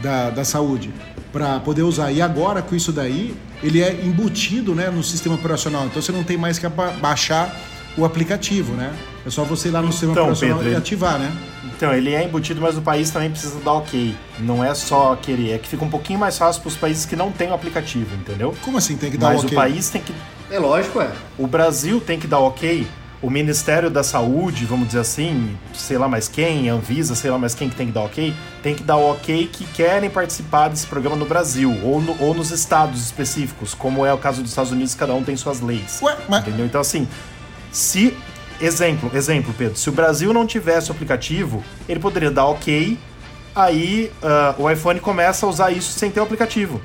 da, 0.00 0.30
da 0.30 0.44
Saúde, 0.44 0.90
para 1.32 1.60
poder 1.60 1.82
usar. 1.82 2.10
E 2.10 2.20
agora, 2.20 2.60
com 2.62 2.74
isso 2.74 2.92
daí, 2.92 3.34
ele 3.62 3.80
é 3.80 4.04
embutido 4.04 4.74
né, 4.74 4.90
no 4.90 5.02
sistema 5.02 5.36
operacional. 5.36 5.86
Então 5.86 6.02
você 6.02 6.12
não 6.12 6.24
tem 6.24 6.36
mais 6.36 6.58
que 6.58 6.66
baixar 7.00 7.56
o 7.96 8.04
aplicativo, 8.04 8.72
né? 8.74 8.92
É 9.24 9.30
só 9.30 9.44
você 9.44 9.68
ir 9.68 9.70
lá 9.70 9.80
no 9.80 9.92
sistema 9.92 10.12
então, 10.12 10.24
operacional 10.24 10.58
Pedro, 10.58 10.72
e 10.72 10.76
ativar, 10.76 11.18
né? 11.18 11.32
Então, 11.82 11.92
ele 11.92 12.14
é 12.14 12.22
embutido, 12.22 12.60
mas 12.60 12.78
o 12.78 12.80
país 12.80 13.10
também 13.10 13.28
precisa 13.28 13.58
dar 13.58 13.72
ok. 13.72 14.14
Não 14.38 14.62
é 14.62 14.72
só 14.72 15.16
querer, 15.16 15.54
é 15.54 15.58
que 15.58 15.66
fica 15.68 15.84
um 15.84 15.90
pouquinho 15.90 16.16
mais 16.16 16.38
fácil 16.38 16.62
para 16.62 16.68
os 16.68 16.76
países 16.76 17.04
que 17.04 17.16
não 17.16 17.32
têm 17.32 17.50
o 17.50 17.54
aplicativo, 17.54 18.14
entendeu? 18.14 18.54
Como 18.62 18.78
assim 18.78 18.96
tem 18.96 19.10
que 19.10 19.18
dar 19.18 19.32
mas 19.32 19.42
ok? 19.42 19.56
Mas 19.56 19.66
o 19.66 19.72
país 19.72 19.90
tem 19.90 20.00
que. 20.00 20.14
É 20.48 20.60
lógico, 20.60 21.00
é. 21.00 21.10
O 21.36 21.44
Brasil 21.44 22.00
tem 22.00 22.20
que 22.20 22.28
dar 22.28 22.38
ok. 22.38 22.86
O 23.20 23.28
Ministério 23.28 23.90
da 23.90 24.04
Saúde, 24.04 24.64
vamos 24.64 24.86
dizer 24.86 25.00
assim, 25.00 25.58
sei 25.74 25.98
lá 25.98 26.06
mais 26.06 26.28
quem, 26.28 26.68
Anvisa, 26.68 27.16
sei 27.16 27.32
lá 27.32 27.38
mais 27.38 27.52
quem 27.52 27.68
que 27.68 27.74
tem 27.74 27.88
que 27.88 27.92
dar 27.92 28.02
ok, 28.02 28.32
tem 28.62 28.76
que 28.76 28.84
dar 28.84 28.96
o 28.96 29.10
ok 29.10 29.48
que 29.52 29.64
querem 29.64 30.08
participar 30.08 30.68
desse 30.68 30.86
programa 30.86 31.16
no 31.16 31.26
Brasil, 31.26 31.76
ou, 31.82 32.00
no, 32.00 32.16
ou 32.22 32.32
nos 32.32 32.52
estados 32.52 33.02
específicos, 33.02 33.74
como 33.74 34.06
é 34.06 34.14
o 34.14 34.18
caso 34.18 34.40
dos 34.40 34.52
Estados 34.52 34.70
Unidos, 34.70 34.94
cada 34.94 35.14
um 35.14 35.24
tem 35.24 35.36
suas 35.36 35.60
leis. 35.60 35.98
Ué, 36.00 36.16
mas... 36.28 36.46
Entendeu? 36.46 36.64
Então, 36.64 36.80
assim, 36.80 37.08
se 37.72 38.16
Exemplo, 38.62 39.10
exemplo, 39.12 39.52
Pedro. 39.58 39.76
Se 39.76 39.88
o 39.88 39.92
Brasil 39.92 40.32
não 40.32 40.46
tivesse 40.46 40.88
o 40.88 40.92
aplicativo, 40.92 41.64
ele 41.88 41.98
poderia 41.98 42.30
dar 42.30 42.46
OK, 42.46 42.96
aí 43.56 44.12
uh, 44.22 44.62
o 44.62 44.70
iPhone 44.70 45.00
começa 45.00 45.44
a 45.44 45.48
usar 45.48 45.72
isso 45.72 45.98
sem 45.98 46.12
ter 46.12 46.20
o 46.20 46.22
aplicativo. 46.22 46.80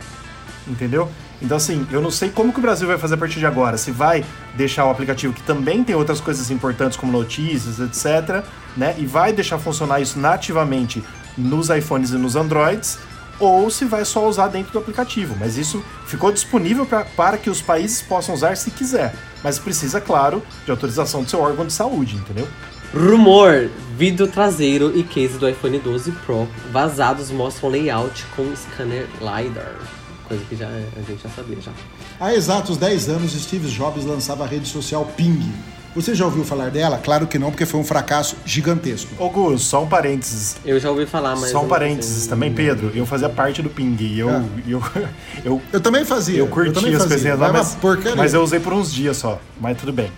Entendeu? 0.67 1.07
Então, 1.39 1.55
assim, 1.55 1.85
eu 1.91 2.01
não 2.01 2.09
sei 2.09 2.29
como 2.29 2.51
que 2.51 2.57
o 2.57 2.61
Brasil 2.63 2.87
vai 2.87 2.97
fazer 2.97 3.13
a 3.13 3.17
partir 3.17 3.37
de 3.37 3.45
agora. 3.45 3.77
Se 3.77 3.91
vai 3.91 4.25
deixar 4.55 4.85
o 4.85 4.89
aplicativo 4.89 5.33
que 5.33 5.43
também 5.43 5.83
tem 5.83 5.95
outras 5.95 6.19
coisas 6.19 6.49
importantes, 6.49 6.97
como 6.97 7.11
notícias, 7.11 7.79
etc., 7.79 8.43
né? 8.75 8.95
E 8.97 9.05
vai 9.05 9.31
deixar 9.31 9.59
funcionar 9.59 10.01
isso 10.01 10.17
nativamente 10.17 11.03
nos 11.37 11.69
iPhones 11.69 12.09
e 12.09 12.17
nos 12.17 12.35
Androids, 12.35 12.97
ou 13.39 13.69
se 13.69 13.85
vai 13.85 14.03
só 14.05 14.27
usar 14.27 14.47
dentro 14.47 14.71
do 14.71 14.79
aplicativo. 14.79 15.35
Mas 15.39 15.57
isso 15.57 15.83
ficou 16.05 16.31
disponível 16.31 16.85
pra, 16.85 17.05
para 17.05 17.37
que 17.37 17.49
os 17.49 17.61
países 17.61 18.01
possam 18.01 18.35
usar 18.35 18.57
se 18.57 18.71
quiser. 18.71 19.13
Mas 19.43 19.59
precisa, 19.59 20.01
claro, 20.01 20.43
de 20.65 20.71
autorização 20.71 21.23
do 21.23 21.29
seu 21.29 21.39
órgão 21.39 21.65
de 21.65 21.73
saúde, 21.73 22.15
entendeu? 22.15 22.47
Rumor: 22.93 23.69
vidro 23.97 24.27
traseiro 24.27 24.97
e 24.97 25.03
case 25.03 25.37
do 25.37 25.47
iPhone 25.47 25.79
12 25.79 26.11
Pro 26.25 26.47
vazados 26.71 27.29
mostram 27.31 27.69
layout 27.69 28.25
com 28.35 28.55
scanner 28.55 29.07
LiDAR. 29.19 29.75
Coisa 30.27 30.43
que 30.45 30.55
já, 30.55 30.67
a 30.67 31.01
gente 31.01 31.23
já 31.23 31.29
sabia 31.29 31.61
já. 31.61 31.71
Há 32.19 32.33
exatos 32.33 32.77
10 32.77 33.09
anos, 33.09 33.31
Steve 33.31 33.69
Jobs 33.69 34.03
lançava 34.03 34.43
a 34.43 34.47
rede 34.47 34.67
social 34.67 35.05
Ping 35.15 35.53
você 36.01 36.13
já 36.13 36.25
ouviu 36.25 36.43
falar 36.43 36.69
dela? 36.69 36.99
Claro 37.03 37.25
que 37.25 37.39
não, 37.39 37.49
porque 37.49 37.65
foi 37.65 37.79
um 37.79 37.83
fracasso 37.83 38.35
gigantesco. 38.45 39.09
Ô 39.17 39.29
Gus, 39.29 39.63
só 39.63 39.83
um 39.83 39.87
parênteses. 39.87 40.57
Eu 40.63 40.79
já 40.79 40.91
ouvi 40.91 41.05
falar, 41.05 41.35
mas. 41.35 41.49
Só 41.49 41.63
um 41.63 41.67
parênteses 41.67 42.23
sei. 42.23 42.29
também, 42.29 42.53
Pedro. 42.53 42.91
Eu 42.93 43.05
fazia 43.05 43.29
parte 43.29 43.61
do 43.61 43.69
Ping. 43.69 43.97
E 43.99 44.19
eu, 44.19 44.29
é. 44.29 44.43
eu, 44.67 44.83
eu, 45.43 45.61
eu, 45.73 45.81
também 45.81 46.05
fazia. 46.05 46.37
Eu 46.37 46.47
curti 46.47 46.91
eu 46.91 46.97
as 46.97 47.05
coisinhas 47.05 47.39
lá, 47.39 47.51
mas, 47.51 47.77
mas 48.15 48.33
eu 48.33 48.43
usei 48.43 48.59
por 48.59 48.73
uns 48.73 48.93
dias 48.93 49.17
só. 49.17 49.39
Mas 49.59 49.77
tudo 49.77 49.91
bem. 49.91 50.11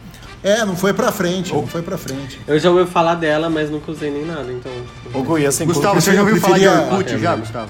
É, 0.44 0.66
não 0.66 0.76
foi 0.76 0.94
pra 0.94 1.12
frente, 1.12 1.54
não 1.54 1.68
foi 1.68 1.82
pra 1.82 1.98
frente. 1.98 2.40
Eu 2.48 2.58
já 2.60 2.70
ouvi 2.70 2.90
falar 2.90 3.16
dela, 3.16 3.50
mas 3.50 3.70
nunca 3.70 3.92
usei 3.92 4.10
nem 4.10 4.26
nada, 4.26 4.50
então. 4.52 4.72
Ô 5.14 5.22
Gui, 5.22 5.46
assim, 5.46 5.66
Gustavo, 5.66 6.00
você 6.00 6.14
já 6.14 6.22
ouviu 6.22 6.40
falar 6.40 6.58
de 6.58 6.68
Orkut 6.68 7.18
já, 7.20 7.36
Gustavo? 7.36 7.70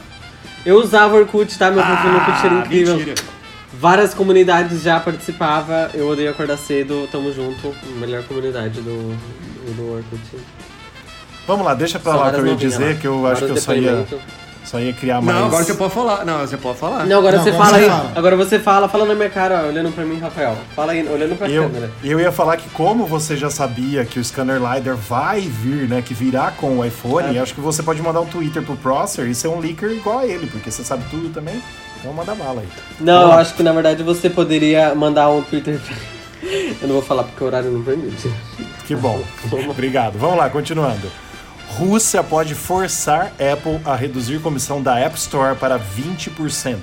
Eu 0.65 0.76
usava 0.80 1.15
Orkut, 1.15 1.58
tá? 1.58 1.72
Meu 1.72 1.84
perfil 1.84 2.12
no 2.12 2.17
Orkut 2.17 2.45
era 2.45 2.56
incrível. 2.56 2.98
Mentira. 2.98 3.38
Várias 3.73 4.13
comunidades 4.13 4.82
já 4.82 4.99
participava. 4.99 5.91
Eu 5.93 6.10
odeio 6.10 6.32
acordar 6.32 6.58
cedo, 6.58 7.08
tamo 7.12 7.32
junto. 7.32 7.73
Melhor 7.99 8.23
comunidade 8.23 8.82
do, 8.82 9.15
do 9.75 9.93
Orkut. 9.93 10.21
Vamos 11.47 11.65
lá, 11.65 11.73
deixa 11.73 11.99
pra 11.99 12.13
Só 12.13 12.19
lá 12.19 12.32
que 12.32 12.39
eu 12.39 12.47
ia 12.47 12.55
dizer, 12.55 12.93
lá. 12.93 12.99
que 12.99 13.08
eu 13.08 13.27
acho 13.27 13.45
que 13.45 13.51
eu 13.51 13.58
só 13.58 13.73
ia, 13.73 14.05
Só 14.65 14.80
ia 14.80 14.93
criar 14.93 15.19
mais. 15.22 15.36
Não, 15.38 15.45
agora 15.48 15.63
você 15.63 15.74
pode 15.74 15.93
falar. 15.93 16.26
Não, 16.26 16.39
você 16.41 16.58
pode 16.58 16.78
falar. 16.78 17.06
Não, 17.06 17.17
agora 17.19 17.38
Não, 17.38 17.43
você 17.43 17.50
agora 17.50 17.65
fala 17.65 17.78
você 17.78 17.84
aí. 17.84 17.89
fala. 17.89 18.12
Agora 18.15 18.36
você 18.38 18.60
fala, 18.60 18.89
fala 18.89 19.06
na 19.06 19.15
minha 19.15 19.30
cara, 19.30 19.65
olhando 19.67 19.91
pra 19.91 20.04
mim, 20.06 20.19
Rafael. 20.19 20.56
Fala 20.76 20.91
aí, 20.91 21.08
olhando 21.08 21.36
pra 21.38 21.50
Eu, 21.50 21.63
câmera. 21.63 21.89
eu 22.04 22.19
ia 22.19 22.32
falar 22.32 22.58
que 22.58 22.69
como 22.69 23.06
você 23.08 23.36
já 23.36 23.50
sabia 23.50 24.06
que 24.06 24.19
o 24.19 24.24
Scanner 24.24 24.62
LiDAR 24.62 24.95
vai 24.95 25.41
vir, 25.41 25.88
né, 25.89 26.04
que 26.06 26.13
virá 26.13 26.52
com 26.52 26.78
o 26.78 26.86
iPhone, 26.86 27.36
É. 27.36 27.39
acho 27.39 27.56
que 27.56 27.62
você 27.62 27.82
pode 27.82 28.02
mandar 28.02 28.22
um 28.22 28.26
Twitter 28.28 28.62
pro 28.62 28.76
Prosser 28.76 29.26
e 29.28 29.34
ser 29.34 29.48
um 29.48 29.60
leaker 29.60 29.89
igual 29.91 30.19
a 30.19 30.26
ele, 30.28 30.45
porque 30.48 30.69
você 30.69 30.84
sabe 30.84 31.04
tudo 31.10 31.30
também. 31.30 31.62
Então 32.00 32.13
manda 32.13 32.36
bala 32.36 32.62
aí. 32.62 32.67
Não, 33.00 33.24
eu 33.24 33.32
acho 33.34 33.56
que 33.56 33.63
na 33.63 33.72
verdade 33.74 34.04
você 34.04 34.30
poderia 34.30 34.93
mandar 34.93 35.30
um 35.30 35.41
Twitter. 35.41 35.80
Eu 36.82 36.88
não 36.88 36.95
vou 36.95 37.02
falar 37.04 37.24
porque 37.24 37.43
o 37.43 37.48
horário 37.48 37.69
não 37.69 37.82
permite. 37.84 38.32
Que 38.88 38.95
bom. 38.95 39.22
Obrigado. 39.69 40.17
Vamos 40.17 40.38
lá, 40.38 40.50
continuando. 40.50 41.12
Rússia 41.80 42.22
pode 42.22 42.56
forçar 42.56 43.28
Apple 43.39 43.80
a 43.86 43.96
reduzir 43.96 44.42
comissão 44.42 44.84
da 44.84 45.00
App 45.00 45.18
Store 45.18 45.56
para 45.56 45.80
20%. 45.80 46.78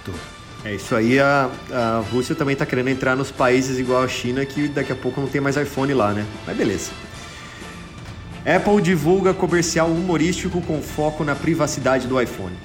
É 0.65 0.75
isso 0.75 0.95
aí, 0.95 1.21
a, 1.21 1.51
a 1.71 2.03
Rússia 2.11 2.35
também 2.35 2.57
tá 2.57 2.65
querendo 2.65 2.89
entrar 2.89 3.15
nos 3.15 3.31
países 3.31 3.79
igual 3.79 4.03
a 4.03 4.09
China, 4.09 4.47
que 4.47 4.69
daqui 4.69 4.91
a 4.91 4.97
pouco 4.97 5.21
não 5.21 5.29
tem 5.29 5.39
mais 5.39 5.55
iPhone 5.59 5.93
lá, 5.93 6.15
né? 6.15 6.25
Mas 6.47 6.57
beleza. 6.57 6.93
Apple 8.43 8.81
divulga 8.81 9.35
comercial 9.35 9.87
humorístico 9.89 10.63
com 10.63 10.81
foco 10.81 11.23
na 11.25 11.35
privacidade 11.35 12.07
do 12.07 12.19
iPhone. 12.19 12.57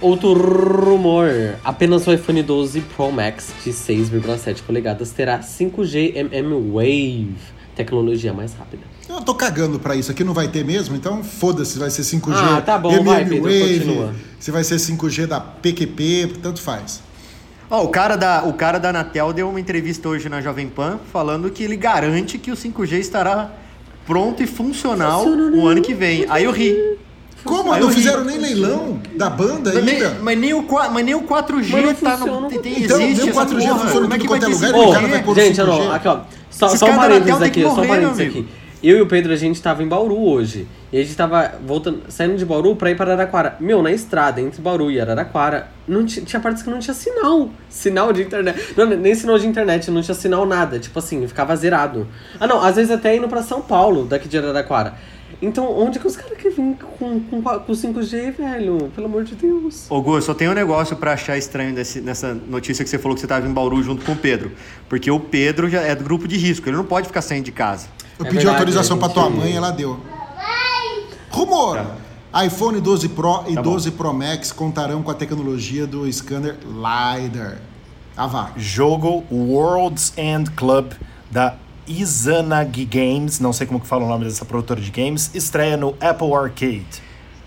Outro 0.00 0.32
rumor: 0.32 1.28
apenas 1.62 2.06
o 2.06 2.14
iPhone 2.14 2.42
12 2.42 2.80
Pro 2.96 3.12
Max 3.12 3.52
de 3.62 3.72
6,7 3.72 4.62
polegadas 4.62 5.10
terá 5.10 5.40
5G 5.40 6.16
MM 6.16 6.72
Wave, 6.72 7.36
tecnologia 7.76 8.32
mais 8.32 8.54
rápida. 8.54 8.89
Eu 9.12 9.20
tô 9.22 9.34
cagando 9.34 9.78
pra 9.78 9.94
isso. 9.96 10.10
Aqui 10.10 10.22
não 10.24 10.32
vai 10.32 10.48
ter 10.48 10.64
mesmo, 10.64 10.94
então 10.96 11.22
foda-se, 11.22 11.78
vai 11.78 11.90
ser 11.90 12.02
5G. 12.02 12.34
Ah, 12.36 12.60
tá 12.60 12.78
bom, 12.78 13.02
vai, 13.02 13.24
Pedro, 13.24 13.42
continua. 13.42 14.14
se 14.38 14.50
vai 14.50 14.62
ser 14.64 14.76
5G 14.76 15.26
da 15.26 15.40
PQP, 15.40 16.34
tanto 16.42 16.60
faz. 16.62 17.02
Ó, 17.70 17.84
o 17.84 17.88
cara 17.88 18.16
da 18.16 18.42
o 18.44 18.52
cara 18.52 18.78
da 18.78 18.88
Anatel 18.90 19.32
deu 19.32 19.48
uma 19.48 19.60
entrevista 19.60 20.08
hoje 20.08 20.28
na 20.28 20.40
Jovem 20.40 20.68
Pan 20.68 20.98
falando 21.12 21.50
que 21.50 21.62
ele 21.62 21.76
garante 21.76 22.36
que 22.38 22.50
o 22.50 22.56
5G 22.56 22.98
estará 22.98 23.52
pronto 24.06 24.42
e 24.42 24.46
funcional 24.46 25.24
o 25.26 25.66
ano 25.68 25.80
que 25.82 25.94
vem. 25.94 26.26
Aí 26.28 26.44
eu 26.44 26.50
ri. 26.52 26.76
Como? 27.44 27.72
Aí 27.72 27.80
não 27.80 27.86
eu 27.88 27.94
ri. 27.94 27.94
fizeram 28.00 28.24
nem 28.24 28.38
leilão 28.38 29.00
da 29.16 29.30
banda 29.30 29.72
Mas 29.72 29.84
nem, 29.84 29.94
ainda? 29.94 30.16
mas 30.20 30.38
nem 30.38 30.52
o, 30.52 30.62
mas 30.92 31.04
nem 31.04 31.14
o 31.14 31.22
4G 31.22 31.70
Mas 31.70 31.84
não 31.84 31.94
tá 31.94 32.18
funciona, 32.18 32.40
no, 32.40 32.48
tem, 32.48 32.58
tem- 32.60 32.82
Então, 32.84 33.00
existe 33.00 33.16
nem 33.20 33.26
o 33.28 33.30
essa 33.30 33.40
4G 33.46 33.66
porra. 33.68 33.78
funciona 33.78 34.06
em 34.06 34.08
Como 34.10 34.14
é 34.14 34.26
quanto 34.26 34.44
é 34.44 34.48
lugar, 34.48 34.70
5G? 34.72 34.88
o 34.88 34.92
cara 34.92 35.06
vai 35.08 35.22
pôr 35.22 35.34
gente, 35.36 35.56
5G. 35.60 35.66
não, 35.66 35.92
aqui 35.92 36.08
ó. 36.08 36.20
Só, 36.50 36.66
Esses 36.66 36.78
só 36.80 36.86
um 36.90 36.96
parênteses 36.96 37.30
Anatel 37.30 37.38
tem 37.38 37.48
aqui, 37.48 37.60
que 37.60 37.66
só 37.66 37.72
um 37.72 37.76
morrer, 37.76 37.86
meu 37.86 37.96
parênteses 37.96 38.20
amigo. 38.20 38.38
aqui. 38.40 38.59
Eu 38.82 38.96
e 38.96 39.00
o 39.02 39.06
Pedro, 39.06 39.30
a 39.32 39.36
gente 39.36 39.60
tava 39.60 39.82
em 39.82 39.86
Bauru 39.88 40.18
hoje. 40.26 40.66
E 40.90 40.98
a 40.98 41.02
gente 41.02 41.14
tava 41.14 41.52
voltando, 41.66 42.00
saindo 42.08 42.36
de 42.36 42.46
Bauru 42.46 42.74
pra 42.76 42.90
ir 42.90 42.96
para 42.96 43.12
Araraquara. 43.12 43.56
Meu, 43.60 43.82
na 43.82 43.92
estrada, 43.92 44.40
entre 44.40 44.60
Bauru 44.62 44.90
e 44.90 44.98
Araraquara, 44.98 45.68
não 45.86 46.04
ti- 46.06 46.22
tinha 46.22 46.40
partes 46.40 46.62
que 46.62 46.70
não 46.70 46.78
tinha 46.78 46.94
sinal. 46.94 47.50
Sinal 47.68 48.10
de 48.12 48.22
internet. 48.22 48.74
Não, 48.76 48.86
nem 48.86 49.14
sinal 49.14 49.38
de 49.38 49.46
internet, 49.46 49.90
não 49.90 50.00
tinha 50.00 50.14
sinal 50.14 50.46
nada. 50.46 50.78
Tipo 50.78 50.98
assim, 50.98 51.26
ficava 51.28 51.54
zerado. 51.56 52.06
Ah, 52.40 52.46
não, 52.46 52.62
às 52.64 52.76
vezes 52.76 52.90
até 52.90 53.14
indo 53.14 53.28
pra 53.28 53.42
São 53.42 53.60
Paulo, 53.60 54.06
daqui 54.06 54.26
de 54.28 54.38
Araraquara. 54.38 54.94
Então, 55.42 55.70
onde 55.78 55.98
que 55.98 56.06
os 56.06 56.16
caras 56.16 56.36
querem 56.36 56.50
vir 56.72 56.76
com, 56.98 57.20
com, 57.20 57.42
com 57.42 57.72
5G, 57.72 58.32
velho? 58.32 58.90
Pelo 58.94 59.06
amor 59.06 59.24
de 59.24 59.34
Deus. 59.34 59.86
Ô, 59.90 60.00
Gu, 60.02 60.16
eu 60.16 60.22
só 60.22 60.34
tenho 60.34 60.50
um 60.50 60.54
negócio 60.54 60.96
pra 60.96 61.12
achar 61.12 61.36
estranho 61.38 61.74
desse- 61.74 62.00
nessa 62.00 62.34
notícia 62.34 62.82
que 62.82 62.90
você 62.90 62.98
falou 62.98 63.14
que 63.14 63.20
você 63.20 63.26
tava 63.26 63.46
em 63.46 63.52
Bauru 63.52 63.82
junto 63.82 64.04
com 64.04 64.12
o 64.12 64.16
Pedro. 64.16 64.52
Porque 64.88 65.10
o 65.10 65.20
Pedro 65.20 65.68
já 65.68 65.80
é 65.82 65.94
do 65.94 66.02
grupo 66.02 66.26
de 66.26 66.36
risco, 66.36 66.68
ele 66.68 66.76
não 66.76 66.84
pode 66.84 67.06
ficar 67.06 67.22
saindo 67.22 67.44
de 67.44 67.52
casa. 67.52 67.86
Eu 68.20 68.26
É 68.26 68.28
pedi 68.28 68.36
verdade, 68.44 68.48
autorização 68.58 68.96
a 68.96 68.98
pra 69.00 69.08
gente- 69.08 69.14
tua 69.14 69.30
mãe, 69.30 69.56
ela 69.56 69.70
deu. 69.70 69.98
Rumor! 71.30 71.80
iPhone 72.44 72.80
12 72.80 73.08
Pro 73.08 73.44
e 73.48 73.54
Tá 73.54 73.62
bom. 73.62 73.72
12 73.72 73.90
Pro 73.92 74.12
Max 74.14 74.52
contarão 74.52 75.02
com 75.02 75.10
a 75.10 75.14
tecnologia 75.14 75.86
do 75.86 76.10
scanner 76.12 76.56
LiDAR. 76.64 77.58
Ah, 78.16 78.26
vá. 78.26 78.50
Jogo 78.56 79.24
World's 79.32 80.12
End 80.16 80.50
Club 80.52 80.92
da 81.30 81.54
Izanagi 81.88 82.84
Games, 82.84 83.40
não 83.40 83.52
sei 83.52 83.66
como 83.66 83.80
que 83.80 83.86
fala 83.86 84.04
o 84.04 84.08
nome 84.08 84.24
dessa 84.26 84.44
produtora 84.44 84.80
de 84.80 84.90
games, 84.90 85.30
estreia 85.34 85.76
no 85.76 85.96
Apple 86.00 86.32
Arcade. 86.34 86.86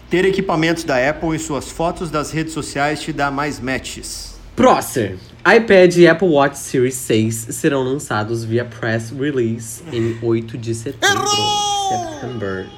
Ter 0.10 0.26
equipamentos 0.26 0.84
da 0.84 0.98
Apple 1.10 1.34
em 1.36 1.40
suas 1.40 1.70
fotos 1.70 2.10
das 2.12 2.32
redes 2.32 2.54
sociais 2.54 3.00
te 3.02 3.14
dá 3.14 3.32
mais 3.32 3.60
matches. 3.60 4.36
Prócer. 4.56 5.18
iPad 5.46 5.98
e 5.98 6.08
Apple 6.08 6.30
Watch 6.30 6.58
Series 6.58 6.96
6 6.96 7.48
serão 7.50 7.84
lançados 7.84 8.46
via 8.46 8.64
press 8.64 9.10
release 9.10 9.84
em 9.92 10.18
8 10.22 10.58
de 10.58 10.74
setembro. 10.74 11.22
Errou! 11.22 11.90
September. 11.90 12.70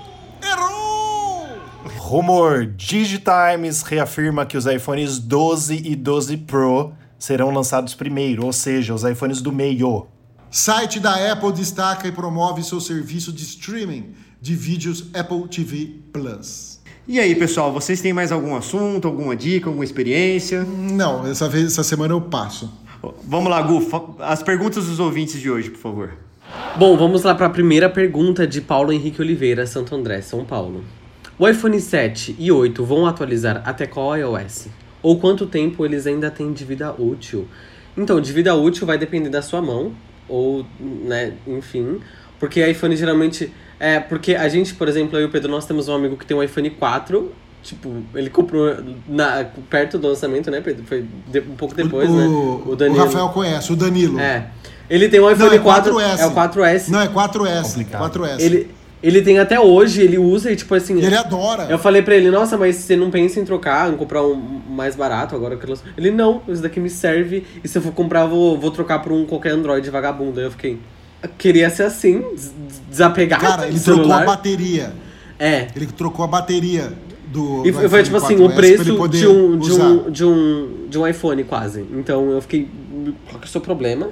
Errou! 0.43 1.59
Rumor: 1.97 2.65
Digitimes 2.65 3.83
reafirma 3.83 4.47
que 4.47 4.57
os 4.57 4.65
iPhones 4.65 5.19
12 5.19 5.75
e 5.85 5.95
12 5.95 6.37
Pro 6.37 6.93
serão 7.19 7.51
lançados 7.51 7.93
primeiro, 7.93 8.43
ou 8.43 8.51
seja, 8.51 8.95
os 8.95 9.03
iPhones 9.03 9.41
do 9.41 9.51
meio. 9.51 10.07
Site 10.49 10.99
da 10.99 11.31
Apple 11.31 11.51
destaca 11.51 12.07
e 12.07 12.11
promove 12.11 12.63
seu 12.63 12.81
serviço 12.81 13.31
de 13.31 13.43
streaming 13.43 14.15
de 14.41 14.55
vídeos 14.55 15.05
Apple 15.13 15.47
TV 15.49 15.99
Plus. 16.11 16.74
E 17.07 17.19
aí, 17.19 17.35
pessoal, 17.35 17.71
vocês 17.71 18.01
têm 18.01 18.11
mais 18.11 18.31
algum 18.31 18.55
assunto, 18.55 19.07
alguma 19.07 19.35
dica, 19.35 19.69
alguma 19.69 19.85
experiência? 19.85 20.63
Não, 20.63 21.27
essa 21.27 21.47
vez, 21.47 21.65
essa 21.65 21.83
semana 21.83 22.15
eu 22.15 22.19
passo. 22.19 22.73
Vamos 23.23 23.47
lá, 23.47 23.61
Gu, 23.61 24.15
as 24.17 24.41
perguntas 24.41 24.87
dos 24.87 24.99
ouvintes 24.99 25.39
de 25.39 25.47
hoje, 25.47 25.69
por 25.69 25.77
favor. 25.77 26.13
Bom, 26.75 26.97
vamos 26.97 27.21
lá 27.21 27.35
para 27.35 27.45
a 27.45 27.49
primeira 27.51 27.87
pergunta 27.91 28.47
de 28.47 28.59
Paulo 28.59 28.91
Henrique 28.91 29.21
Oliveira, 29.21 29.67
Santo 29.67 29.93
André, 29.93 30.19
São 30.21 30.43
Paulo. 30.43 30.83
O 31.37 31.47
iPhone 31.47 31.79
7 31.79 32.35
e 32.39 32.51
8 32.51 32.83
vão 32.83 33.05
atualizar 33.05 33.61
até 33.63 33.85
qual 33.85 34.17
iOS? 34.17 34.69
Ou 35.03 35.19
quanto 35.19 35.45
tempo 35.45 35.85
eles 35.85 36.07
ainda 36.07 36.31
têm 36.31 36.51
de 36.51 36.65
vida 36.65 36.91
útil? 36.99 37.47
Então, 37.95 38.19
de 38.19 38.33
vida 38.33 38.55
útil 38.55 38.87
vai 38.87 38.97
depender 38.97 39.29
da 39.29 39.43
sua 39.43 39.61
mão, 39.61 39.93
ou, 40.27 40.65
né, 40.79 41.33
enfim. 41.45 41.99
Porque 42.39 42.67
iPhone 42.67 42.95
geralmente. 42.95 43.53
É, 43.79 43.99
porque 43.99 44.35
a 44.35 44.47
gente, 44.47 44.73
por 44.73 44.87
exemplo, 44.87 45.17
eu 45.17 45.23
e 45.23 45.25
o 45.25 45.29
Pedro, 45.29 45.51
nós 45.51 45.65
temos 45.65 45.87
um 45.87 45.95
amigo 45.95 46.15
que 46.15 46.25
tem 46.25 46.35
um 46.35 46.43
iPhone 46.43 46.69
4. 46.69 47.31
Tipo, 47.61 47.95
ele 48.13 48.29
comprou 48.29 48.75
na, 49.07 49.43
perto 49.69 49.97
do 49.97 50.07
lançamento, 50.07 50.51
né, 50.51 50.61
Pedro? 50.61 50.83
Foi 50.85 51.03
de- 51.27 51.39
um 51.39 51.55
pouco 51.55 51.73
depois, 51.73 52.07
o, 52.09 52.15
né? 52.15 52.27
o 52.27 52.93
Rafael 52.93 53.29
conhece, 53.29 53.73
o 53.73 53.75
Danilo. 53.75 54.19
É. 54.19 54.49
Ele 54.87 55.09
tem 55.09 55.19
um 55.19 55.23
Não, 55.23 55.31
iPhone 55.31 55.55
é 55.55 55.59
4. 55.59 55.93
4S. 55.93 56.19
É 56.19 56.25
o 56.27 56.31
4S. 56.31 56.89
Não, 56.89 57.01
é 57.01 57.07
4S. 57.07 57.63
Complicado. 57.63 58.19
4S. 58.19 58.39
Ele, 58.39 58.69
ele 59.01 59.21
tem 59.21 59.39
até 59.39 59.59
hoje, 59.59 60.01
ele 60.01 60.17
usa 60.17 60.51
e 60.51 60.55
tipo 60.55 60.73
assim. 60.75 61.01
Ele 61.01 61.15
adora. 61.15 61.67
Eu 61.69 61.77
falei 61.77 62.01
pra 62.01 62.15
ele, 62.15 62.29
nossa, 62.29 62.57
mas 62.57 62.75
você 62.75 62.95
não 62.95 63.09
pensa 63.09 63.39
em 63.39 63.45
trocar, 63.45 63.91
em 63.91 63.97
comprar 63.97 64.23
um 64.23 64.35
mais 64.35 64.95
barato 64.95 65.35
agora 65.35 65.55
que. 65.57 65.65
Ele, 65.97 66.11
não, 66.11 66.41
isso 66.47 66.61
daqui 66.61 66.79
me 66.79 66.89
serve 66.89 67.45
e 67.63 67.67
se 67.67 67.77
eu 67.77 67.81
for 67.81 67.91
comprar, 67.93 68.25
vou, 68.25 68.57
vou 68.59 68.71
trocar 68.71 68.99
por 68.99 69.11
um 69.11 69.25
qualquer 69.25 69.51
Android 69.51 69.89
vagabundo. 69.89 70.39
Aí 70.39 70.45
eu 70.45 70.51
fiquei. 70.51 70.79
Queria 71.37 71.69
ser 71.69 71.83
assim, 71.83 72.21
des- 72.33 72.53
desapegar 72.89 73.39
Cara, 73.39 73.63
do 73.63 73.67
ele 73.69 73.79
trocou 73.79 74.03
celular. 74.03 74.23
a 74.23 74.25
bateria. 74.25 74.93
É. 75.39 75.67
Ele 75.75 75.87
trocou 75.87 76.23
a 76.23 76.27
bateria 76.27 76.93
do. 77.27 77.65
E 77.65 77.71
do 77.71 77.89
foi, 77.89 78.03
tipo 78.03 78.17
assim, 78.17 78.35
4S 78.37 78.45
o 78.45 78.55
preço 78.55 78.83
de 78.83 78.91
um, 79.27 79.57
de, 79.57 79.73
um, 79.73 80.11
de, 80.11 80.25
um, 80.25 80.87
de 80.89 80.97
um 80.99 81.07
iPhone 81.07 81.43
quase. 81.43 81.85
Então 81.91 82.29
eu 82.29 82.41
fiquei. 82.41 82.69
Qual 83.29 83.39
que 83.39 83.45
é 83.45 83.49
o 83.49 83.51
seu 83.51 83.61
problema? 83.61 84.09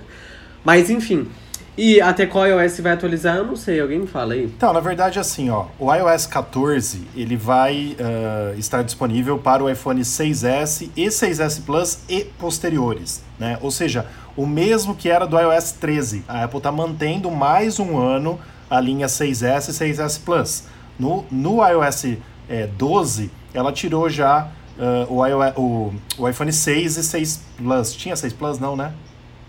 Mas 0.64 0.90
enfim. 0.90 1.28
E 1.76 2.00
até 2.00 2.28
qual 2.28 2.46
iOS 2.46 2.80
vai 2.82 2.92
atualizar, 2.92 3.38
eu 3.38 3.46
não 3.46 3.56
sei, 3.56 3.80
alguém 3.80 3.98
me 3.98 4.06
fala 4.06 4.36
aí. 4.36 4.44
Então, 4.44 4.72
na 4.72 4.80
verdade, 4.80 5.18
assim, 5.18 5.50
ó, 5.50 5.66
o 5.80 5.92
iOS 5.92 6.28
14 6.28 7.02
ele 7.16 7.36
vai 7.36 7.96
ah, 8.00 8.54
estar 8.60 8.84
disponível 8.84 9.40
para 9.40 9.64
o 9.64 9.68
iPhone 9.68 10.00
6S 10.02 10.90
e 10.96 11.08
6S 11.08 11.64
Plus 11.66 11.98
e 12.08 12.26
posteriores, 12.38 13.24
né? 13.40 13.58
Ou 13.60 13.72
seja, 13.72 14.06
o 14.36 14.46
mesmo 14.46 14.96
que 14.96 15.10
era 15.10 15.26
do 15.26 15.40
iOS 15.40 15.74
13. 15.74 16.24
A 16.28 16.44
Apple 16.44 16.58
está 16.58 16.72
mantendo 16.72 17.30
mais 17.30 17.80
um 17.80 17.98
ano 17.98 18.40
a 18.70 18.80
linha 18.80 19.08
6S 19.08 19.70
e 19.70 19.94
6S 19.94 20.20
Plus. 20.24 20.64
No, 20.98 21.26
no 21.32 21.68
iOS 21.68 22.18
eh, 22.50 22.68
12, 22.78 23.32
ela 23.54 23.72
tirou 23.72 24.10
já 24.10 24.50
ah, 24.80 25.06
o, 25.10 25.26
iOS, 25.26 25.54
o, 25.56 25.94
o 26.18 26.30
iPhone 26.30 26.52
6 26.52 26.98
e 26.98 27.04
6 27.04 27.42
Plus. 27.58 27.94
Tinha 27.94 28.16
6 28.16 28.34
Plus, 28.34 28.60
não, 28.60 28.76
né? 28.76 28.94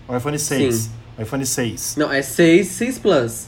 O 0.07 0.15
iPhone 0.15 0.37
6. 0.37 0.75
Sim. 0.75 0.91
O 1.17 1.21
iPhone 1.21 1.45
6. 1.45 1.95
Não, 1.97 2.11
é 2.11 2.21
6, 2.21 2.67
6 2.67 2.99
Plus. 2.99 3.47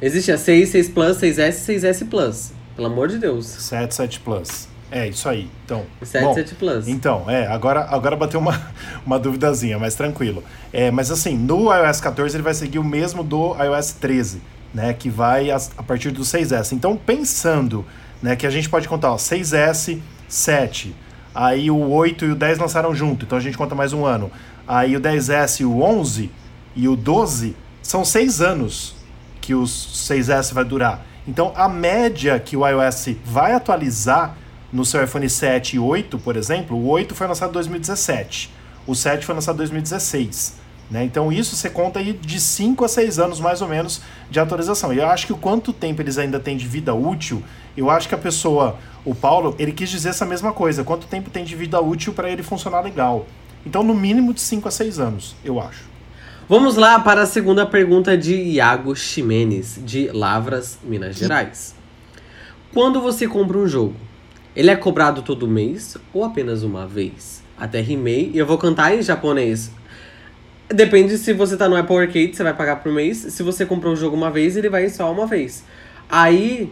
Existe 0.00 0.30
a 0.30 0.38
6, 0.38 0.68
6 0.68 0.88
Plus, 0.90 1.16
6S, 1.18 1.52
6S 1.66 2.08
Plus. 2.08 2.52
Pelo 2.74 2.88
amor 2.88 3.08
de 3.08 3.18
Deus. 3.18 3.46
7, 3.46 3.94
7 3.94 4.20
Plus. 4.20 4.68
É, 4.90 5.08
isso 5.08 5.28
aí. 5.28 5.50
Então, 5.64 5.84
7, 6.02 6.24
bom, 6.24 6.34
7 6.34 6.54
Plus. 6.54 6.88
Então, 6.88 7.28
é, 7.28 7.46
agora, 7.46 7.86
agora 7.90 8.14
bateu 8.14 8.38
uma, 8.38 8.60
uma 9.04 9.18
duvidazinha, 9.18 9.78
mas 9.78 9.94
tranquilo. 9.94 10.44
É, 10.72 10.90
mas 10.90 11.10
assim, 11.10 11.36
no 11.36 11.72
iOS 11.74 12.00
14 12.00 12.36
ele 12.36 12.42
vai 12.42 12.54
seguir 12.54 12.78
o 12.78 12.84
mesmo 12.84 13.24
do 13.24 13.56
iOS 13.62 13.92
13, 13.92 14.40
né, 14.72 14.92
que 14.92 15.10
vai 15.10 15.50
a, 15.50 15.56
a 15.76 15.82
partir 15.82 16.10
do 16.10 16.22
6S. 16.22 16.72
Então, 16.72 16.96
pensando, 16.96 17.84
né, 18.22 18.36
que 18.36 18.46
a 18.46 18.50
gente 18.50 18.68
pode 18.68 18.88
contar, 18.88 19.12
ó, 19.12 19.16
6S, 19.16 20.00
7, 20.28 20.94
aí 21.34 21.70
o 21.70 21.90
8 21.90 22.24
e 22.24 22.30
o 22.30 22.36
10 22.36 22.58
lançaram 22.58 22.94
junto, 22.94 23.24
então 23.24 23.36
a 23.36 23.40
gente 23.40 23.58
conta 23.58 23.74
mais 23.74 23.92
um 23.92 24.04
ano. 24.04 24.30
Aí 24.66 24.96
o 24.96 25.00
10S 25.00 25.60
e 25.60 25.64
o 25.64 25.80
11 25.82 26.30
e 26.74 26.88
o 26.88 26.96
12 26.96 27.54
são 27.82 28.04
seis 28.04 28.40
anos 28.40 28.96
que 29.40 29.54
os 29.54 29.70
6S 30.10 30.52
vai 30.52 30.64
durar. 30.64 31.06
Então, 31.26 31.52
a 31.56 31.68
média 31.68 32.38
que 32.38 32.56
o 32.56 32.66
iOS 32.66 33.16
vai 33.24 33.52
atualizar 33.52 34.36
no 34.72 34.84
seu 34.84 35.02
iPhone 35.02 35.28
7 35.28 35.76
e 35.76 35.78
8, 35.78 36.18
por 36.18 36.36
exemplo, 36.36 36.76
o 36.76 36.88
8 36.88 37.14
foi 37.14 37.26
lançado 37.26 37.50
em 37.50 37.54
2017, 37.54 38.50
o 38.86 38.94
7 38.94 39.24
foi 39.24 39.34
lançado 39.34 39.54
em 39.54 39.58
2016. 39.58 40.66
Né? 40.90 41.04
Então 41.04 41.32
isso 41.32 41.56
você 41.56 41.68
conta 41.68 41.98
aí 41.98 42.12
de 42.12 42.40
5 42.40 42.84
a 42.84 42.88
6 42.88 43.18
anos 43.18 43.40
mais 43.40 43.60
ou 43.60 43.68
menos 43.68 44.00
de 44.30 44.38
atualização. 44.38 44.92
E 44.92 44.98
eu 44.98 45.08
acho 45.08 45.26
que 45.26 45.32
o 45.32 45.36
quanto 45.36 45.72
tempo 45.72 46.00
eles 46.00 46.16
ainda 46.16 46.38
têm 46.38 46.56
de 46.56 46.66
vida 46.66 46.94
útil, 46.94 47.42
eu 47.76 47.90
acho 47.90 48.08
que 48.08 48.14
a 48.14 48.18
pessoa, 48.18 48.78
o 49.04 49.14
Paulo, 49.14 49.54
ele 49.58 49.72
quis 49.72 49.90
dizer 49.90 50.10
essa 50.10 50.24
mesma 50.24 50.52
coisa. 50.52 50.84
Quanto 50.84 51.06
tempo 51.06 51.28
tem 51.28 51.44
de 51.44 51.56
vida 51.56 51.80
útil 51.80 52.12
para 52.12 52.30
ele 52.30 52.42
funcionar 52.42 52.80
legal. 52.80 53.26
Então 53.64 53.82
no 53.82 53.94
mínimo 53.94 54.32
de 54.32 54.40
5 54.40 54.68
a 54.68 54.70
6 54.70 54.98
anos, 55.00 55.34
eu 55.44 55.60
acho. 55.60 55.96
Vamos 56.48 56.76
lá 56.76 57.00
para 57.00 57.22
a 57.22 57.26
segunda 57.26 57.66
pergunta 57.66 58.16
de 58.16 58.36
Iago 58.36 58.94
Ximenes, 58.94 59.80
de 59.84 60.08
Lavras, 60.12 60.78
Minas 60.84 61.16
Gerais. 61.16 61.74
Quando 62.72 63.00
você 63.00 63.26
compra 63.26 63.58
um 63.58 63.66
jogo, 63.66 63.96
ele 64.56 64.70
é 64.70 64.76
cobrado 64.76 65.22
todo 65.22 65.46
mês 65.46 65.96
ou 66.12 66.24
apenas 66.24 66.62
uma 66.62 66.86
vez? 66.86 67.44
Até 67.56 67.80
rimei 67.80 68.30
e 68.34 68.38
eu 68.38 68.46
vou 68.46 68.58
cantar 68.58 68.94
em 68.94 69.02
japonês 69.02 69.70
Depende 70.68 71.16
se 71.16 71.32
você 71.32 71.56
tá 71.56 71.68
no 71.68 71.76
Apple 71.76 71.96
Arcade, 71.96 72.34
você 72.34 72.42
vai 72.42 72.52
pagar 72.52 72.76
por 72.76 72.92
mês. 72.92 73.18
Se 73.18 73.42
você 73.42 73.64
comprou 73.64 73.92
o 73.92 73.96
jogo 73.96 74.16
uma 74.16 74.30
vez, 74.30 74.56
ele 74.56 74.68
vai 74.68 74.88
só 74.88 75.10
uma 75.12 75.26
vez. 75.26 75.64
Aí. 76.08 76.70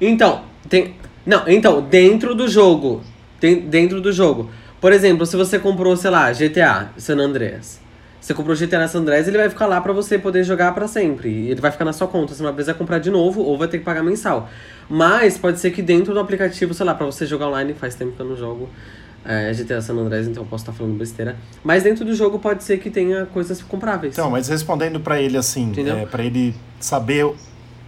Então, 0.00 0.44
tem. 0.68 0.94
Não, 1.26 1.48
então, 1.48 1.82
dentro 1.82 2.34
do 2.34 2.46
jogo. 2.46 3.02
Tem, 3.40 3.58
dentro 3.58 4.00
do 4.00 4.12
jogo. 4.12 4.48
Por 4.80 4.92
exemplo, 4.92 5.26
se 5.26 5.36
você 5.36 5.58
comprou, 5.58 5.96
sei 5.96 6.10
lá, 6.10 6.32
GTA 6.32 6.92
San 6.96 7.18
Andreas. 7.18 7.80
Você 8.22 8.32
comprou 8.34 8.56
GTA 8.56 8.86
San 8.86 9.00
Andreas, 9.00 9.26
ele 9.26 9.36
vai 9.36 9.50
ficar 9.50 9.66
lá 9.66 9.80
para 9.80 9.92
você 9.92 10.16
poder 10.16 10.44
jogar 10.44 10.72
para 10.72 10.86
sempre. 10.86 11.48
Ele 11.48 11.60
vai 11.60 11.72
ficar 11.72 11.84
na 11.84 11.92
sua 11.92 12.06
conta. 12.06 12.32
Você 12.32 12.40
uma 12.40 12.52
vez 12.52 12.66
vai 12.66 12.74
comprar 12.76 13.00
de 13.00 13.10
novo 13.10 13.42
ou 13.42 13.58
vai 13.58 13.66
ter 13.66 13.78
que 13.78 13.84
pagar 13.84 14.00
mensal. 14.00 14.48
Mas 14.88 15.36
pode 15.36 15.58
ser 15.58 15.72
que 15.72 15.82
dentro 15.82 16.14
do 16.14 16.20
aplicativo, 16.20 16.72
sei 16.72 16.86
lá, 16.86 16.94
para 16.94 17.04
você 17.04 17.26
jogar 17.26 17.48
online, 17.48 17.74
faz 17.74 17.96
tempo 17.96 18.12
que 18.12 18.20
eu 18.20 18.26
não 18.26 18.36
jogo 18.36 18.70
é, 19.24 19.52
GTA 19.52 19.82
San 19.82 19.94
Andreas, 19.94 20.28
então 20.28 20.44
eu 20.44 20.48
posso 20.48 20.62
estar 20.62 20.72
falando 20.72 20.96
besteira. 20.96 21.36
Mas 21.64 21.82
dentro 21.82 22.04
do 22.04 22.14
jogo 22.14 22.38
pode 22.38 22.62
ser 22.62 22.78
que 22.78 22.90
tenha 22.90 23.26
coisas 23.26 23.60
compráveis. 23.60 24.14
Então, 24.14 24.30
mas 24.30 24.46
respondendo 24.46 25.00
para 25.00 25.20
ele 25.20 25.36
assim, 25.36 25.72
é, 25.76 26.06
para 26.06 26.22
ele 26.22 26.54
saber 26.78 27.24
o, 27.24 27.34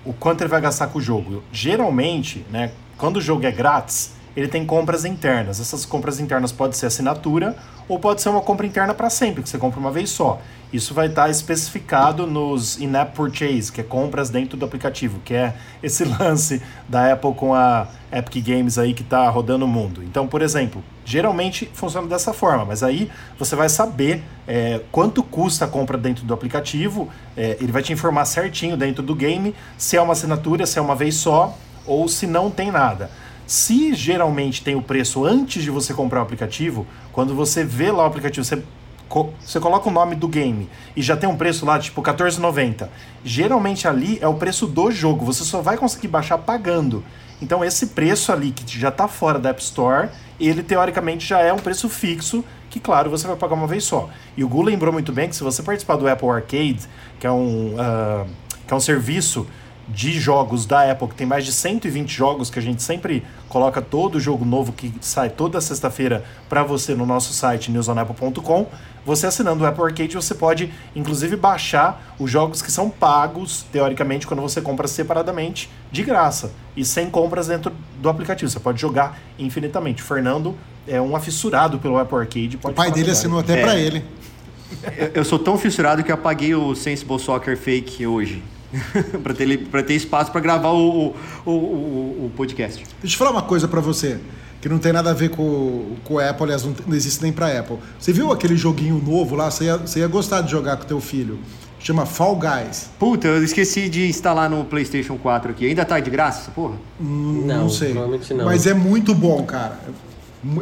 o 0.05 0.12
quanto 0.12 0.41
ele 0.43 0.51
vai 0.51 0.61
gastar 0.61 0.89
com 0.89 0.99
o 0.99 1.03
jogo. 1.03 1.45
Geralmente, 1.53 2.45
né, 2.51 2.72
quando 2.99 3.18
o 3.18 3.20
jogo 3.20 3.47
é 3.47 3.53
grátis, 3.53 4.14
ele 4.37 4.49
tem 4.49 4.66
compras 4.66 5.05
internas. 5.05 5.61
Essas 5.61 5.87
compras 5.87 6.18
internas 6.18 6.51
pode 6.51 6.76
ser 6.76 6.87
assinatura 6.87 7.57
ou 7.89 7.99
pode 7.99 8.22
ser 8.22 8.28
uma 8.28 8.41
compra 8.41 8.66
interna 8.66 8.95
para 8.95 9.11
sempre, 9.11 9.43
que 9.43 9.49
você 9.49 9.59
compra 9.59 9.78
uma 9.78 9.91
vez 9.91 10.11
só. 10.11 10.41
Isso 10.72 10.93
vai 10.93 11.07
estar 11.07 11.30
especificado 11.30 12.26
nos 12.26 12.80
in-app 12.80 13.14
purchase, 13.14 13.70
que 13.70 13.80
é 13.80 13.85
compras 13.85 14.28
dentro 14.28 14.57
do 14.57 14.64
aplicativo, 14.64 15.20
que 15.24 15.32
é 15.32 15.55
esse 15.80 16.03
lance 16.18 16.61
da 16.89 17.12
Apple 17.12 17.32
com 17.35 17.55
a 17.55 17.87
Epic 18.11 18.45
Games 18.45 18.76
aí 18.76 18.93
que 18.93 19.03
está 19.03 19.28
rodando 19.28 19.64
o 19.64 19.68
mundo. 19.68 20.03
Então, 20.03 20.26
por 20.26 20.43
exemplo, 20.43 20.82
geralmente 21.05 21.70
funciona 21.72 22.09
dessa 22.09 22.32
forma, 22.32 22.64
mas 22.64 22.82
aí 22.82 23.09
você 23.39 23.55
vai 23.55 23.68
saber 23.68 24.24
é, 24.49 24.80
quanto 24.91 25.22
custa 25.22 25.64
a 25.64 25.68
compra 25.68 25.97
dentro 25.97 26.24
do 26.24 26.35
aplicativo, 26.35 27.09
é, 27.37 27.57
ele 27.61 27.70
vai 27.70 27.82
te 27.82 27.93
informar 27.93 28.24
certinho 28.24 28.76
dentro 28.76 29.03
do 29.03 29.14
game 29.14 29.55
se 29.78 29.97
é 29.97 30.03
uma 30.03 30.12
assinatura, 30.12 30.66
se 30.66 30.78
é 30.78 30.82
uma 30.82 30.97
vez 30.97 31.14
só 31.14 31.57
ou 31.87 32.09
se 32.09 32.26
não 32.26 32.51
tem 32.51 32.72
nada. 32.72 33.11
Se 33.47 33.95
geralmente 33.95 34.62
tem 34.62 34.74
o 34.74 34.82
preço 34.82 35.24
antes 35.24 35.62
de 35.62 35.70
você 35.70 35.92
comprar 35.92 36.20
o 36.20 36.22
aplicativo, 36.22 36.86
quando 37.12 37.34
você 37.34 37.64
vê 37.64 37.90
lá 37.90 38.05
o 38.05 38.07
aplicativo, 38.07 38.45
você 38.45 38.62
você 39.45 39.61
coloca 39.61 39.88
o 39.88 39.92
nome 39.92 40.16
do 40.16 40.26
game 40.26 40.68
e 40.97 41.03
já 41.03 41.16
tem 41.16 41.28
um 41.28 41.36
preço 41.36 41.64
lá, 41.64 41.78
tipo 41.78 42.03
14,90. 42.03 42.88
Geralmente 43.24 43.86
ali 43.86 44.18
é 44.20 44.26
o 44.26 44.34
preço 44.34 44.66
do 44.66 44.90
jogo, 44.90 45.24
você 45.24 45.45
só 45.45 45.61
vai 45.61 45.76
conseguir 45.76 46.09
baixar 46.09 46.38
pagando. 46.38 47.05
Então 47.40 47.64
esse 47.64 47.88
preço 47.88 48.32
ali 48.32 48.51
que 48.51 48.78
já 48.78 48.88
está 48.88 49.07
fora 49.07 49.38
da 49.38 49.51
App 49.51 49.62
Store, 49.62 50.09
ele 50.40 50.62
teoricamente 50.62 51.26
já 51.26 51.40
é 51.40 51.53
um 51.53 51.59
preço 51.59 51.88
fixo, 51.88 52.45
que 52.70 52.80
claro, 52.80 53.09
você 53.09 53.26
vai 53.26 53.36
pagar 53.36 53.55
uma 53.55 53.66
vez 53.66 53.84
só. 53.84 54.09
E 54.36 54.42
o 54.42 54.49
Gu 54.49 54.62
lembrou 54.62 54.92
muito 54.92 55.12
bem 55.12 55.28
que 55.28 55.36
se 55.36 55.45
você 55.45 55.62
participar 55.62 55.97
do 55.97 56.09
Apple 56.09 56.28
Arcade, 56.28 56.80
que 57.20 57.26
é 57.26 57.30
um, 57.30 57.74
uh, 57.74 58.26
que 58.66 58.72
é 58.72 58.76
um 58.76 58.80
serviço 58.80 59.47
de 59.89 60.18
jogos 60.18 60.66
da 60.66 60.91
Apple, 60.91 61.09
que 61.09 61.14
tem 61.14 61.26
mais 61.26 61.45
de 61.45 61.53
120 61.53 62.11
jogos 62.11 62.51
que 62.51 62.59
a 62.59 62.62
gente 62.62 62.82
sempre 62.82 63.24
coloca 63.49 63.82
todo 63.82 64.18
jogo 64.18 64.45
novo 64.45 64.72
que 64.72 64.93
sai 65.01 65.30
toda 65.30 65.61
sexta-feira 65.61 66.24
para 66.49 66.62
você 66.62 66.95
no 66.95 67.05
nosso 67.07 67.32
site 67.32 67.70
newsonapple.com. 67.70 68.66
Você 69.05 69.26
assinando 69.26 69.62
o 69.62 69.66
Apple 69.66 69.85
Arcade, 69.85 70.14
você 70.14 70.35
pode 70.35 70.72
inclusive 70.97 71.37
baixar 71.37 72.14
os 72.18 72.30
jogos 72.30 72.62
que 72.62 72.72
são 72.72 72.89
pagos, 72.89 73.64
teoricamente, 73.70 74.26
quando 74.26 74.41
você 74.41 74.61
compra 74.61 74.89
separadamente, 74.89 75.70
de 75.93 76.03
graça 76.03 76.53
e 76.76 76.85
sem 76.85 77.11
compras 77.11 77.49
dentro 77.49 77.72
do 78.01 78.09
aplicativo. 78.09 78.51
Você 78.51 78.61
pode 78.61 78.80
jogar 78.80 79.18
infinitamente. 79.39 80.03
O 80.03 80.07
Fernando 80.07 80.57
é 80.89 81.01
um 81.01 81.14
afissurado 81.14 81.78
pelo 81.78 81.99
Apple 81.99 82.18
Arcade. 82.18 82.59
o 82.62 82.72
pai 82.72 82.91
dele 82.91 83.11
assinou 83.11 83.41
até 83.41 83.61
é. 83.61 83.62
para 83.62 83.78
ele. 83.78 84.05
Eu 85.14 85.24
sou 85.24 85.39
tão 85.39 85.57
fissurado 85.57 86.03
que 86.03 86.11
eu 86.11 86.14
apaguei 86.14 86.55
o 86.55 86.74
Sensible 86.74 87.18
Soccer 87.18 87.57
Fake 87.57 88.07
hoje. 88.07 88.43
para 89.22 89.35
ter, 89.35 89.59
ter 89.59 89.95
espaço 89.95 90.31
para 90.31 90.41
gravar 90.41 90.70
o, 90.70 91.14
o, 91.45 91.51
o, 91.51 92.27
o, 92.27 92.33
podcast. 92.37 92.85
Deixa 93.01 93.14
eu 93.14 93.18
falar 93.18 93.31
uma 93.31 93.43
coisa 93.43 93.68
para 93.68 93.81
você, 93.81 94.18
que 94.61 94.68
não 94.68 94.79
tem 94.79 94.93
nada 94.93 95.11
a 95.11 95.14
ver 95.14 95.31
com, 95.31 95.97
com 96.05 96.14
o 96.14 96.18
Apple, 96.18 96.45
aliás, 96.45 96.64
não, 96.64 96.75
não 96.87 96.95
existe 96.95 97.22
nem 97.22 97.33
para 97.33 97.59
Apple. 97.59 97.79
Você 97.99 98.12
viu 98.12 98.33
aquele 98.33 98.57
joguinho 98.57 99.03
novo 99.05 99.35
lá? 99.35 99.51
Você 99.51 99.64
ia, 99.64 99.77
você 99.77 100.01
ia 100.01 100.09
gostar 100.09 100.41
de 100.41 100.51
jogar 100.51 100.77
com 100.77 100.85
teu 100.85 101.01
filho. 101.01 101.39
Chama 101.79 102.07
Fall 102.07 102.37
Guys. 102.37 102.89
Puta, 102.99 103.29
eu 103.29 103.45
esqueci 103.45 103.91
de 103.91 104.09
instalar 104.09 104.49
no 104.49 104.64
PlayStation 104.64 105.18
4 105.18 105.51
aqui. 105.51 105.66
Ainda 105.66 105.85
tá 105.85 106.01
de 106.01 106.09
graça 106.09 106.41
essa 106.41 106.51
porra? 106.51 106.77
Hum, 106.99 107.43
não, 107.45 107.64
não 107.64 107.68
sei. 107.68 107.93
Não. 107.93 108.47
Mas 108.47 108.66
é 108.66 108.72
muito 108.72 109.14
bom, 109.14 109.43
cara. 109.45 109.79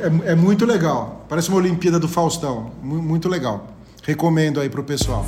É, 0.00 0.30
é, 0.30 0.32
é 0.32 0.34
muito 0.34 0.66
legal. 0.66 1.24
Parece 1.28 1.48
uma 1.48 1.58
Olimpíada 1.58 2.00
do 2.00 2.08
Faustão. 2.08 2.72
Muito 2.82 3.28
legal. 3.28 3.68
Recomendo 4.02 4.60
aí 4.60 4.68
pro 4.68 4.82
pessoal. 4.82 5.24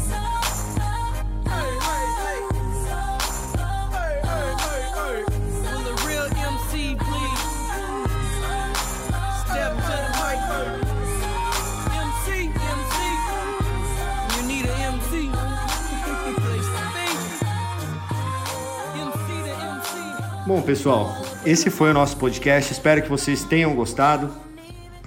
Bom, 20.54 20.62
pessoal, 20.62 21.12
esse 21.44 21.68
foi 21.68 21.90
o 21.90 21.92
nosso 21.92 22.16
podcast. 22.16 22.72
Espero 22.72 23.02
que 23.02 23.08
vocês 23.08 23.42
tenham 23.42 23.74
gostado. 23.74 24.30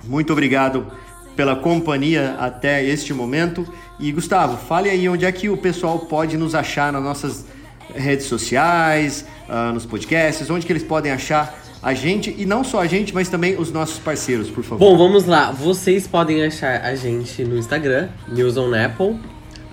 Muito 0.03 0.33
obrigado 0.33 0.87
pela 1.37 1.55
companhia 1.55 2.35
até 2.37 2.83
este 2.83 3.13
momento. 3.13 3.65
E 3.97 4.11
Gustavo, 4.11 4.57
fale 4.57 4.89
aí 4.89 5.07
onde 5.07 5.23
é 5.23 5.31
que 5.31 5.47
o 5.47 5.55
pessoal 5.55 5.99
pode 5.99 6.35
nos 6.35 6.53
achar 6.53 6.91
nas 6.91 7.01
nossas 7.01 7.45
redes 7.95 8.25
sociais, 8.25 9.25
uh, 9.47 9.71
nos 9.71 9.85
podcasts, 9.85 10.49
onde 10.49 10.65
que 10.65 10.73
eles 10.73 10.83
podem 10.83 11.13
achar 11.13 11.57
a 11.81 11.93
gente 11.93 12.35
e 12.37 12.45
não 12.45 12.61
só 12.61 12.81
a 12.81 12.85
gente, 12.85 13.13
mas 13.13 13.29
também 13.29 13.55
os 13.57 13.71
nossos 13.71 13.99
parceiros, 13.99 14.49
por 14.49 14.65
favor. 14.65 14.79
Bom, 14.79 14.97
vamos 14.97 15.25
lá. 15.25 15.51
Vocês 15.51 16.05
podem 16.05 16.43
achar 16.43 16.81
a 16.81 16.93
gente 16.93 17.45
no 17.45 17.57
Instagram, 17.57 18.09
News 18.27 18.57
on 18.57 18.73
Apple, 18.73 19.17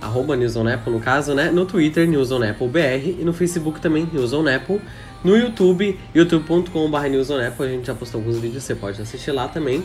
arroba 0.00 0.36
News 0.36 0.54
on 0.54 0.68
Apple 0.68 0.92
no 0.92 1.00
caso, 1.00 1.34
né? 1.34 1.50
No 1.50 1.66
Twitter, 1.66 2.06
News 2.06 2.30
on 2.30 2.44
Apple 2.44 2.68
BR 2.68 3.18
e 3.20 3.24
no 3.24 3.32
Facebook 3.32 3.80
também, 3.80 4.08
News 4.12 4.32
on 4.32 4.46
Apple. 4.46 4.80
No 5.24 5.38
YouTube, 5.38 5.98
youtube.com.br 6.14 7.08
newsonapple, 7.08 7.64
a 7.64 7.68
gente 7.70 7.86
já 7.86 7.94
postou 7.94 8.20
alguns 8.20 8.38
vídeos, 8.38 8.62
você 8.62 8.74
pode 8.74 9.00
assistir 9.00 9.32
lá 9.32 9.48
também. 9.48 9.82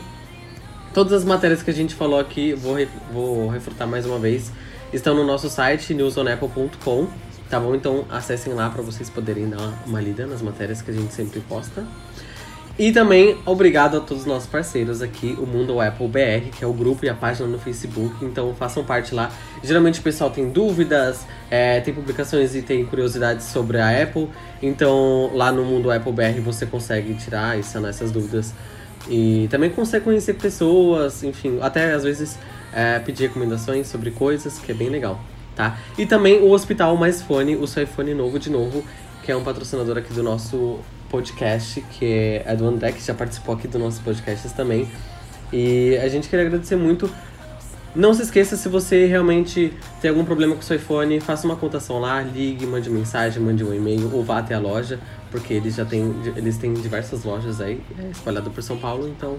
Todas 0.93 1.13
as 1.13 1.23
matérias 1.23 1.63
que 1.63 1.71
a 1.71 1.73
gente 1.73 1.95
falou 1.95 2.19
aqui, 2.19 2.51
vou, 2.51 2.75
vou 3.09 3.47
refutar 3.47 3.87
mais 3.87 4.05
uma 4.05 4.19
vez, 4.19 4.51
estão 4.91 5.15
no 5.15 5.25
nosso 5.25 5.49
site, 5.49 5.93
newsonapple.com, 5.93 7.07
tá 7.49 7.57
bom? 7.57 7.73
Então 7.73 8.03
acessem 8.09 8.51
lá 8.53 8.69
para 8.69 8.81
vocês 8.81 9.09
poderem 9.09 9.49
dar 9.49 9.59
uma, 9.59 9.73
uma 9.87 10.01
lida 10.01 10.27
nas 10.27 10.41
matérias 10.41 10.81
que 10.81 10.91
a 10.91 10.93
gente 10.93 11.13
sempre 11.13 11.39
posta. 11.39 11.87
E 12.79 12.93
também 12.93 13.37
obrigado 13.45 13.97
a 13.97 13.99
todos 13.99 14.21
os 14.21 14.25
nossos 14.25 14.47
parceiros 14.47 15.01
aqui, 15.01 15.37
o 15.37 15.45
Mundo 15.45 15.81
Apple 15.81 16.07
BR, 16.07 16.49
que 16.49 16.63
é 16.63 16.67
o 16.67 16.71
grupo 16.71 17.03
e 17.03 17.09
a 17.09 17.13
página 17.13 17.45
no 17.45 17.59
Facebook. 17.59 18.23
Então 18.23 18.55
façam 18.55 18.85
parte 18.85 19.13
lá. 19.13 19.29
Geralmente 19.61 19.99
o 19.99 20.01
pessoal 20.01 20.29
tem 20.29 20.49
dúvidas, 20.49 21.27
é, 21.51 21.81
tem 21.81 21.93
publicações 21.93 22.55
e 22.55 22.61
tem 22.61 22.85
curiosidades 22.85 23.47
sobre 23.47 23.79
a 23.79 24.01
Apple. 24.01 24.29
Então 24.61 25.29
lá 25.33 25.51
no 25.51 25.65
Mundo 25.65 25.91
Apple 25.91 26.13
BR 26.13 26.39
você 26.41 26.65
consegue 26.65 27.15
tirar 27.15 27.59
e 27.59 27.63
sanar 27.63 27.89
essas 27.89 28.11
dúvidas. 28.11 28.53
E 29.09 29.49
também 29.51 29.69
consegue 29.69 30.05
conhecer 30.05 30.35
pessoas, 30.35 31.21
enfim, 31.21 31.59
até 31.61 31.91
às 31.91 32.05
vezes 32.05 32.39
é, 32.71 32.97
pedir 32.99 33.23
recomendações 33.23 33.87
sobre 33.87 34.09
coisas, 34.09 34.57
que 34.57 34.71
é 34.71 34.75
bem 34.75 34.87
legal, 34.87 35.19
tá? 35.53 35.77
E 35.97 36.05
também 36.05 36.41
o 36.41 36.51
Hospital 36.51 36.95
Mais 36.95 37.21
Fone, 37.21 37.57
o 37.57 37.67
seu 37.67 37.83
iPhone 37.83 38.13
novo 38.13 38.39
de 38.39 38.49
novo, 38.49 38.85
que 39.21 39.33
é 39.33 39.35
um 39.35 39.43
patrocinador 39.43 39.97
aqui 39.97 40.13
do 40.13 40.23
nosso 40.23 40.79
podcast, 41.09 41.81
que 41.91 42.41
é 42.45 42.55
do 42.55 42.65
André, 42.65 42.91
que 42.91 43.05
já 43.05 43.13
participou 43.13 43.55
aqui 43.55 43.67
do 43.67 43.79
nosso 43.79 44.01
podcast 44.01 44.49
também. 44.49 44.87
E 45.51 45.97
a 45.97 46.07
gente 46.07 46.29
queria 46.29 46.45
agradecer 46.45 46.75
muito. 46.75 47.09
Não 47.95 48.13
se 48.13 48.21
esqueça, 48.21 48.55
se 48.55 48.69
você 48.69 49.07
realmente 49.07 49.73
tem 49.99 50.09
algum 50.09 50.23
problema 50.23 50.53
com 50.53 50.61
o 50.61 50.63
seu 50.63 50.77
iPhone, 50.77 51.19
faça 51.19 51.47
uma 51.47 51.55
contação 51.55 51.99
lá, 51.99 52.21
ligue, 52.21 52.65
mande 52.67 52.87
mensagem, 52.89 53.41
mande 53.41 53.63
um 53.63 53.73
e-mail 53.73 54.13
ou 54.13 54.23
vá 54.23 54.37
até 54.37 54.53
a 54.53 54.59
loja, 54.59 54.99
Porque 55.31 55.55
eles 55.55 55.75
já 55.75 55.85
têm, 55.85 56.13
eles 56.35 56.57
têm 56.57 56.73
diversas 56.73 57.23
lojas 57.23 57.59
aí, 57.59 57.81
é, 57.97 58.11
espalhado 58.11 58.51
por 58.51 58.61
São 58.61 58.77
Paulo, 58.77 59.07
então 59.07 59.37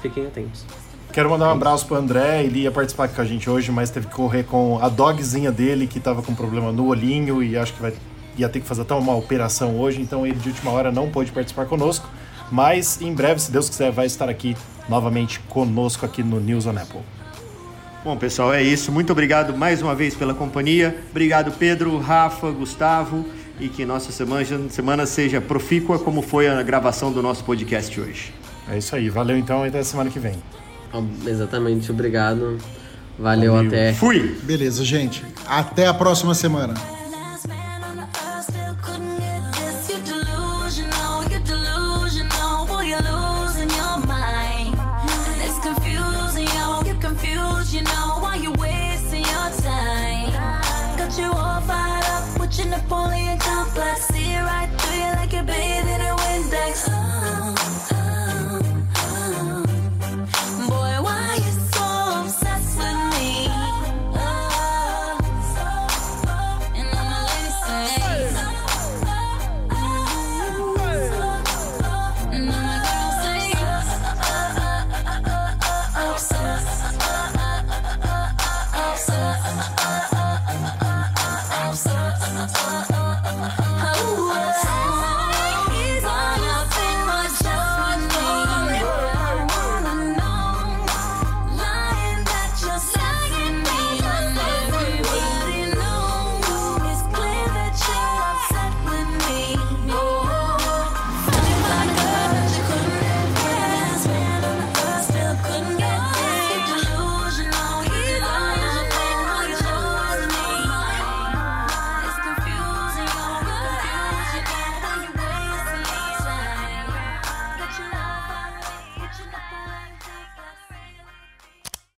fiquem 0.00 0.26
atentos. 0.26 0.64
Quero 1.12 1.28
mandar 1.28 1.48
um 1.48 1.52
abraço 1.52 1.86
pro 1.86 1.96
André, 1.96 2.44
ele 2.44 2.60
ia 2.60 2.70
participar 2.70 3.08
com 3.08 3.20
a 3.20 3.24
gente 3.24 3.48
hoje, 3.48 3.72
mas 3.72 3.90
teve 3.90 4.06
que 4.06 4.14
correr 4.14 4.44
com 4.44 4.78
a 4.80 4.88
dogzinha 4.88 5.50
dele, 5.50 5.86
que 5.86 5.98
tava 5.98 6.22
com 6.22 6.34
problema 6.34 6.70
no 6.70 6.86
olhinho 6.86 7.42
e 7.42 7.56
acho 7.56 7.72
que 7.72 7.82
vai, 7.82 7.92
ia 8.36 8.48
ter 8.48 8.60
que 8.60 8.66
fazer 8.66 8.82
até 8.82 8.94
uma 8.94 9.14
operação 9.14 9.78
hoje, 9.78 10.00
então 10.00 10.26
ele 10.26 10.36
de 10.36 10.48
última 10.48 10.70
hora 10.70 10.92
não 10.92 11.10
pôde 11.10 11.32
participar 11.32 11.66
conosco. 11.66 12.08
Mas 12.50 13.00
em 13.00 13.12
breve, 13.12 13.40
se 13.40 13.50
Deus 13.50 13.68
quiser, 13.68 13.90
vai 13.90 14.06
estar 14.06 14.28
aqui 14.28 14.56
novamente 14.88 15.40
conosco 15.48 16.06
aqui 16.06 16.22
no 16.22 16.40
News 16.40 16.66
on 16.66 16.78
Apple. 16.78 17.00
Bom, 18.04 18.16
pessoal, 18.16 18.54
é 18.54 18.62
isso. 18.62 18.92
Muito 18.92 19.10
obrigado 19.10 19.56
mais 19.56 19.82
uma 19.82 19.94
vez 19.94 20.14
pela 20.14 20.32
companhia. 20.32 20.96
Obrigado, 21.10 21.50
Pedro, 21.50 21.98
Rafa, 21.98 22.50
Gustavo. 22.50 23.24
E 23.58 23.68
que 23.68 23.84
nossa 23.84 24.12
semana, 24.12 24.44
semana 24.68 25.06
seja 25.06 25.40
profícua 25.40 25.98
como 25.98 26.22
foi 26.22 26.46
a 26.46 26.62
gravação 26.62 27.10
do 27.10 27.22
nosso 27.22 27.42
podcast 27.42 27.98
hoje. 28.00 28.32
É 28.70 28.78
isso 28.78 28.94
aí. 28.94 29.08
Valeu 29.08 29.36
então 29.36 29.64
e 29.64 29.68
até 29.68 29.82
semana 29.82 30.10
que 30.10 30.18
vem. 30.18 30.34
Exatamente, 31.26 31.90
obrigado. 31.90 32.58
Valeu, 33.18 33.54
Valeu. 33.54 33.68
até. 33.68 33.92
Fui! 33.94 34.36
Beleza, 34.42 34.84
gente. 34.84 35.24
Até 35.46 35.86
a 35.86 35.94
próxima 35.94 36.34
semana. 36.34 36.95